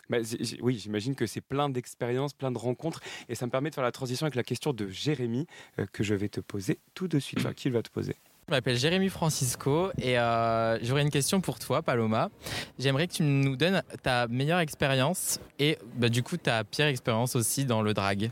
Bah, 0.10 0.18
oui, 0.62 0.78
j'imagine 0.78 1.16
que 1.16 1.26
c'est 1.26 1.42
plein 1.42 1.70
d'expériences, 1.70 2.34
plein 2.34 2.52
de 2.52 2.58
rencontres 2.58 3.02
et 3.30 3.36
ça 3.36 3.46
me 3.46 3.52
permet 3.52 3.70
de 3.70 3.76
faire 3.76 3.84
la 3.84 3.92
transition 3.92 4.26
avec 4.26 4.36
la 4.36 4.44
question 4.44 4.74
de 4.74 4.88
Jérémy 4.88 5.48
euh, 5.80 5.86
que 5.92 6.04
je 6.04 6.14
vais 6.14 6.30
te 6.30 6.40
poser 6.40 6.80
tout 6.94 7.08
de 7.08 7.20
suite. 7.20 7.40
Enfin, 7.40 7.54
qui 7.54 7.70
va 7.70 7.82
te 7.82 7.90
poser 7.90 8.16
Je 8.48 8.54
m'appelle 8.54 8.78
Jérémy 8.78 9.10
Francisco 9.10 9.92
et 9.98 10.20
euh, 10.20 10.78
j'aurais 10.84 11.02
une 11.02 11.10
question 11.10 11.42
pour 11.42 11.60
toi, 11.60 11.82
Paloma. 11.82 12.30
J'aimerais 12.78 13.08
que 13.08 13.14
tu 13.14 13.24
nous 13.24 13.56
donnes 13.56 13.82
ta 14.04 14.28
meilleure 14.28 14.60
expérience 14.60 15.40
et 15.60 15.78
bah, 15.96 16.10
du 16.10 16.24
coup 16.24 16.38
ta 16.38 16.64
pire 16.64 16.86
expérience 16.88 17.36
aussi 17.36 17.66
dans 17.66 17.82
le 17.82 17.94
drag. 17.94 18.32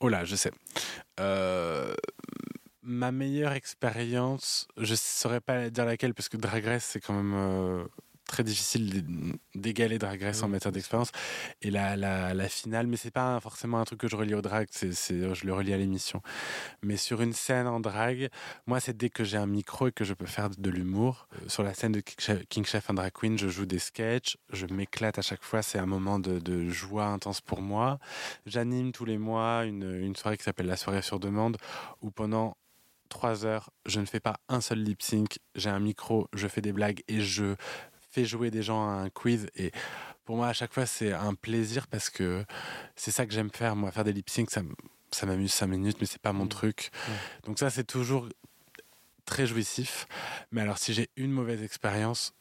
Oh 0.00 0.08
là, 0.08 0.24
je 0.24 0.36
sais. 0.36 0.50
Euh, 1.18 1.94
ma 2.82 3.12
meilleure 3.12 3.52
expérience, 3.52 4.66
je 4.76 4.94
saurais 4.94 5.40
pas 5.40 5.70
dire 5.70 5.84
laquelle 5.84 6.14
parce 6.14 6.28
que 6.28 6.36
Drag 6.36 6.64
Race 6.64 6.84
c'est 6.84 7.00
quand 7.00 7.14
même 7.14 7.34
euh, 7.34 7.84
très 8.30 8.44
difficile 8.44 8.90
d'é- 8.90 9.38
d'égaler 9.54 9.98
Drag 9.98 10.22
Race 10.22 10.42
en 10.42 10.48
matière 10.48 10.72
d'expérience 10.72 11.10
et 11.62 11.70
la, 11.70 11.96
la, 11.96 12.32
la 12.32 12.48
finale, 12.48 12.86
mais 12.86 12.96
c'est 12.96 13.10
pas 13.10 13.38
forcément 13.40 13.80
un 13.80 13.84
truc 13.84 14.00
que 14.00 14.08
je 14.08 14.16
relie 14.16 14.34
au 14.34 14.40
drag, 14.40 14.68
c'est, 14.70 14.92
je 14.92 15.46
le 15.46 15.52
relie 15.52 15.72
à 15.72 15.76
l'émission. 15.76 16.22
Mais 16.82 16.96
sur 16.96 17.20
une 17.20 17.32
scène 17.32 17.66
en 17.66 17.80
drag, 17.80 18.28
moi 18.66 18.80
c'est 18.80 18.96
dès 18.96 19.10
que 19.10 19.24
j'ai 19.24 19.36
un 19.36 19.46
micro 19.46 19.88
et 19.88 19.92
que 19.92 20.04
je 20.04 20.14
peux 20.14 20.26
faire 20.26 20.48
de 20.50 20.70
l'humour. 20.70 21.28
Euh, 21.34 21.48
Sur 21.48 21.62
la 21.62 21.74
scène 21.74 21.92
de 21.92 22.00
King 22.00 22.20
Chef- 22.20 22.46
King 22.48 22.64
Chef 22.64 22.88
and 22.88 22.94
Drag 22.94 23.12
Queen, 23.12 23.38
je 23.38 23.48
joue 23.48 23.66
des 23.66 23.78
sketchs, 23.78 24.36
je 24.52 24.66
m'éclate 24.66 25.18
à 25.18 25.22
chaque 25.22 25.42
fois, 25.42 25.62
c'est 25.62 25.78
un 25.78 25.86
moment 25.86 26.18
de, 26.18 26.38
de 26.38 26.68
joie 26.70 27.06
intense 27.06 27.40
pour 27.40 27.60
moi. 27.60 27.98
J'anime 28.46 28.92
tous 28.92 29.04
les 29.04 29.18
mois 29.18 29.64
une, 29.64 29.90
une 30.00 30.16
soirée 30.16 30.36
qui 30.36 30.44
s'appelle 30.44 30.66
la 30.66 30.76
soirée 30.76 31.02
sur 31.02 31.18
demande 31.18 31.56
où 32.00 32.10
pendant 32.10 32.56
trois 33.08 33.44
heures, 33.44 33.70
je 33.86 33.98
ne 34.00 34.06
fais 34.06 34.20
pas 34.20 34.36
un 34.48 34.60
seul 34.60 34.78
lip 34.78 35.02
sync, 35.02 35.40
j'ai 35.56 35.68
un 35.68 35.80
micro, 35.80 36.28
je 36.32 36.46
fais 36.46 36.60
des 36.60 36.72
blagues 36.72 37.02
et 37.08 37.20
je 37.20 37.56
fais 38.10 38.24
jouer 38.24 38.50
des 38.50 38.62
gens 38.62 38.88
à 38.88 38.92
un 38.92 39.10
quiz 39.10 39.48
et 39.56 39.70
pour 40.24 40.36
moi 40.36 40.48
à 40.48 40.52
chaque 40.52 40.72
fois 40.72 40.86
c'est 40.86 41.12
un 41.12 41.34
plaisir 41.34 41.86
parce 41.86 42.10
que 42.10 42.44
c'est 42.96 43.10
ça 43.10 43.26
que 43.26 43.32
j'aime 43.32 43.50
faire. 43.50 43.76
Moi 43.76 43.90
faire 43.90 44.04
des 44.04 44.12
lip 44.12 44.30
sync 44.30 44.50
ça, 44.50 44.62
m'amuse 45.26 45.52
cinq 45.52 45.68
minutes 45.68 45.98
mais 46.00 46.06
c'est 46.06 46.20
pas 46.20 46.32
mon 46.32 46.46
truc. 46.46 46.90
Donc 47.44 47.58
ça 47.58 47.70
c'est 47.70 47.84
toujours 47.84 48.28
très 49.24 49.46
jouissif. 49.46 50.06
Mais 50.50 50.60
alors 50.60 50.78
si 50.78 50.92
j'ai 50.92 51.10
une 51.16 51.30
mauvaise 51.30 51.62
expérience 51.62 52.34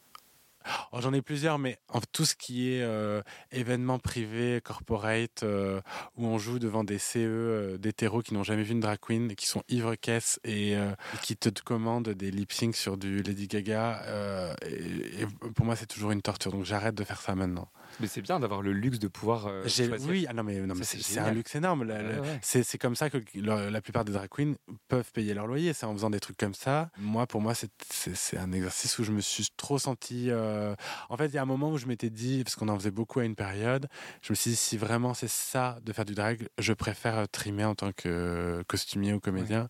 Oh, 0.92 1.00
J'en 1.02 1.14
ai 1.14 1.22
plusieurs, 1.22 1.58
mais 1.60 1.80
en 1.90 2.02
tout 2.02 2.26
ce 2.26 2.36
qui 2.36 2.74
est 2.74 2.82
euh, 2.82 3.22
événements 3.52 4.00
privés, 4.00 4.62
corporate, 4.64 5.44
euh, 5.44 5.82
où 6.16 6.26
on 6.26 6.38
joue 6.38 6.60
devant 6.60 6.84
des 6.84 7.00
CE 7.00 7.18
euh, 7.18 7.78
d'hétéros 7.78 8.22
qui 8.22 8.34
n'ont 8.34 8.44
jamais 8.44 8.64
vu 8.64 8.74
une 8.74 8.80
drag 8.80 9.00
queen, 9.00 9.36
qui 9.36 9.48
sont 9.48 9.64
ivre-caisse 9.70 10.40
et, 10.44 10.76
euh, 10.76 10.92
qui 11.22 11.38
te 11.38 11.50
commandent 11.62 12.10
des 12.10 12.32
lip 12.32 12.52
syncs 12.52 12.76
sur 12.76 12.98
du 12.98 13.24
Lady 13.24 13.48
Gaga. 13.48 14.56
et 14.66 15.26
pour 15.56 15.66
moi, 15.66 15.76
c'est 15.76 15.88
toujours 15.88 16.12
une 16.12 16.22
torture, 16.22 16.52
donc 16.52 16.66
j'arrête 16.66 16.96
de 16.96 17.04
faire 17.04 17.22
ça 17.22 17.36
maintenant. 17.36 17.70
Mais 18.00 18.08
c'est 18.08 18.22
bien 18.22 18.40
d'avoir 18.40 18.62
le 18.62 18.72
luxe 18.74 19.00
de 19.00 19.08
pouvoir. 19.08 19.48
euh, 19.48 19.64
oui, 20.10 20.26
ah 20.30 20.34
non, 20.34 20.44
mais, 20.44 20.60
non, 20.60 20.74
mais 20.76 20.84
c'est 21.04 21.20
un 21.20 21.32
luxe 21.34 21.56
énorme. 21.56 21.84
Ouais, 21.84 22.20
ouais. 22.22 22.40
C'est 22.42 22.78
comme 22.78 22.96
ça 22.96 23.10
que 23.10 23.18
la, 23.36 23.70
la 23.70 23.82
plupart 23.82 24.06
des 24.06 24.12
drag 24.14 24.30
queens 24.30 24.56
peuvent 24.88 25.12
payer 25.12 25.34
leur 25.34 25.48
loyer. 25.48 25.74
C'est 25.74 25.86
en 25.86 25.94
faisant 25.94 26.10
des 26.10 26.20
trucs 26.20 26.38
comme 26.38 26.54
ça. 26.54 26.90
Moi, 26.98 27.28
pour 27.28 27.42
moi, 27.42 27.54
c'est- 27.56 28.38
un 28.38 28.52
exercice 28.52 28.98
où 29.00 29.04
je 29.04 29.12
me 29.12 29.22
suis 29.22 29.48
trop 29.58 29.78
senti. 29.80 30.28
euh, 30.30 30.76
En 31.10 31.18
fait, 31.18 31.28
il 31.28 31.34
y 31.34 31.38
a 31.38 31.42
un 31.42 31.46
moment 31.46 31.72
où 31.72 31.78
je 31.78 31.88
m'étais 31.88 32.10
dit, 32.10 32.44
parce 32.44 32.56
qu'on 32.56 32.70
en 32.70 32.78
faisait 32.78 32.92
beaucoup 32.92 33.20
à 33.20 33.26
une 33.26 33.36
période, 33.36 33.88
je 34.22 34.32
me 34.32 34.36
suis 34.36 34.52
dit, 34.52 34.56
si 34.56 34.78
vraiment 34.78 35.14
c'est 35.14 35.30
ça 35.30 35.78
de 35.84 35.92
faire 35.94 36.06
du 36.06 36.16
drag, 36.16 36.48
je 36.58 36.74
préfère 36.74 37.18
euh, 37.20 37.26
trimer 37.32 37.66
en 37.66 37.76
tant 37.76 37.92
que 37.92 38.64
costumier 38.68 39.14
ou 39.14 39.20
comédien. 39.20 39.68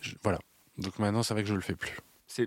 Je- 0.00 0.14
voilà. 0.22 0.38
Donc 0.78 0.98
maintenant, 0.98 1.22
c'est 1.22 1.34
vrai 1.34 1.42
que 1.42 1.48
je 1.48 1.54
le 1.54 1.60
fais 1.60 1.74
plus. 1.74 1.96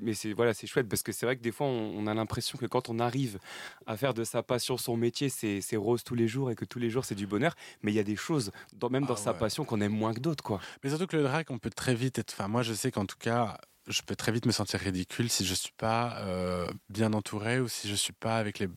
Mais 0.01 0.13
c'est 0.13 0.33
voilà, 0.33 0.53
c'est 0.53 0.67
chouette 0.67 0.87
parce 0.87 1.01
que 1.03 1.11
c'est 1.11 1.25
vrai 1.25 1.35
que 1.37 1.41
des 1.41 1.51
fois 1.51 1.67
on, 1.67 1.93
on 1.97 2.07
a 2.07 2.13
l'impression 2.13 2.57
que 2.57 2.65
quand 2.65 2.89
on 2.89 2.99
arrive 2.99 3.39
à 3.87 3.97
faire 3.97 4.13
de 4.13 4.23
sa 4.23 4.43
passion 4.43 4.77
son 4.77 4.95
métier, 4.97 5.29
c'est 5.29 5.75
rose 5.75 6.03
tous 6.03 6.15
les 6.15 6.27
jours 6.27 6.51
et 6.51 6.55
que 6.55 6.65
tous 6.65 6.79
les 6.79 6.89
jours 6.89 7.05
c'est 7.05 7.15
du 7.15 7.27
bonheur. 7.27 7.55
Mais 7.81 7.91
il 7.91 7.95
y 7.95 7.99
a 7.99 8.03
des 8.03 8.15
choses, 8.15 8.51
dans- 8.73 8.89
même 8.89 9.05
dans 9.05 9.15
sa 9.15 9.33
passion, 9.33 9.65
qu'on 9.65 9.81
aime 9.81 9.91
moins 9.93 10.13
que 10.13 10.19
d'autres, 10.19 10.43
quoi. 10.43 10.59
Mais 10.83 10.89
surtout 10.89 11.07
que 11.07 11.17
le 11.17 11.23
drag, 11.23 11.47
on 11.49 11.57
peut 11.59 11.69
très 11.69 11.95
vite 11.95 12.19
être. 12.19 12.31
Enfin, 12.33 12.47
moi, 12.47 12.61
je 12.63 12.73
sais 12.73 12.91
qu'en 12.91 13.05
tout 13.05 13.17
cas, 13.19 13.59
je 13.87 14.01
peux 14.03 14.15
très 14.15 14.31
vite 14.31 14.45
me 14.45 14.51
sentir 14.51 14.79
ridicule 14.79 15.29
si 15.29 15.45
je 15.45 15.53
suis 15.53 15.73
pas 15.77 16.17
euh, 16.19 16.67
bien 16.89 17.13
entouré 17.13 17.59
ou 17.59 17.67
si 17.67 17.89
je 17.89 17.95
suis 17.95 18.13
pas 18.13 18.37
avec 18.37 18.59
les 18.59 18.67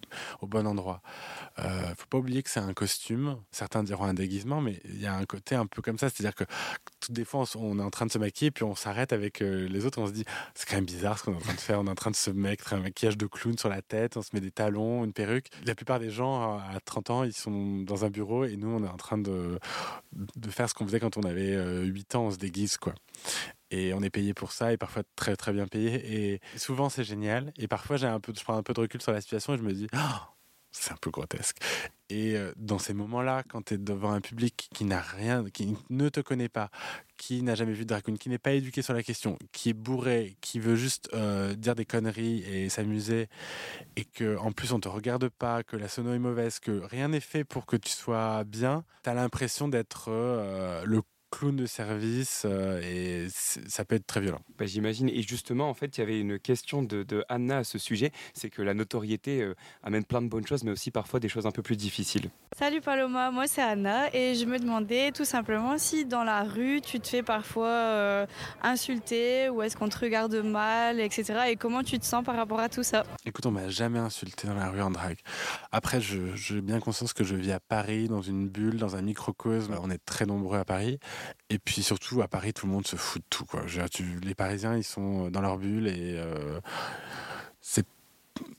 au 0.41 0.47
bon 0.47 0.67
endroit. 0.67 1.03
Euh, 1.59 1.95
faut 1.97 2.07
pas 2.09 2.19
oublier 2.19 2.43
que 2.43 2.51
c'est 2.51 2.61
un 2.61 2.73
costume. 2.73 3.37
Certains 3.51 3.83
diront 3.83 4.05
un 4.05 4.15
déguisement, 4.15 4.61
mais 4.61 4.81
il 4.85 5.01
y 5.01 5.07
a 5.07 5.15
un 5.15 5.25
côté 5.25 5.55
un 5.55 5.67
peu 5.67 5.83
comme 5.83 5.99
ça, 5.99 6.09
c'est-à-dire 6.09 6.35
que 6.35 6.45
tout 7.01 7.13
des 7.13 7.25
fois, 7.25 7.45
on, 7.57 7.79
est 7.79 7.83
en 7.83 7.91
train 7.91 8.07
de 8.07 8.11
se 8.11 8.19
maquiller, 8.19 8.51
puis 8.51 8.65
on 8.65 8.75
s'arrête 8.75 9.13
avec 9.13 9.43
euh, 9.43 9.69
les 9.69 9.85
autres, 9.85 10.01
on 10.01 10.07
se 10.07 10.13
dit, 10.13 10.25
c'est 10.55 10.69
quand 10.69 10.77
même 10.77 10.85
bizarre 10.85 11.19
ce 11.19 11.25
qu'on 11.25 11.33
est 11.33 11.37
en 11.37 11.41
train 11.41 11.55
de 11.55 11.61
faire. 11.61 11.81
On 11.81 11.87
est 11.87 11.91
en 11.91 11.95
train 11.95 12.11
de 12.11 12.17
se 12.17 12.31
mettre 12.31 12.73
un 12.73 12.79
maquillage 12.79 13.19
de 13.19 13.27
clown 13.27 13.59
sur 13.59 13.69
la 13.69 13.83
tête, 13.83 14.17
on 14.17 14.23
se 14.23 14.31
met 14.33 14.41
des 14.41 14.51
talons, 14.51 15.05
une 15.05 15.13
perruque. 15.13 15.49
La 15.67 15.75
plupart 15.75 15.99
des 15.99 16.11
gens 16.11 16.59
à 16.59 16.81
30 16.85 17.11
ans, 17.11 17.25
ils 17.25 17.35
sont 17.35 17.81
dans 17.83 18.05
un 18.05 18.11
bureau 18.11 18.45
et 18.45 18.57
nous, 18.57 18.69
on 18.69 18.85
est 18.85 18.89
en 18.89 18.97
train 18.97 19.19
de, 19.19 19.59
de 20.13 20.51
faire 20.51 20.69
ce 20.69 20.75
qu'on 20.75 20.87
faisait 20.87 21.01
quand 21.01 21.17
on 21.17 21.23
avait 21.23 21.55
euh, 21.55 21.83
8 21.85 22.15
ans, 22.15 22.27
on 22.27 22.31
se 22.31 22.39
déguise, 22.39 22.77
quoi. 22.79 22.95
Et 23.71 23.95
on 23.95 24.03
est 24.03 24.11
payé 24.11 24.35
pour 24.35 24.53
ça, 24.53 24.73
et 24.73 24.77
parfois 24.77 25.03
très 25.17 25.37
très 25.37 25.53
bien 25.53 25.67
payé. 25.67 26.35
Et 26.35 26.41
souvent 26.57 26.89
c'est 26.89 27.05
génial. 27.05 27.53
Et 27.57 27.69
parfois 27.69 27.97
j'ai 27.97 28.07
un 28.07 28.21
peu, 28.21 28.33
je 28.37 28.43
prends 28.45 28.57
un 28.57 28.63
peu 28.63 28.75
de 28.75 28.81
recul 28.81 29.03
sur 29.03 29.13
la 29.13 29.21
situation 29.21 29.55
et 29.55 29.59
je 29.59 29.63
me 29.63 29.73
dis, 29.73 29.89
Ah, 29.93 30.35
c'est 30.75 30.93
un 30.93 30.97
peu 31.01 31.11
grotesque. 31.11 31.59
Et 32.11 32.37
euh, 32.37 32.53
dans 32.57 32.79
ces 32.79 32.93
moments-là, 32.95 33.45
quand 33.49 33.67
tu 33.67 33.75
es 33.75 33.79
devant 33.79 34.13
un 34.13 34.21
public 34.21 34.69
qui 34.75 34.85
n'a 34.85 35.01
rien, 35.01 35.45
qui 35.51 35.77
ne 35.89 36.09
te 36.09 36.21
connaît 36.21 36.49
pas, 36.49 36.71
qui 37.17 37.43
n'a 37.43 37.55
jamais 37.55 37.73
vu 37.73 37.87
de 37.87 38.01
queen, 38.01 38.19
qui 38.19 38.29
n'est 38.29 38.39
pas 38.39 38.53
éduqué 38.53 38.83
sur 38.83 38.93
la 38.93 39.03
question, 39.03 39.39
qui 39.53 39.71
est 39.71 39.75
bourré, 39.75 40.37
qui 40.41 40.59
veut 40.59 40.75
juste 40.75 41.09
euh, 41.15 41.55
dire 41.55 41.75
des 41.75 41.87
conneries 41.87 42.43
et 42.43 42.69
s'amuser, 42.69 43.29
et 43.97 44.05
que 44.05 44.37
en 44.37 44.53
plus 44.53 44.73
on 44.73 44.81
te 44.81 44.89
regarde 44.89 45.29
pas, 45.29 45.63
que 45.63 45.77
la 45.77 45.89
sono 45.89 46.13
est 46.13 46.19
mauvaise, 46.19 46.59
que 46.59 46.83
rien 46.85 47.09
n'est 47.09 47.21
fait 47.21 47.45
pour 47.45 47.67
que 47.67 47.77
tu 47.77 47.91
sois 47.91 48.45
bien, 48.45 48.85
tu 49.05 49.11
as 49.11 49.15
l'impression 49.15 49.69
d'être 49.69 50.07
euh, 50.09 50.85
le 50.85 51.03
clown 51.37 51.57
de 51.57 51.67
service 51.67 52.43
euh, 52.45 52.81
et 52.83 53.27
ça 53.31 53.85
peut 53.85 53.97
être 53.97 54.07
très 54.07 54.21
violent. 54.21 54.41
Bah, 54.59 54.67
J'imagine. 54.67 55.09
Et 55.09 55.23
justement, 55.23 55.69
en 55.69 55.75
fait, 55.75 55.97
il 55.97 56.01
y 56.01 56.03
avait 56.05 56.21
une 56.21 56.39
question 56.39 56.83
de, 56.83 57.03
de 57.03 57.25
Anna 57.29 57.59
à 57.59 57.65
ce 57.65 57.79
sujet 57.79 58.13
c'est 58.35 58.51
que 58.51 58.63
la 58.63 58.75
notoriété 58.75 59.43
euh, 59.43 59.55
amène 59.83 60.05
plein 60.05 60.23
de 60.23 60.29
bonnes 60.29 60.47
choses, 60.47 60.65
mais 60.65 60.71
aussi 60.71 60.91
parfois 60.91 61.21
des 61.21 61.29
choses 61.29 61.47
un 61.47 61.51
peu 61.51 61.63
plus 61.63 61.77
difficiles. 61.77 62.31
Salut 62.59 62.81
Paloma, 62.81 63.31
moi 63.31 63.47
c'est 63.47 63.63
Anna 63.63 64.15
et 64.15 64.35
je 64.35 64.45
me 64.45 64.59
demandais 64.59 65.11
tout 65.13 65.25
simplement 65.25 65.77
si 65.79 66.05
dans 66.05 66.23
la 66.25 66.45
rue 66.45 66.81
tu 66.81 67.01
te 67.01 67.09
fais 67.09 67.23
parfois 67.23 67.69
euh, 67.69 68.27
insulter 68.63 69.49
ou 69.51 69.63
est-ce 69.63 69.77
qu'on 69.77 69.89
te 69.89 69.99
regarde 69.99 70.35
mal, 70.37 71.01
etc. 71.01 71.25
Et 71.51 71.57
comment 71.57 71.83
tu 71.83 71.99
te 71.99 72.05
sens 72.05 72.25
par 72.25 72.37
rapport 72.37 72.61
à 72.61 72.69
tout 72.69 72.83
ça? 72.83 73.05
Écoute, 73.25 73.47
on 73.47 73.51
m'a 73.51 73.69
jamais 73.69 73.99
insulté 73.99 74.47
dans 74.47 74.55
la 74.55 74.71
rue 74.71 74.83
en 74.83 74.91
drague. 74.91 75.19
Après, 75.73 76.01
je- 76.01 76.35
j'ai 76.35 76.61
bien 76.61 76.81
conscience 76.81 77.13
que 77.13 77.25
je 77.25 77.35
vis 77.37 77.53
à 77.53 77.61
Paris, 77.61 78.09
dans 78.09 78.23
une 78.23 78.49
bulle, 78.49 78.77
dans 78.77 78.97
un 78.97 79.03
microcosme. 79.03 79.77
On 79.83 79.91
est 79.91 80.05
très 80.05 80.27
nombreux 80.27 80.59
à 80.59 80.65
Paris. 80.65 80.99
Et 81.51 81.59
puis 81.59 81.83
surtout, 81.83 82.23
à 82.23 82.29
Paris, 82.29 82.53
tout 82.53 82.67
le 82.67 82.73
monde 82.73 82.87
se 82.87 82.97
fout 82.97 83.23
de 83.23 83.27
tout. 83.31 83.45
Quoi. 83.45 83.65
Les 84.23 84.35
Parisiens, 84.35 84.77
ils 84.77 84.85
sont 84.85 85.31
dans 85.31 85.41
leur 85.41 85.59
bulle 85.59 85.89
et 85.89 86.15
euh, 86.17 86.61
c'est 87.61 87.87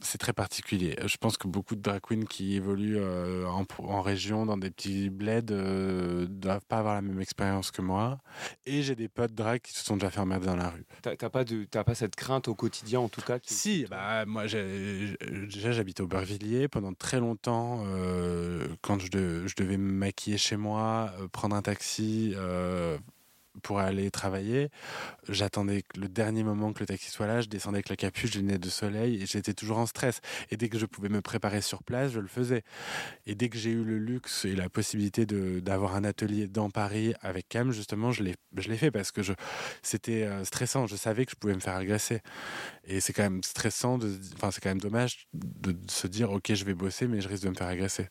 c'est 0.02 0.18
très 0.18 0.34
particulier. 0.34 0.96
Je 1.06 1.18
pense 1.18 1.38
que 1.38 1.48
beaucoup 1.48 1.76
de 1.76 1.82
drag 1.82 2.02
queens 2.02 2.26
qui 2.26 2.56
évoluent 2.56 2.98
euh, 2.98 3.46
en, 3.46 4.02
région, 4.02 4.46
dans 4.46 4.58
des 4.58 4.70
petits 4.72 5.10
bleds, 5.10 5.52
euh, 5.52 6.26
doivent 6.30 6.66
pas 6.68 6.78
avoir 6.78 6.96
la 6.96 7.02
même 7.02 7.20
expérience 7.22 7.72
que 7.72 7.82
moi. 7.82 8.20
Et 8.66 8.84
j'ai 8.84 8.96
des 8.96 9.08
potes 9.08 9.34
drag 9.34 9.62
qui 9.62 9.74
se 9.74 9.84
sont 9.84 9.96
déjà 9.98 10.10
fait 10.12 10.20
emmerder 10.20 10.46
dans 10.48 10.56
la 10.56 10.70
rue. 10.70 10.86
T'as 11.02 11.16
pas, 11.30 11.44
de- 11.44 11.66
pas 11.66 11.96
cette 11.96 12.16
crainte 12.16 12.48
au 12.48 12.56
quotidien, 12.56 13.00
en 13.00 13.10
tout 13.10 13.22
cas 13.22 13.40
qui- 13.40 13.54
Si, 13.54 13.86
bah, 13.90 14.26
moi, 14.26 14.44
déjà, 14.46 15.72
j'habitais 15.72 16.02
au 16.02 16.08
Beurvilliers 16.08 16.68
pendant 16.68 16.94
très 16.94 17.20
longtemps. 17.20 17.84
euh, 17.88 18.68
quand 18.82 19.00
je, 19.00 19.10
de- 19.10 19.48
je 19.48 19.56
devais 19.56 19.78
me 19.78 19.92
maquiller 19.92 20.38
chez 20.38 20.58
moi, 20.58 21.12
euh, 21.20 21.28
prendre 21.28 21.56
un 21.56 21.62
taxi 21.62 22.34
euh, 22.36 22.98
pour 23.64 23.80
aller 23.80 24.12
travailler, 24.12 24.70
j'attendais 25.30 25.84
le 25.96 26.08
dernier 26.08 26.44
moment 26.44 26.74
que 26.74 26.80
le 26.82 26.86
taxi 26.86 27.10
soit 27.10 27.28
là. 27.28 27.42
Je 27.42 27.48
descendais 27.48 27.78
avec 27.78 27.90
la 27.90 27.96
capuche, 27.96 28.34
les 28.36 28.42
lunettes 28.42 28.62
de 28.62 28.70
soleil 28.70 29.22
et 29.22 29.26
j'étais 29.26 29.54
toujours 29.54 29.78
en 29.78 29.86
stress. 29.86 30.22
Et 30.52 30.58
dès 30.58 30.70
que 30.70 30.78
je 30.78 30.86
pouvais 30.86 31.10
me 31.10 31.22
préparer 31.22 31.62
sur 31.62 31.84
place, 31.84 32.12
je 32.12 32.20
le 32.20 32.28
faisais. 32.28 32.64
Et 33.26 33.36
dès 33.36 33.50
que 33.50 33.58
j'ai 33.58 33.72
eu 33.72 33.84
le 33.84 33.98
luxe 33.98 34.46
et 34.46 34.56
la 34.56 34.70
possibilité 34.70 35.26
d'avoir 35.26 35.96
un 35.96 36.04
atelier 36.04 36.48
dans 36.48 36.70
Paris 36.70 37.14
avec 37.22 37.50
Cam, 37.50 37.72
justement, 37.72 38.12
je 38.12 38.24
l'ai 38.24 38.36
je 38.58 38.74
fait 38.74 38.92
parce 38.92 39.12
que 39.12 39.22
je- 39.22 39.34
c'était 39.82 40.24
euh, 40.24 40.44
stressant. 40.46 40.88
Je 40.88 40.96
savais 40.96 41.26
que 41.26 41.32
je 41.32 41.36
pouvais 41.36 41.54
me 41.56 41.60
faire 41.60 41.76
agresser. 41.76 42.22
Et 42.86 43.00
c'est 43.00 43.14
quand 43.14 43.24
même 43.24 43.44
stressant, 43.44 44.00
enfin, 44.36 44.52
c'est 44.52 44.62
quand 44.62 44.70
même 44.70 44.80
dommage 44.82 45.28
de, 45.34 45.72
de 45.72 45.92
se 45.92 46.08
dire, 46.08 46.32
ok, 46.32 46.54
je 46.54 46.66
vais 46.66 46.74
bosser, 46.74 47.08
mais 47.08 47.22
je 47.22 47.28
risque 47.30 47.44
de 47.44 47.50
me 47.50 47.56
faire 47.56 47.68
agresser. 47.68 48.08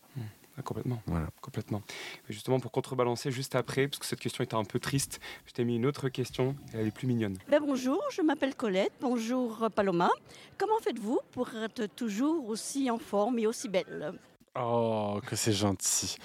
Ah, 0.56 0.62
complètement. 0.62 1.02
Voilà. 1.06 1.28
Complètement. 1.40 1.82
Justement, 2.28 2.60
pour 2.60 2.70
contrebalancer, 2.70 3.30
juste 3.30 3.54
après, 3.54 3.88
parce 3.88 3.98
que 3.98 4.06
cette 4.06 4.20
question 4.20 4.44
était 4.44 4.54
un 4.54 4.64
peu 4.64 4.78
triste, 4.78 5.20
je 5.46 5.52
t'ai 5.52 5.64
mis 5.64 5.76
une 5.76 5.86
autre 5.86 6.08
question, 6.08 6.54
et 6.72 6.78
elle 6.78 6.86
est 6.86 6.94
plus 6.94 7.06
mignonne. 7.06 7.36
Ben, 7.48 7.60
bonjour, 7.60 8.00
je 8.10 8.22
m'appelle 8.22 8.54
Colette. 8.54 8.92
Bonjour 9.00 9.68
Paloma. 9.74 10.10
Comment 10.56 10.78
faites-vous 10.80 11.18
pour 11.32 11.52
être 11.56 11.86
toujours 11.86 12.48
aussi 12.48 12.90
en 12.90 12.98
forme 12.98 13.38
et 13.38 13.46
aussi 13.46 13.68
belle? 13.68 14.14
Oh, 14.56 15.20
que 15.26 15.34
c'est 15.36 15.52
gentil. 15.52 16.16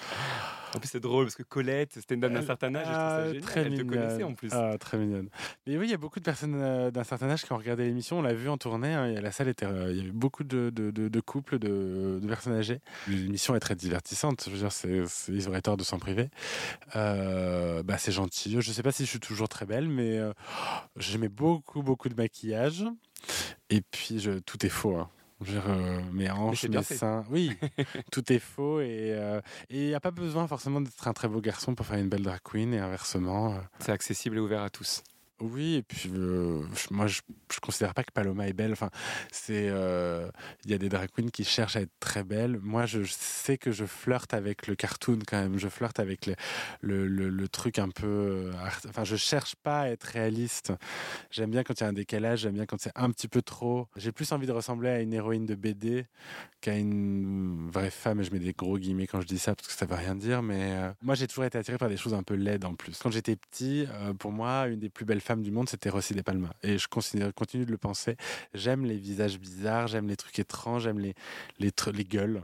En 0.72 0.78
plus, 0.78 0.86
c'est 0.88 1.00
drôle, 1.00 1.24
parce 1.24 1.34
que 1.34 1.42
Colette, 1.42 1.94
c'était 1.94 2.14
une 2.14 2.20
dame 2.20 2.34
d'un 2.34 2.42
certain 2.42 2.72
âge, 2.76 2.86
et 2.86 2.90
je 2.90 2.94
trouve 2.96 3.08
ça 3.10 3.16
Ah, 3.22 3.26
génial. 3.26 3.42
très 3.42 3.60
Elle 3.62 3.74
te 3.76 3.82
connaissait 3.82 4.12
mignonne. 4.18 4.30
en 4.30 4.34
plus. 4.34 4.50
Ah, 4.52 4.76
très 4.78 4.98
mignonne. 4.98 5.28
Mais 5.66 5.76
oui, 5.76 5.86
il 5.86 5.90
y 5.90 5.94
a 5.94 5.96
beaucoup 5.96 6.20
de 6.20 6.24
personnes 6.24 6.54
euh, 6.54 6.92
d'un 6.92 7.02
certain 7.02 7.28
âge 7.28 7.42
qui 7.42 7.52
ont 7.52 7.56
regardé 7.56 7.82
l'émission. 7.86 8.20
On 8.20 8.22
l'a 8.22 8.32
vu 8.34 8.48
en 8.48 8.56
tournée. 8.56 8.94
hein, 8.94 9.06
et 9.06 9.20
la 9.20 9.32
salle 9.32 9.48
était. 9.48 9.66
euh, 9.66 9.90
il 9.90 9.96
y 9.96 10.00
avait 10.02 10.10
beaucoup 10.12 10.44
de, 10.44 10.70
de- 10.70 10.92
de- 10.92 11.08
de 11.08 11.20
couples, 11.20 11.58
de, 11.58 12.20
personnes 12.28 12.52
âgées. 12.52 12.80
L'émission 13.08 13.56
est 13.56 13.60
très 13.60 13.74
divertissante. 13.74 14.44
Je 14.46 14.50
veux 14.50 14.58
dire, 14.58 14.70
c'est, 14.70 15.02
c'est- 15.08 15.32
ils 15.32 15.48
auraient 15.48 15.60
tort 15.62 15.76
de 15.76 15.82
s'en 15.82 15.98
priver. 15.98 16.28
Euh, 16.94 17.82
bah, 17.82 17.98
c'est 17.98 18.12
gentil. 18.12 18.56
Je 18.60 18.70
sais 18.70 18.84
pas 18.84 18.92
si 18.92 19.04
je 19.06 19.10
suis 19.10 19.18
toujours 19.20 19.48
très 19.48 19.66
belle, 19.66 19.88
mais 19.88 20.20
j'aimais 20.96 21.28
beaucoup, 21.28 21.82
beaucoup 21.82 22.08
de 22.08 22.14
maquillage. 22.14 22.84
Et 23.70 23.80
puis, 23.80 24.20
je, 24.20 24.38
tout 24.38 24.64
est 24.64 24.68
faux. 24.70 24.96
hein. 24.96 25.10
Je 25.42 25.52
veux 25.52 25.60
dire, 25.60 25.70
euh, 25.70 26.00
mes 26.12 26.30
hanches, 26.30 26.64
mes 26.68 26.82
seins. 26.82 27.24
Oui, 27.30 27.52
tout 28.12 28.30
est 28.32 28.38
faux. 28.38 28.80
Et 28.80 29.12
euh, 29.14 29.40
et 29.70 29.82
il 29.82 29.86
n'y 29.88 29.94
a 29.94 30.00
pas 30.00 30.10
besoin 30.10 30.46
forcément 30.46 30.80
d'être 30.80 31.08
un 31.08 31.12
très 31.12 31.28
beau 31.28 31.40
garçon 31.40 31.74
pour 31.74 31.86
faire 31.86 31.98
une 31.98 32.08
belle 32.08 32.22
drag 32.22 32.40
queen 32.44 32.74
et 32.74 32.78
inversement. 32.78 33.54
euh. 33.54 33.58
C'est 33.78 33.92
accessible 33.92 34.36
et 34.36 34.40
ouvert 34.40 34.62
à 34.62 34.70
tous. 34.70 35.02
Oui, 35.40 35.76
et 35.76 35.82
puis 35.82 36.10
euh, 36.14 36.62
moi 36.90 37.06
je, 37.06 37.22
je 37.50 37.60
considère 37.60 37.94
pas 37.94 38.04
que 38.04 38.12
Paloma 38.12 38.46
est 38.46 38.52
belle. 38.52 38.72
Enfin, 38.72 38.90
c'est 39.32 39.68
euh, 39.70 40.30
il 40.66 40.70
y 40.70 40.74
a 40.74 40.78
des 40.78 40.90
drag 40.90 41.08
queens 41.10 41.30
qui 41.30 41.44
cherchent 41.44 41.76
à 41.76 41.80
être 41.80 41.92
très 41.98 42.24
belles. 42.24 42.58
Moi, 42.62 42.84
je 42.84 43.02
sais 43.04 43.56
que 43.56 43.72
je 43.72 43.86
flirte 43.86 44.34
avec 44.34 44.66
le 44.66 44.74
cartoon 44.74 45.18
quand 45.26 45.40
même. 45.40 45.58
Je 45.58 45.68
flirte 45.68 45.98
avec 45.98 46.30
le, 46.82 47.46
truc 47.48 47.78
un 47.78 47.88
peu. 47.88 48.06
euh, 48.06 48.52
Enfin, 48.88 49.04
je 49.04 49.16
cherche 49.16 49.56
pas 49.56 49.82
à 49.82 49.88
être 49.88 50.04
réaliste. 50.04 50.74
J'aime 51.30 51.50
bien 51.50 51.62
quand 51.64 51.80
il 51.80 51.84
y 51.84 51.86
a 51.86 51.88
un 51.88 51.94
décalage. 51.94 52.40
J'aime 52.40 52.54
bien 52.54 52.66
quand 52.66 52.78
c'est 52.78 52.92
un 52.94 53.10
petit 53.10 53.28
peu 53.28 53.40
trop. 53.40 53.88
J'ai 53.96 54.12
plus 54.12 54.30
envie 54.32 54.46
de 54.46 54.52
ressembler 54.52 54.90
à 54.90 55.00
une 55.00 55.14
héroïne 55.14 55.46
de 55.46 55.54
BD 55.54 56.04
qu'à 56.60 56.76
une 56.76 57.70
vraie 57.70 57.90
femme. 57.90 58.20
Et 58.20 58.24
je 58.24 58.32
mets 58.32 58.40
des 58.40 58.52
gros 58.52 58.76
guillemets 58.78 59.06
quand 59.06 59.22
je 59.22 59.26
dis 59.26 59.38
ça 59.38 59.54
parce 59.54 59.68
que 59.68 59.74
ça 59.74 59.86
veut 59.86 59.94
rien 59.96 60.14
dire. 60.14 60.42
Mais 60.42 60.92
moi, 61.00 61.14
j'ai 61.14 61.26
toujours 61.26 61.44
été 61.44 61.56
attiré 61.56 61.78
par 61.78 61.88
des 61.88 61.96
choses 61.96 62.12
un 62.12 62.22
peu 62.22 62.34
laides 62.34 62.66
en 62.66 62.74
plus. 62.74 62.98
Quand 62.98 63.10
j'étais 63.10 63.36
petit, 63.36 63.86
pour 64.18 64.32
moi, 64.32 64.66
une 64.68 64.80
des 64.80 64.90
plus 64.90 65.06
belles 65.06 65.20
femmes 65.22 65.29
du 65.36 65.50
monde, 65.50 65.68
c'était 65.68 65.90
Rossi 65.90 66.14
De 66.14 66.22
Palma. 66.22 66.50
Et 66.62 66.78
je 66.78 66.88
continue 66.88 67.64
de 67.64 67.70
le 67.70 67.78
penser. 67.78 68.16
J'aime 68.54 68.84
les 68.84 68.96
visages 68.96 69.38
bizarres, 69.38 69.86
j'aime 69.86 70.08
les 70.08 70.16
trucs 70.16 70.38
étranges, 70.38 70.84
j'aime 70.84 70.98
les, 70.98 71.14
les, 71.58 71.72
les 71.92 72.04
gueules. 72.04 72.42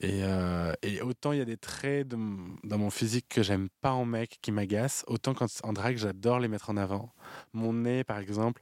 Et, 0.00 0.22
euh, 0.22 0.72
et 0.82 1.00
autant 1.02 1.32
il 1.32 1.38
y 1.38 1.42
a 1.42 1.44
des 1.44 1.56
traits 1.56 2.08
dans 2.08 2.78
mon 2.78 2.90
physique 2.90 3.26
que 3.28 3.42
j'aime 3.42 3.68
pas 3.80 3.92
en 3.92 4.04
mec, 4.04 4.38
qui 4.42 4.52
m'agacent, 4.52 5.04
autant 5.08 5.34
quand 5.34 5.48
en 5.62 5.72
drague, 5.72 5.96
j'adore 5.96 6.38
les 6.38 6.48
mettre 6.48 6.70
en 6.70 6.76
avant. 6.76 7.12
Mon 7.52 7.72
nez, 7.72 8.04
par 8.04 8.18
exemple, 8.18 8.60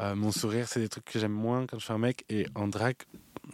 euh, 0.00 0.14
mon 0.14 0.32
sourire, 0.32 0.68
c'est 0.68 0.80
des 0.80 0.88
trucs 0.88 1.04
que 1.04 1.18
j'aime 1.18 1.32
moins 1.32 1.66
quand 1.66 1.78
je 1.78 1.84
suis 1.84 1.92
un 1.92 1.98
mec. 1.98 2.24
Et 2.28 2.46
en 2.54 2.68
drague, 2.68 2.96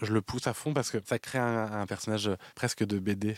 je 0.03 0.13
le 0.13 0.23
pousse 0.23 0.47
à 0.47 0.55
fond 0.55 0.73
parce 0.73 0.91
que 0.91 0.99
ça 1.05 1.19
crée 1.19 1.39
un, 1.39 1.73
un 1.73 1.87
personnage 1.87 2.31
presque 2.55 2.85
de 2.85 2.99
BD. 2.99 3.37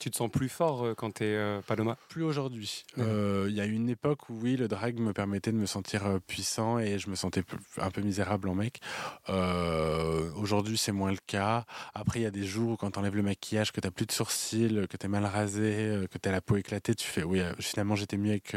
Tu 0.00 0.10
te 0.10 0.16
sens 0.16 0.30
plus 0.30 0.48
fort 0.48 0.84
euh, 0.84 0.94
quand 0.94 1.12
t'es 1.12 1.24
euh, 1.24 1.60
Paloma? 1.62 1.96
Plus 2.08 2.24
aujourd'hui. 2.24 2.84
Euh, 2.98 3.46
Il 3.48 3.54
y 3.54 3.60
a 3.60 3.64
une 3.64 3.88
époque 3.88 4.28
où 4.28 4.38
oui, 4.42 4.56
le 4.56 4.68
drag 4.68 4.98
me 4.98 5.12
permettait 5.12 5.52
de 5.52 5.56
me 5.56 5.66
sentir 5.66 6.02
puissant 6.26 6.78
et 6.78 6.98
je 6.98 7.08
me 7.08 7.14
sentais 7.14 7.42
un 7.78 7.90
peu 7.90 8.00
misérable 8.02 8.48
en 8.48 8.54
mec. 8.54 8.80
Euh, 9.28 10.30
aujourd'hui, 10.36 10.76
c'est 10.76 10.92
moins 10.92 11.12
le 11.12 11.18
cas. 11.26 11.64
Après, 11.94 12.20
il 12.20 12.22
y 12.24 12.26
a 12.26 12.30
des 12.30 12.44
jours 12.44 12.72
où 12.72 12.76
quand 12.76 12.90
t'enlèves 12.90 13.16
le 13.16 13.22
maquillage, 13.22 13.72
que 13.72 13.80
t'as 13.80 13.90
plus 13.90 14.06
de 14.06 14.12
sourcils, 14.12 14.86
que 14.90 14.96
t'es 14.96 15.08
mal 15.08 15.24
rasé, 15.24 16.06
que 16.10 16.18
t'as 16.18 16.32
la 16.32 16.40
peau 16.40 16.56
éclatée, 16.56 16.94
tu 16.94 17.06
fais 17.06 17.22
oui, 17.22 17.40
finalement 17.60 17.94
j'étais 17.94 18.16
mieux 18.16 18.30
avec 18.30 18.54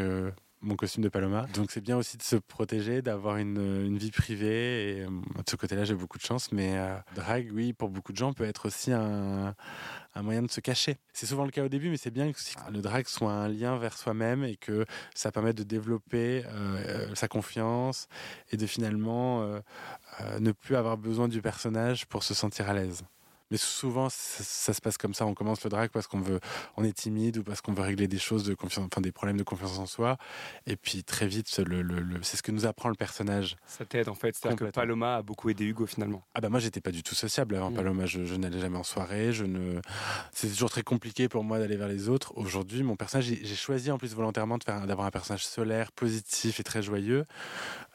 mon 0.62 0.76
costume 0.76 1.04
de 1.04 1.10
Paloma. 1.10 1.46
Donc 1.54 1.72
c'est 1.72 1.82
bien 1.82 1.98
aussi 1.98 2.18
de 2.18 2.24
se 2.24 2.36
protéger, 2.36 3.02
d'avoir 3.02 3.38
une, 3.38 3.58
une 3.86 3.98
vie 3.98 4.12
privée. 4.12 4.98
Et 4.98 5.02
euh, 5.02 5.08
de 5.10 5.50
ce 5.50 5.56
côté-là, 5.56 5.86
j'ai 5.86 5.96
beaucoup 5.96 6.18
de 6.18 6.24
chance. 6.24 6.52
Mais 6.52 6.78
euh, 6.78 6.98
drag, 7.16 7.50
oui, 7.54 7.74
pour 7.74 7.90
beaucoup 7.90 8.12
de 8.12 8.18
gens, 8.18 8.34
peut 8.34 8.44
être 8.44 8.68
aussi 8.68 8.92
un, 8.92 9.56
un 10.16 10.22
moyen 10.22 10.42
de 10.42 10.52
se 10.52 10.60
cacher. 10.60 10.98
C'est 11.14 11.26
souvent 11.26 11.46
le 11.46 11.52
cas 11.52 11.64
au 11.64 11.70
début, 11.70 11.90
mais 11.90 11.98
c'est 11.98 12.12
bien 12.12 12.32
que 12.32 12.38
aussi 12.38 12.56
le 12.72 12.82
drag 12.82 13.08
soit 13.08 13.32
un 13.32 13.48
lien 13.48 13.78
vers 13.78 13.98
soi-même 13.98 14.44
et 14.44 14.56
que 14.56 14.86
ça 15.14 15.32
permette 15.32 15.58
de 15.58 15.64
développer 15.64 16.44
euh, 16.48 17.14
sa 17.16 17.28
confiance 17.28 18.08
et 18.52 18.58
de 18.58 18.66
finalement 18.66 19.44
euh, 19.44 19.60
ne 20.40 20.52
plus 20.52 20.76
avoir 20.76 20.98
besoin 20.98 21.28
du 21.28 21.42
personnage 21.42 22.06
pour 22.08 22.24
se 22.24 22.34
sentir 22.34 22.70
à 22.70 22.74
l'aise. 22.74 23.04
Mais 23.52 23.58
souvent, 23.58 24.10
ça, 24.10 24.44
ça 24.44 24.74
se 24.74 24.82
passe 24.82 24.98
comme 24.98 25.14
ça. 25.14 25.26
On 25.26 25.34
commence 25.34 25.64
le 25.64 25.70
drag 25.70 25.90
parce 25.90 26.08
qu'on 26.08 26.20
veut, 26.20 26.40
on 26.76 26.84
est 26.84 26.94
timide 26.94 27.38
ou 27.38 27.44
parce 27.44 27.62
qu'on 27.62 27.74
veut 27.74 27.82
régler 27.84 28.08
des 28.08 28.18
choses 28.20 28.44
de 28.44 28.54
confiance, 28.54 28.88
enfin 28.92 29.02
des 29.02 29.12
problèmes 29.12 29.38
de 29.38 29.44
confiance 29.44 29.78
en 29.80 29.86
soi. 29.86 30.18
Et 30.66 30.76
puis 30.76 31.04
très 31.04 31.28
vite, 31.28 31.58
le, 31.60 31.82
le- 31.82 32.02
le- 32.02 32.24
c'est 32.24 32.38
ce 32.38 32.44
que 32.44 32.52
nous 32.52 32.66
apprend 32.66 32.90
le 32.90 32.96
personnage. 32.96 33.56
Ça 33.66 33.86
t'aide 33.86 34.10
en 34.10 34.16
fait. 34.16 34.36
C'est-à-dire 34.36 34.58
que. 34.68 34.72
Paloma 34.72 35.18
a 35.18 35.22
beaucoup 35.22 35.50
aidé 35.50 35.66
Hugo 35.66 35.86
finalement. 35.86 36.24
Ah 36.36 36.42
bah 36.42 36.50
moi 36.50 36.60
j'étais 36.60 36.82
pas 36.82 36.92
du 36.92 37.04
tout 37.04 37.16
sociable 37.16 37.56
avant 37.56 37.72
Mm. 37.72 37.76
Paloma, 37.76 38.06
je, 38.06 38.26
je 38.26 38.36
n'allais 38.36 38.60
jamais 38.60 38.78
en 38.78 38.84
soirée, 38.84 39.32
je 39.34 39.46
ne 39.46 39.80
c'était 40.34 40.54
toujours 40.54 40.70
très 40.70 40.84
compliqué 40.84 41.28
pour 41.30 41.44
moi 41.44 41.58
d'aller 41.60 41.78
vers 41.78 41.88
les 41.88 42.10
autres. 42.10 42.34
Aujourd'hui, 42.38 42.84
mon 42.84 42.96
personnage 42.96 43.26
j'ai 43.26 43.56
choisi 43.56 43.92
en 43.92 43.98
plus 43.98 44.14
volontairement 44.14 44.58
de 44.58 44.64
faire 44.64 44.86
d'avoir 44.86 45.08
un 45.08 45.12
personnage 45.12 45.46
solaire, 45.46 45.92
positif 45.94 46.60
et 46.60 46.64
très 46.64 46.82
joyeux. 46.84 47.24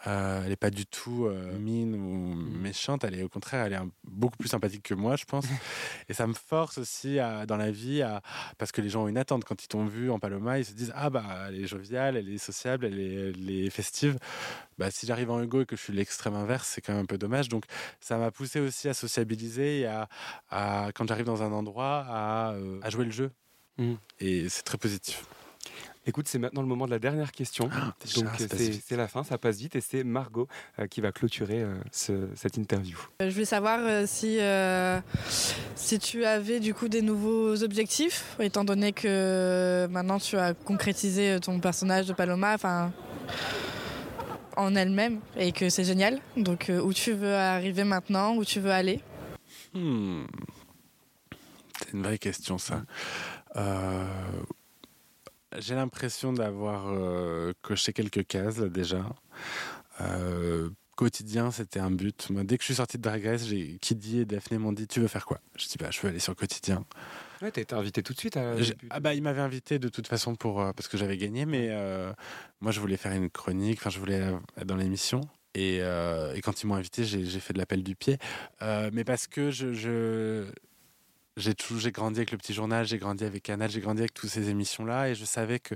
Euh, 0.08 0.42
elle 0.44 0.50
est 0.50 0.56
pas 0.56 0.70
du 0.70 0.84
tout 0.84 1.26
euh, 1.26 1.56
mine 1.58 1.94
ou 1.94 2.34
méchante, 2.34 3.04
elle 3.04 3.14
est 3.14 3.22
au 3.22 3.28
contraire, 3.28 3.66
elle 3.66 3.72
est 3.72 3.76
un- 3.76 3.90
beaucoup 4.02 4.36
plus 4.36 4.48
sympathique 4.48 4.82
que 4.82 4.94
moi, 4.94 5.14
je 5.14 5.24
pense. 5.24 5.44
et 6.08 6.12
ça 6.14 6.26
me 6.26 6.34
force 6.34 6.78
aussi 6.78 7.20
à, 7.20 7.46
dans 7.46 7.56
la 7.56 7.70
vie 7.70 8.02
à 8.02 8.20
parce 8.58 8.72
que 8.72 8.80
les 8.80 8.88
gens 8.88 9.04
ont 9.04 9.08
une 9.08 9.16
attente 9.18 9.44
quand 9.44 9.62
ils 9.62 9.68
t'ont 9.68 9.84
vu 9.86 10.10
en 10.10 10.18
Paloma, 10.18 10.58
ils 10.58 10.64
se 10.64 10.72
disent 10.72 10.92
ah 10.96 11.08
bah 11.08 11.24
elle 11.48 11.60
est 11.62 11.66
joviale, 11.68 12.16
elle 12.16 12.28
est 12.28 12.38
sociable, 12.38 12.84
elle 12.86 12.98
est, 12.98 13.30
elle 13.30 13.50
est 13.50 13.70
festive. 13.70 14.18
Bah, 14.78 14.90
si 14.90 15.06
j'arrive 15.06 15.30
en 15.30 15.40
Hugo 15.40 15.60
et 15.62 15.66
que 15.66 15.76
je 15.76 15.82
suis 15.82 15.92
l'extrême 15.92 16.34
inverse, 16.34 16.66
c'est 16.68 16.80
quand 16.80 16.92
même 16.94 17.02
un 17.02 17.06
peu 17.06 17.18
dommage. 17.18 17.48
Donc 17.48 17.64
ça 18.00 18.16
m'a 18.18 18.30
poussé 18.32 18.58
aussi 18.58 18.88
à 18.88 18.94
sociabiliser 18.94 19.80
et 19.80 19.86
à, 19.86 20.08
à- 20.50 20.88
quand 20.94 21.06
j'arrive 21.06 21.26
dans 21.26 21.42
un 21.44 21.52
endroit 21.52 22.04
à, 22.08 22.52
euh, 22.54 22.80
à 22.82 22.90
jouer 22.90 23.04
le 23.04 23.12
jeu. 23.12 23.30
Mm. 23.78 23.94
Et 24.18 24.48
c'est 24.48 24.62
très 24.64 24.78
positif. 24.78 25.24
Écoute, 26.04 26.26
c'est 26.26 26.38
maintenant 26.40 26.62
le 26.62 26.66
moment 26.68 26.86
de 26.86 26.90
la 26.90 26.98
dernière 26.98 27.30
question. 27.30 27.70
déjà, 28.04 28.20
Donc 28.22 28.30
c'est 28.38 28.96
la 28.96 29.06
fin, 29.06 29.22
ça 29.22 29.38
passe 29.38 29.58
vite 29.58 29.76
et 29.76 29.80
c'est 29.80 30.02
Margot 30.02 30.48
euh, 30.80 30.88
qui 30.88 31.00
va 31.00 31.12
clôturer 31.12 31.62
euh, 31.62 31.76
ce- 31.92 32.28
cette 32.34 32.56
interview. 32.56 32.98
Euh, 33.20 33.28
Je 33.28 33.34
voulais 33.34 33.44
savoir 33.44 33.78
euh, 33.82 34.04
si, 34.06 34.38
euh, 34.40 35.00
si 35.76 36.00
tu 36.00 36.24
avais 36.24 36.58
du 36.58 36.74
coup 36.74 36.88
des 36.88 37.02
nouveaux 37.02 37.62
objectifs, 37.62 38.36
étant 38.40 38.64
donné 38.64 38.92
que 38.92 39.86
maintenant 39.90 40.18
tu 40.18 40.36
as 40.36 40.54
concrétisé 40.54 41.38
ton 41.40 41.60
personnage 41.60 42.06
de 42.08 42.12
Paloma 42.14 42.56
en 44.56 44.74
elle-même 44.74 45.20
et 45.36 45.52
que 45.52 45.68
c'est 45.68 45.84
génial. 45.84 46.18
Donc 46.36 46.68
euh, 46.68 46.80
où 46.80 46.92
tu 46.92 47.12
veux 47.12 47.34
arriver 47.36 47.84
maintenant, 47.84 48.34
où 48.34 48.44
tu 48.44 48.58
veux 48.58 48.72
aller? 48.72 49.00
Hmm. 49.72 50.24
C'est 51.78 51.92
une 51.92 52.02
vraie 52.02 52.18
question, 52.18 52.58
ça. 52.58 52.82
Euh, 53.56 54.04
J'ai 55.58 55.74
l'impression 55.74 56.32
d'avoir 56.32 56.86
euh, 56.88 57.52
coché 57.62 57.92
quelques 57.92 58.26
cases, 58.26 58.58
là, 58.58 58.68
déjà. 58.68 59.04
Euh, 60.00 60.70
quotidien, 60.96 61.50
c'était 61.50 61.80
un 61.80 61.90
but. 61.90 62.30
Moi, 62.30 62.44
dès 62.44 62.56
que 62.56 62.62
je 62.62 62.66
suis 62.66 62.74
sorti 62.76 62.96
de 62.96 63.02
Drag 63.02 63.24
Race, 63.24 63.46
j'ai 63.46 63.78
Kiddy 63.80 64.20
et 64.20 64.24
Daphné 64.24 64.58
m'ont 64.58 64.72
dit 64.72 64.86
Tu 64.86 65.00
veux 65.00 65.08
faire 65.08 65.26
quoi? 65.26 65.40
Je 65.56 65.66
dis 65.66 65.76
bah, 65.78 65.90
Je 65.90 66.00
veux 66.00 66.08
aller 66.08 66.18
sur 66.18 66.34
quotidien. 66.36 66.84
Ouais, 67.40 67.50
t'as 67.50 67.60
été 67.60 67.74
invité 67.74 68.02
tout 68.02 68.12
de 68.12 68.18
suite. 68.18 68.36
À... 68.36 68.54
Ah 68.90 69.00
bah 69.00 69.14
il 69.14 69.22
m'avait 69.22 69.40
invité 69.40 69.78
de 69.78 69.88
toute 69.88 70.06
façon 70.06 70.36
pour 70.36 70.60
euh, 70.60 70.72
parce 70.72 70.86
que 70.88 70.96
j'avais 70.96 71.16
gagné, 71.16 71.44
mais 71.44 71.68
euh, 71.70 72.12
moi 72.60 72.70
je 72.70 72.78
voulais 72.78 72.96
faire 72.96 73.12
une 73.12 73.30
chronique, 73.30 73.78
enfin 73.80 73.90
je 73.90 73.98
voulais 73.98 74.20
être 74.56 74.64
dans 74.66 74.76
l'émission. 74.76 75.20
Et, 75.54 75.78
euh, 75.82 76.34
et 76.34 76.40
quand 76.40 76.62
ils 76.62 76.66
m'ont 76.66 76.76
invité, 76.76 77.04
j'ai 77.04 77.40
fait 77.40 77.52
de 77.52 77.58
l'appel 77.58 77.82
du 77.82 77.94
pied, 77.96 78.16
mais 78.60 79.04
parce 79.04 79.26
que 79.26 79.50
je, 79.50 79.72
je- 79.74 80.46
j'ai 81.36 81.92
grandi 81.92 82.18
avec 82.20 82.30
le 82.30 82.38
petit 82.38 82.52
journal, 82.52 82.86
j'ai 82.86 82.98
grandi 82.98 83.24
avec 83.24 83.42
Canal, 83.42 83.70
j'ai 83.70 83.80
grandi 83.80 84.00
avec 84.00 84.14
toutes 84.14 84.30
ces 84.30 84.50
émissions 84.50 84.84
là, 84.84 85.08
et 85.08 85.14
je 85.14 85.24
savais 85.24 85.58
que 85.58 85.74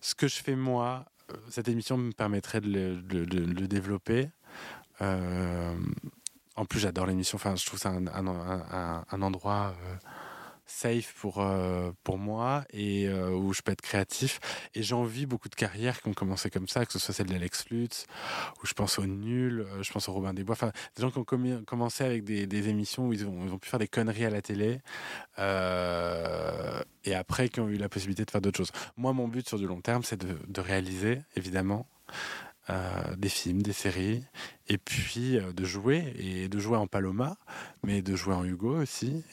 ce 0.00 0.14
que 0.14 0.28
je 0.28 0.36
fais 0.36 0.56
moi, 0.56 1.04
euh, 1.30 1.36
cette 1.50 1.68
émission 1.68 1.96
me 1.96 2.12
permettrait 2.12 2.60
de 2.60 3.02
le, 3.10 3.66
développer. 3.66 4.30
Euh, 5.00 5.74
en 6.56 6.64
plus, 6.64 6.80
j'adore 6.80 7.06
l'émission. 7.06 7.36
Enfin, 7.36 7.56
je 7.56 7.64
trouve 7.64 7.78
ça 7.78 7.90
un 7.90 9.22
endroit 9.22 9.74
euh, 9.84 9.96
safe 10.72 11.14
pour, 11.20 11.40
euh, 11.40 11.92
pour 12.02 12.18
moi 12.18 12.64
et 12.72 13.06
euh, 13.06 13.30
où 13.30 13.52
je 13.52 13.62
peux 13.62 13.72
être 13.72 13.82
créatif. 13.82 14.40
Et 14.74 14.82
j'envie 14.82 15.26
beaucoup 15.26 15.48
de 15.48 15.54
carrières 15.54 16.00
qui 16.00 16.08
ont 16.08 16.14
commencé 16.14 16.50
comme 16.50 16.66
ça, 16.66 16.86
que 16.86 16.92
ce 16.92 16.98
soit 16.98 17.14
celle 17.14 17.26
d'Alex 17.26 17.68
Lutz, 17.70 18.06
ou 18.62 18.66
je 18.66 18.72
pense 18.72 18.98
au 18.98 19.06
Nul, 19.06 19.60
euh, 19.60 19.82
je 19.82 19.92
pense 19.92 20.08
au 20.08 20.12
Robin 20.12 20.32
des 20.32 20.44
Bois. 20.44 20.54
Enfin, 20.54 20.72
des 20.96 21.02
gens 21.02 21.10
qui 21.10 21.18
ont 21.18 21.64
commencé 21.64 22.04
avec 22.04 22.24
des, 22.24 22.46
des 22.46 22.68
émissions 22.68 23.08
où 23.08 23.12
ils 23.12 23.26
ont, 23.26 23.46
ils 23.46 23.52
ont 23.52 23.58
pu 23.58 23.68
faire 23.68 23.78
des 23.78 23.88
conneries 23.88 24.24
à 24.24 24.30
la 24.30 24.42
télé 24.42 24.80
et 27.04 27.14
après 27.14 27.48
qui 27.48 27.60
ont 27.60 27.68
eu 27.68 27.76
la 27.76 27.88
possibilité 27.88 28.24
de 28.24 28.30
faire 28.30 28.40
d'autres 28.40 28.58
choses. 28.58 28.72
Moi, 28.96 29.12
mon 29.12 29.28
but 29.28 29.46
sur 29.46 29.58
du 29.58 29.66
long 29.66 29.80
terme, 29.80 30.02
c'est 30.04 30.20
de, 30.20 30.38
de 30.46 30.60
réaliser, 30.60 31.20
évidemment. 31.36 31.86
des 33.16 33.28
films, 33.28 33.62
des 33.62 33.72
séries, 33.72 34.24
et 34.68 34.78
puis 34.78 35.38
de 35.38 35.64
jouer, 35.64 36.14
et 36.16 36.48
de 36.48 36.58
jouer 36.58 36.78
en 36.78 36.86
Paloma, 36.86 37.36
mais 37.82 38.02
de 38.02 38.14
jouer 38.16 38.34
en 38.34 38.44
Hugo 38.44 38.80
aussi, 38.80 39.24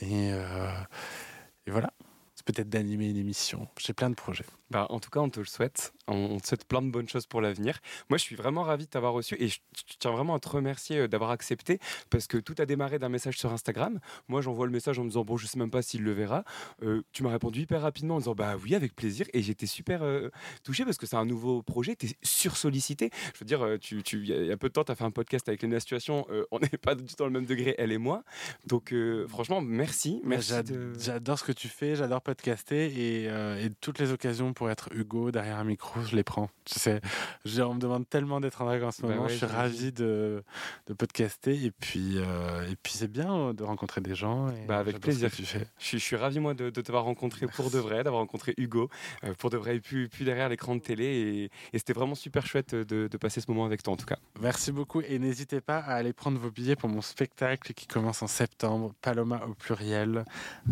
et 1.69 1.71
voilà. 1.71 1.93
C'est 2.33 2.45
peut-être 2.45 2.69
d'animer 2.69 3.09
une 3.09 3.17
émission. 3.17 3.67
J'ai 3.77 3.93
plein 3.93 4.09
de 4.09 4.15
projets. 4.15 4.45
Bah, 4.71 4.85
en 4.89 4.99
tout 4.99 5.09
cas, 5.09 5.19
on 5.19 5.29
te 5.29 5.39
le 5.39 5.45
souhaite. 5.45 5.93
On, 6.07 6.37
te 6.39 6.47
souhaite 6.47 6.65
plein 6.67 6.81
de 6.81 6.89
bonnes 6.91 7.07
choses 7.09 7.25
pour 7.27 7.41
l'avenir. 7.41 7.79
Moi, 8.09 8.17
je 8.17 8.23
suis 8.23 8.35
vraiment 8.35 8.63
ravi 8.63 8.85
de 8.85 8.89
t'avoir 8.89 9.13
reçu 9.13 9.35
et 9.39 9.47
je, 9.47 9.59
tiens 9.99 10.11
vraiment 10.11 10.35
à 10.35 10.39
te 10.39 10.49
remercier 10.49 10.97
euh, 10.99 11.07
d'avoir 11.07 11.31
accepté 11.31 11.79
parce 12.09 12.27
que 12.27 12.37
tout 12.37 12.55
a 12.59 12.65
démarré 12.65 12.97
d'un 12.99 13.09
message 13.09 13.37
sur 13.37 13.51
Instagram. 13.51 13.99
Moi, 14.27 14.41
j'envoie 14.41 14.65
le 14.65 14.71
message 14.71 14.97
en 14.99 15.03
me 15.03 15.09
disant 15.09 15.23
bon, 15.23 15.37
je 15.37 15.47
sais 15.47 15.57
même 15.59 15.69
pas 15.71 15.81
s'il 15.81 16.03
le 16.03 16.11
verra. 16.11 16.43
Euh, 16.83 17.01
tu 17.11 17.23
m'as 17.23 17.29
répondu 17.31 17.61
hyper 17.61 17.81
rapidement 17.81 18.15
en 18.15 18.19
disant 18.19 18.33
bah 18.35 18.55
oui, 18.63 18.75
avec 18.75 18.95
plaisir. 18.95 19.25
Et 19.33 19.41
j'étais 19.41 19.65
super 19.67 20.03
euh, 20.03 20.29
touché 20.63 20.83
parce 20.85 20.97
que 20.97 21.05
c'est 21.07 21.15
un 21.15 21.25
nouveau 21.25 21.61
projet. 21.63 21.95
Tu 21.95 22.07
es 22.07 22.15
sursollicité. 22.21 23.09
Je 23.33 23.39
veux 23.39 23.45
dire, 23.45 23.63
euh, 23.63 23.77
tu, 23.77 24.01
tu, 24.03 24.19
il 24.21 24.45
y 24.45 24.51
a- 24.51 24.57
peu 24.57 24.67
de 24.69 24.73
temps, 24.73 24.83
tu 24.83 24.91
as 24.91 24.95
fait 24.95 25.03
un 25.03 25.11
podcast 25.11 25.47
avec 25.47 25.61
Léna 25.61 25.79
Situation. 25.79 26.25
Euh, 26.29 26.45
on 26.51 26.59
n'est 26.59 26.67
pas 26.69 26.95
du 26.95 27.05
tout 27.05 27.15
dans 27.17 27.25
le 27.25 27.31
même 27.31 27.45
degré, 27.45 27.75
elle 27.77 27.91
et 27.91 27.97
moi. 27.97 28.23
Donc, 28.67 28.93
franchement, 29.27 29.61
merci. 29.61 30.21
Merci. 30.23 30.51
de- 30.63 30.93
J'adore 30.99 31.39
ce 31.39 31.43
que 31.43 31.51
tu 31.51 31.67
fais, 31.69 31.95
j'adore 31.95 32.21
podcaster 32.21 32.87
et, 32.87 33.23
et 33.25 33.69
toutes 33.81 33.99
les 33.99 34.11
occasions 34.11 34.53
pour 34.53 34.58
être 34.67 34.89
Hugo 34.93 35.31
derrière 35.31 35.57
un 35.57 35.63
micro, 35.63 36.01
je 36.01 36.15
les 36.15 36.23
prends. 36.23 36.49
Tu 36.65 36.77
sais, 36.79 36.99
je- 37.45 37.61
on 37.61 37.75
me 37.75 37.79
demande 37.79 38.09
tellement 38.09 38.41
d'être 38.41 38.61
en 38.61 38.65
drague 38.65 38.83
en 38.83 38.91
ce 38.91 39.01
Bah 39.03 39.09
moment, 39.09 39.23
ouais, 39.23 39.29
je 39.29 39.37
suis 39.37 39.45
ravi 39.45 39.91
de, 39.93 40.43
de 40.87 40.93
podcaster 40.93 41.63
et 41.63 41.71
puis, 41.71 42.15
euh, 42.17 42.69
et 42.69 42.75
puis 42.75 42.93
c'est 42.93 43.07
bien 43.07 43.33
euh, 43.33 43.53
de 43.53 43.63
rencontrer 43.63 44.01
des 44.01 44.15
gens. 44.15 44.49
Et 44.49 44.65
Bah, 44.67 44.79
avec 44.79 44.99
plaisir. 44.99 45.31
tu 45.31 45.45
fais. 45.45 45.67
Je 45.79 45.85
suis, 45.85 45.99
je 45.99 46.03
suis 46.03 46.15
ravi 46.15 46.39
moi 46.39 46.53
de, 46.55 46.69
de 46.71 46.81
t'avoir 46.81 47.03
rencontré 47.05 47.45
pour 47.47 47.71
de 47.71 47.77
vrai, 47.79 48.03
d'avoir 48.03 48.21
rencontré 48.21 48.53
Hugo 48.57 48.89
euh, 49.23 49.33
pour 49.37 49.49
de 49.51 49.57
vrai, 49.57 49.77
et 49.77 49.79
puis, 49.79 50.09
puis 50.09 50.25
derrière 50.25 50.49
l'écran 50.49 50.75
de 50.75 50.81
télé. 50.81 51.05
Et, 51.05 51.43
et 51.45 51.77
c'était 51.77 51.93
vraiment 51.93 52.15
super 52.15 52.45
chouette 52.45 52.73
de, 52.75 53.07
de 53.07 53.17
passer 53.17 53.39
ce 53.39 53.45
moment 53.49 53.65
avec 53.65 53.83
toi 53.83 53.93
en 53.93 53.97
tout 53.97 54.05
cas. 54.07 54.17
Merci 54.41 54.71
beaucoup 54.71 55.01
et 55.01 55.19
n'hésitez 55.19 55.61
pas 55.61 55.77
à 55.77 55.93
aller 55.93 56.13
prendre 56.13 56.39
vos 56.39 56.49
billets 56.51 56.75
pour 56.75 56.89
mon 56.89 57.01
spectacle 57.01 57.73
qui 57.73 57.85
commence 57.87 58.21
en 58.23 58.27
septembre, 58.27 58.93
Paloma 59.01 59.43
au 59.47 59.53
pluriel. 59.53 60.25
Euh, 60.69 60.71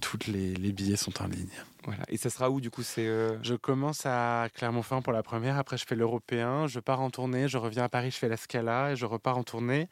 toutes 0.00 0.26
les, 0.28 0.54
les 0.54 0.72
billets 0.72 0.96
sont 0.96 1.22
en 1.22 1.26
ligne. 1.26 1.48
Voilà. 1.84 2.02
Et 2.08 2.16
ça 2.16 2.30
sera 2.30 2.50
où 2.50 2.60
du 2.60 2.70
coup 2.70 2.82
c'est 2.82 3.06
euh, 3.06 3.36
Je 3.42 3.54
commence 3.54 4.04
à 4.04 4.48
Clermont-Ferrand 4.54 5.02
pour 5.02 5.12
la 5.12 5.22
première, 5.22 5.58
après 5.58 5.76
je 5.76 5.84
fais 5.86 5.94
l'européen, 5.94 6.66
je 6.66 6.80
pars 6.80 7.00
en 7.00 7.10
tournée, 7.10 7.48
je 7.48 7.58
reviens 7.58 7.84
à 7.84 7.88
Paris, 7.88 8.10
je 8.10 8.16
fais 8.16 8.28
la 8.28 8.36
Scala 8.36 8.92
et 8.92 8.96
je 8.96 9.06
repars 9.06 9.38
en 9.38 9.44
tournée. 9.44 9.88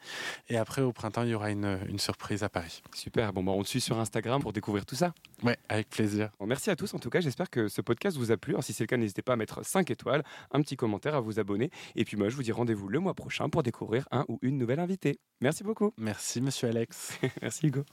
Et 0.49 0.57
après 0.57 0.81
au 0.81 0.91
printemps, 0.91 1.23
il 1.23 1.29
y 1.29 1.33
aura 1.33 1.51
une, 1.51 1.79
une 1.87 1.99
surprise 1.99 2.43
à 2.43 2.49
Paris. 2.49 2.81
Super, 2.93 3.33
bon 3.33 3.43
bah 3.43 3.51
on 3.53 3.63
te 3.63 3.67
suit 3.67 3.81
sur 3.81 3.99
Instagram 3.99 4.41
pour 4.41 4.53
découvrir 4.53 4.85
tout 4.85 4.95
ça. 4.95 5.13
Ouais, 5.43 5.57
avec 5.69 5.89
plaisir. 5.89 6.29
Bon, 6.39 6.45
merci 6.45 6.69
à 6.69 6.75
tous 6.75 6.93
en 6.93 6.99
tout 6.99 7.09
cas, 7.09 7.21
j'espère 7.21 7.49
que 7.49 7.67
ce 7.67 7.81
podcast 7.81 8.17
vous 8.17 8.31
a 8.31 8.37
plu. 8.37 8.53
Alors, 8.53 8.63
si 8.63 8.73
c'est 8.73 8.83
le 8.83 8.87
cas, 8.87 8.97
n'hésitez 8.97 9.21
pas 9.21 9.33
à 9.33 9.35
mettre 9.35 9.65
5 9.65 9.89
étoiles, 9.91 10.23
un 10.51 10.61
petit 10.61 10.75
commentaire, 10.75 11.15
à 11.15 11.19
vous 11.19 11.39
abonner. 11.39 11.71
Et 11.95 12.05
puis 12.05 12.17
moi 12.17 12.29
je 12.29 12.35
vous 12.35 12.43
dis 12.43 12.51
rendez-vous 12.51 12.87
le 12.87 12.99
mois 12.99 13.13
prochain 13.13 13.49
pour 13.49 13.63
découvrir 13.63 14.07
un 14.11 14.25
ou 14.27 14.39
une 14.41 14.57
nouvelle 14.57 14.79
invitée. 14.79 15.19
Merci 15.41 15.63
beaucoup. 15.63 15.93
Merci 15.97 16.41
monsieur 16.41 16.69
Alex. 16.69 17.17
merci 17.41 17.67
Hugo 17.67 17.83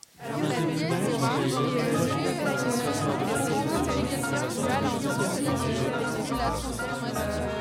c'est 6.27 6.35
la 6.37 6.51
transformation. 6.51 7.54